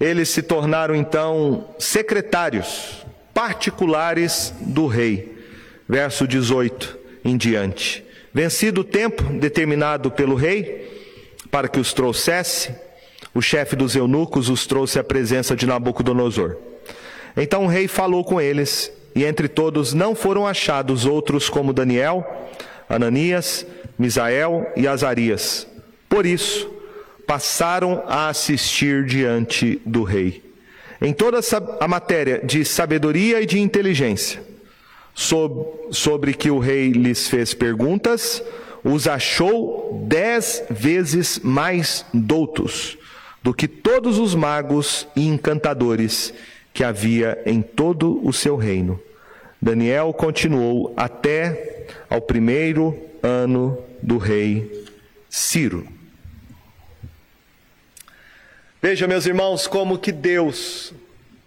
Eles 0.06 0.30
se 0.30 0.44
tornaram 0.44 0.94
então 0.94 1.66
secretários 1.80 3.04
particulares 3.34 4.54
do 4.62 4.86
rei. 4.86 5.36
Verso 5.90 6.28
18 6.28 6.96
em 7.26 7.36
diante. 7.36 8.06
Vencido 8.32 8.82
o 8.82 8.84
tempo 8.84 9.24
determinado 9.24 10.12
pelo 10.12 10.36
rei 10.36 11.34
para 11.50 11.68
que 11.68 11.80
os 11.80 11.92
trouxesse, 11.92 12.72
o 13.34 13.42
chefe 13.42 13.76
dos 13.76 13.96
eunucos 13.96 14.48
os 14.48 14.68
trouxe 14.68 15.00
à 15.00 15.04
presença 15.04 15.56
de 15.56 15.66
Nabucodonosor. 15.66 16.56
Então 17.36 17.66
o 17.66 17.68
rei 17.68 17.88
falou 17.88 18.24
com 18.24 18.40
eles, 18.40 18.92
e 19.16 19.26
entre 19.26 19.48
todos 19.48 19.92
não 19.92 20.14
foram 20.14 20.46
achados 20.46 21.04
outros 21.06 21.50
como 21.50 21.74
Daniel, 21.74 22.24
Ananias, 22.88 23.66
Misael 23.98 24.72
e 24.76 24.88
Azarias. 24.88 25.68
Por 26.08 26.28
isso, 26.28 26.70
passaram 27.26 28.04
a 28.08 28.30
assistir 28.30 29.06
diante 29.06 29.82
do 29.86 30.04
rei. 30.04 30.44
Em 31.02 31.14
toda 31.14 31.40
a 31.80 31.88
matéria 31.88 32.42
de 32.44 32.64
sabedoria 32.64 33.42
e 33.42 33.46
de 33.46 33.60
inteligência, 33.60 34.42
sobre 35.14 36.34
que 36.34 36.50
o 36.50 36.60
rei 36.60 36.92
lhes 36.92 37.28
fez 37.28 37.54
perguntas, 37.54 38.42
os 38.84 39.08
achou 39.08 40.06
dez 40.08 40.64
vezes 40.70 41.40
mais 41.40 42.06
doutos 42.14 42.98
do 43.42 43.54
que 43.54 43.68
todos 43.68 44.18
os 44.18 44.34
magos 44.34 45.08
e 45.16 45.28
encantadores 45.28 46.34
que 46.74 46.84
havia 46.84 47.42
em 47.46 47.62
todo 47.62 48.20
o 48.28 48.34
seu 48.34 48.56
reino. 48.56 49.00
Daniel 49.62 50.14
continuou 50.14 50.94
até 50.98 51.86
ao 52.10 52.22
primeiro 52.22 52.98
ano 53.22 53.78
do 54.02 54.18
rei 54.18 54.86
Ciro. 55.30 55.95
Veja, 58.88 59.08
meus 59.08 59.26
irmãos, 59.26 59.66
como 59.66 59.98
que 59.98 60.12
Deus 60.12 60.94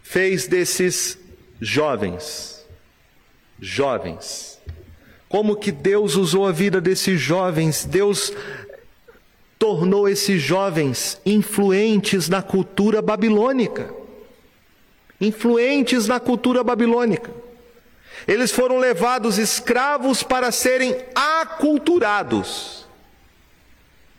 fez 0.03 0.49
desses 0.49 1.17
jovens 1.61 2.67
jovens. 3.61 4.59
Como 5.29 5.55
que 5.55 5.71
Deus 5.71 6.17
usou 6.17 6.49
a 6.49 6.51
vida 6.51 6.81
desses 6.81 7.21
jovens, 7.21 7.85
Deus 7.85 8.33
tornou 9.57 10.09
esses 10.09 10.43
jovens 10.43 11.21
influentes 11.25 12.29
na 12.29 12.43
cultura 12.43 13.01
babilônica. 13.01 13.95
Influentes 15.21 16.09
na 16.09 16.19
cultura 16.19 16.65
babilônica. 16.65 17.31
Eles 18.27 18.51
foram 18.51 18.79
levados 18.79 19.39
escravos 19.39 20.25
para 20.25 20.51
serem 20.51 20.97
aculturados. 21.15 22.88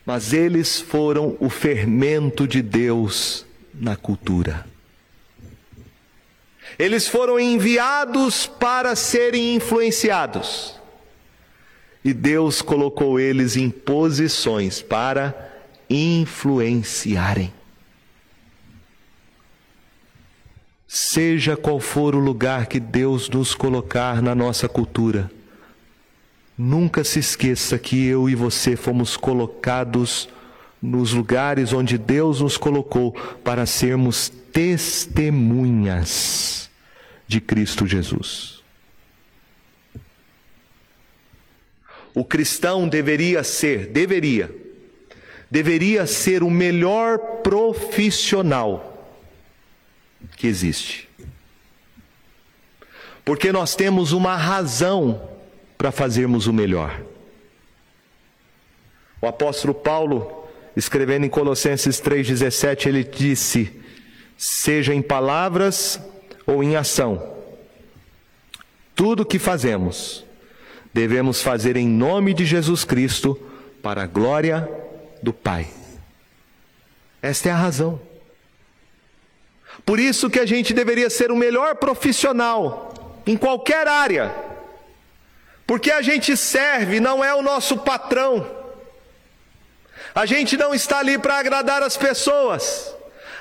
Mas 0.06 0.34
eles 0.34 0.80
foram 0.80 1.38
o 1.40 1.50
fermento 1.50 2.48
de 2.48 2.62
Deus 2.62 3.46
na 3.74 3.96
cultura. 3.96 4.66
Eles 6.78 7.08
foram 7.08 7.40
enviados 7.40 8.46
para 8.46 8.96
serem 8.96 9.56
influenciados. 9.56 10.76
E 12.04 12.14
Deus 12.14 12.62
colocou 12.62 13.20
eles 13.20 13.56
em 13.56 13.70
posições 13.70 14.82
para 14.82 15.52
influenciarem. 15.90 17.54
Seja 20.88 21.56
qual 21.56 21.80
for 21.80 22.16
o 22.16 22.20
lugar 22.20 22.66
que 22.66 22.80
Deus 22.80 23.30
nos 23.30 23.54
colocar 23.54 24.22
na 24.22 24.34
nossa 24.34 24.68
cultura, 24.68 25.30
nunca 26.60 27.04
se 27.06 27.20
esqueça 27.20 27.80
que 27.80 28.06
eu 28.06 28.30
e 28.30 28.36
você 28.36 28.76
fomos 28.76 29.16
colocados 29.16 30.28
nos 30.82 31.14
lugares 31.14 31.72
onde 31.72 31.98
Deus 31.98 32.42
nos 32.42 32.58
colocou 32.58 33.14
para 33.46 33.66
sermos 33.66 34.28
testemunhas 34.52 36.70
de 37.26 37.40
Cristo 37.40 37.88
Jesus. 37.88 38.62
O 42.14 42.26
cristão 42.26 42.90
deveria 42.90 43.42
ser, 43.42 43.88
deveria, 43.88 44.54
deveria 45.50 46.06
ser 46.06 46.44
o 46.44 46.50
melhor 46.50 47.20
profissional 47.42 49.08
que 50.36 50.46
existe. 50.46 51.08
Porque 53.24 53.54
nós 53.54 53.78
temos 53.78 54.12
uma 54.12 54.36
razão 54.36 55.39
para 55.80 55.94
fazermos 55.94 56.46
o 56.46 56.52
melhor. 56.52 57.02
O 59.22 59.28
apóstolo 59.28 59.74
Paulo, 59.74 60.46
escrevendo 60.76 61.26
em 61.26 61.30
Colossenses 61.30 62.02
3,17, 62.02 62.88
ele 62.88 63.02
disse: 63.02 63.82
seja 64.38 64.94
em 64.94 65.02
palavras 65.02 65.98
ou 66.46 66.62
em 66.62 66.76
ação. 66.76 67.38
Tudo 68.94 69.26
que 69.26 69.40
fazemos, 69.40 70.26
devemos 70.94 71.42
fazer 71.42 71.78
em 71.78 71.88
nome 71.88 72.34
de 72.34 72.46
Jesus 72.46 72.84
Cristo, 72.84 73.40
para 73.82 74.04
a 74.04 74.08
glória 74.08 74.70
do 75.24 75.32
Pai. 75.32 75.66
Esta 77.22 77.48
é 77.48 77.52
a 77.54 77.56
razão. 77.56 78.02
Por 79.86 79.98
isso 79.98 80.30
que 80.30 80.40
a 80.42 80.46
gente 80.46 80.74
deveria 80.74 81.10
ser 81.10 81.32
o 81.32 81.38
melhor 81.38 81.76
profissional 81.78 83.22
em 83.26 83.38
qualquer 83.38 83.88
área. 83.88 84.49
Porque 85.70 85.92
a 85.92 86.02
gente 86.02 86.36
serve, 86.36 87.00
não 87.00 87.24
é 87.24 87.32
o 87.36 87.44
nosso 87.44 87.78
patrão. 87.78 88.44
A 90.16 90.26
gente 90.26 90.58
não 90.58 90.74
está 90.74 90.98
ali 90.98 91.16
para 91.20 91.38
agradar 91.38 91.84
as 91.84 91.96
pessoas. 91.96 92.92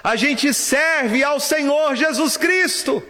A 0.04 0.14
gente 0.14 0.52
serve 0.52 1.24
ao 1.24 1.40
Senhor 1.40 1.96
Jesus 1.96 2.36
Cristo, 2.36 3.02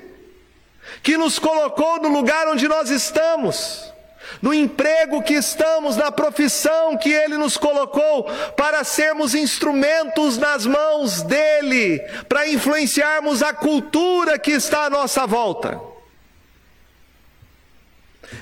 que 1.02 1.16
nos 1.16 1.36
colocou 1.36 2.00
no 2.00 2.08
lugar 2.10 2.46
onde 2.46 2.68
nós 2.68 2.90
estamos 2.90 3.92
no 4.40 4.54
emprego 4.54 5.20
que 5.20 5.34
estamos, 5.34 5.96
na 5.96 6.12
profissão 6.12 6.96
que 6.96 7.10
Ele 7.10 7.36
nos 7.36 7.56
colocou, 7.56 8.22
para 8.56 8.84
sermos 8.84 9.34
instrumentos 9.34 10.38
nas 10.38 10.64
mãos 10.64 11.22
dEle, 11.22 11.98
para 12.28 12.46
influenciarmos 12.46 13.42
a 13.42 13.52
cultura 13.52 14.38
que 14.38 14.52
está 14.52 14.84
à 14.84 14.90
nossa 14.90 15.26
volta. 15.26 15.97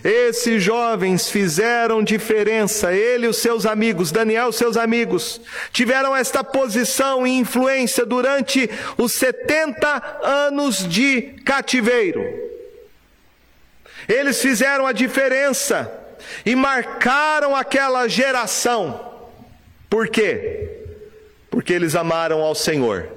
Esses 0.02 0.62
jovens 0.62 1.28
fizeram 1.28 2.02
diferença, 2.02 2.92
ele 2.92 3.26
e 3.26 3.28
os 3.28 3.38
seus 3.38 3.66
amigos, 3.66 4.12
Daniel 4.12 4.50
e 4.50 4.52
seus 4.52 4.76
amigos, 4.76 5.40
tiveram 5.72 6.14
esta 6.14 6.44
posição 6.44 7.26
e 7.26 7.38
influência 7.38 8.04
durante 8.04 8.68
os 8.96 9.12
70 9.12 10.20
anos 10.22 10.86
de 10.88 11.22
cativeiro. 11.44 12.22
Eles 14.08 14.40
fizeram 14.40 14.86
a 14.86 14.92
diferença 14.92 15.90
e 16.44 16.54
marcaram 16.54 17.56
aquela 17.56 18.06
geração. 18.06 19.12
Por 19.90 20.08
quê? 20.08 20.68
Porque 21.50 21.72
eles 21.72 21.94
amaram 21.94 22.42
ao 22.42 22.54
Senhor. 22.54 23.08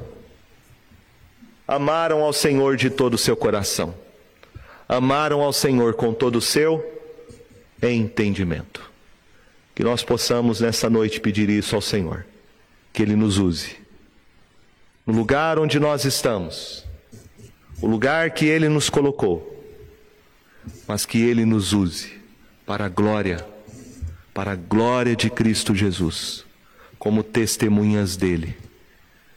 Amaram 1.67 2.23
ao 2.23 2.33
Senhor 2.33 2.75
de 2.75 2.89
todo 2.89 3.13
o 3.13 3.17
seu 3.17 3.37
coração. 3.37 3.93
Amaram 4.89 5.41
ao 5.41 5.53
Senhor 5.53 5.93
com 5.93 6.13
todo 6.13 6.37
o 6.37 6.41
seu 6.41 6.83
entendimento. 7.81 8.89
Que 9.73 9.83
nós 9.83 10.03
possamos 10.03 10.59
nessa 10.59 10.89
noite 10.89 11.21
pedir 11.21 11.49
isso 11.49 11.75
ao 11.75 11.81
Senhor. 11.81 12.25
Que 12.91 13.03
Ele 13.03 13.15
nos 13.15 13.37
use. 13.37 13.77
No 15.05 15.13
lugar 15.13 15.57
onde 15.57 15.79
nós 15.79 16.03
estamos, 16.03 16.83
o 17.81 17.87
lugar 17.87 18.31
que 18.31 18.45
Ele 18.45 18.67
nos 18.67 18.89
colocou 18.89 19.49
mas 20.87 21.05
que 21.05 21.19
Ele 21.19 21.45
nos 21.45 21.73
use 21.73 22.11
para 22.65 22.85
a 22.85 22.89
glória, 22.89 23.45
para 24.33 24.51
a 24.51 24.55
glória 24.55 25.15
de 25.15 25.29
Cristo 25.29 25.75
Jesus, 25.75 26.45
como 26.97 27.23
testemunhas 27.23 28.15
dele, 28.15 28.57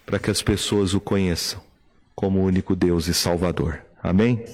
para 0.04 0.18
que 0.18 0.30
as 0.30 0.42
pessoas 0.42 0.94
o 0.94 1.00
conheçam 1.00 1.60
como 2.14 2.42
único 2.42 2.76
Deus 2.76 3.06
e 3.06 3.14
Salvador. 3.14 3.80
Amém? 4.02 4.44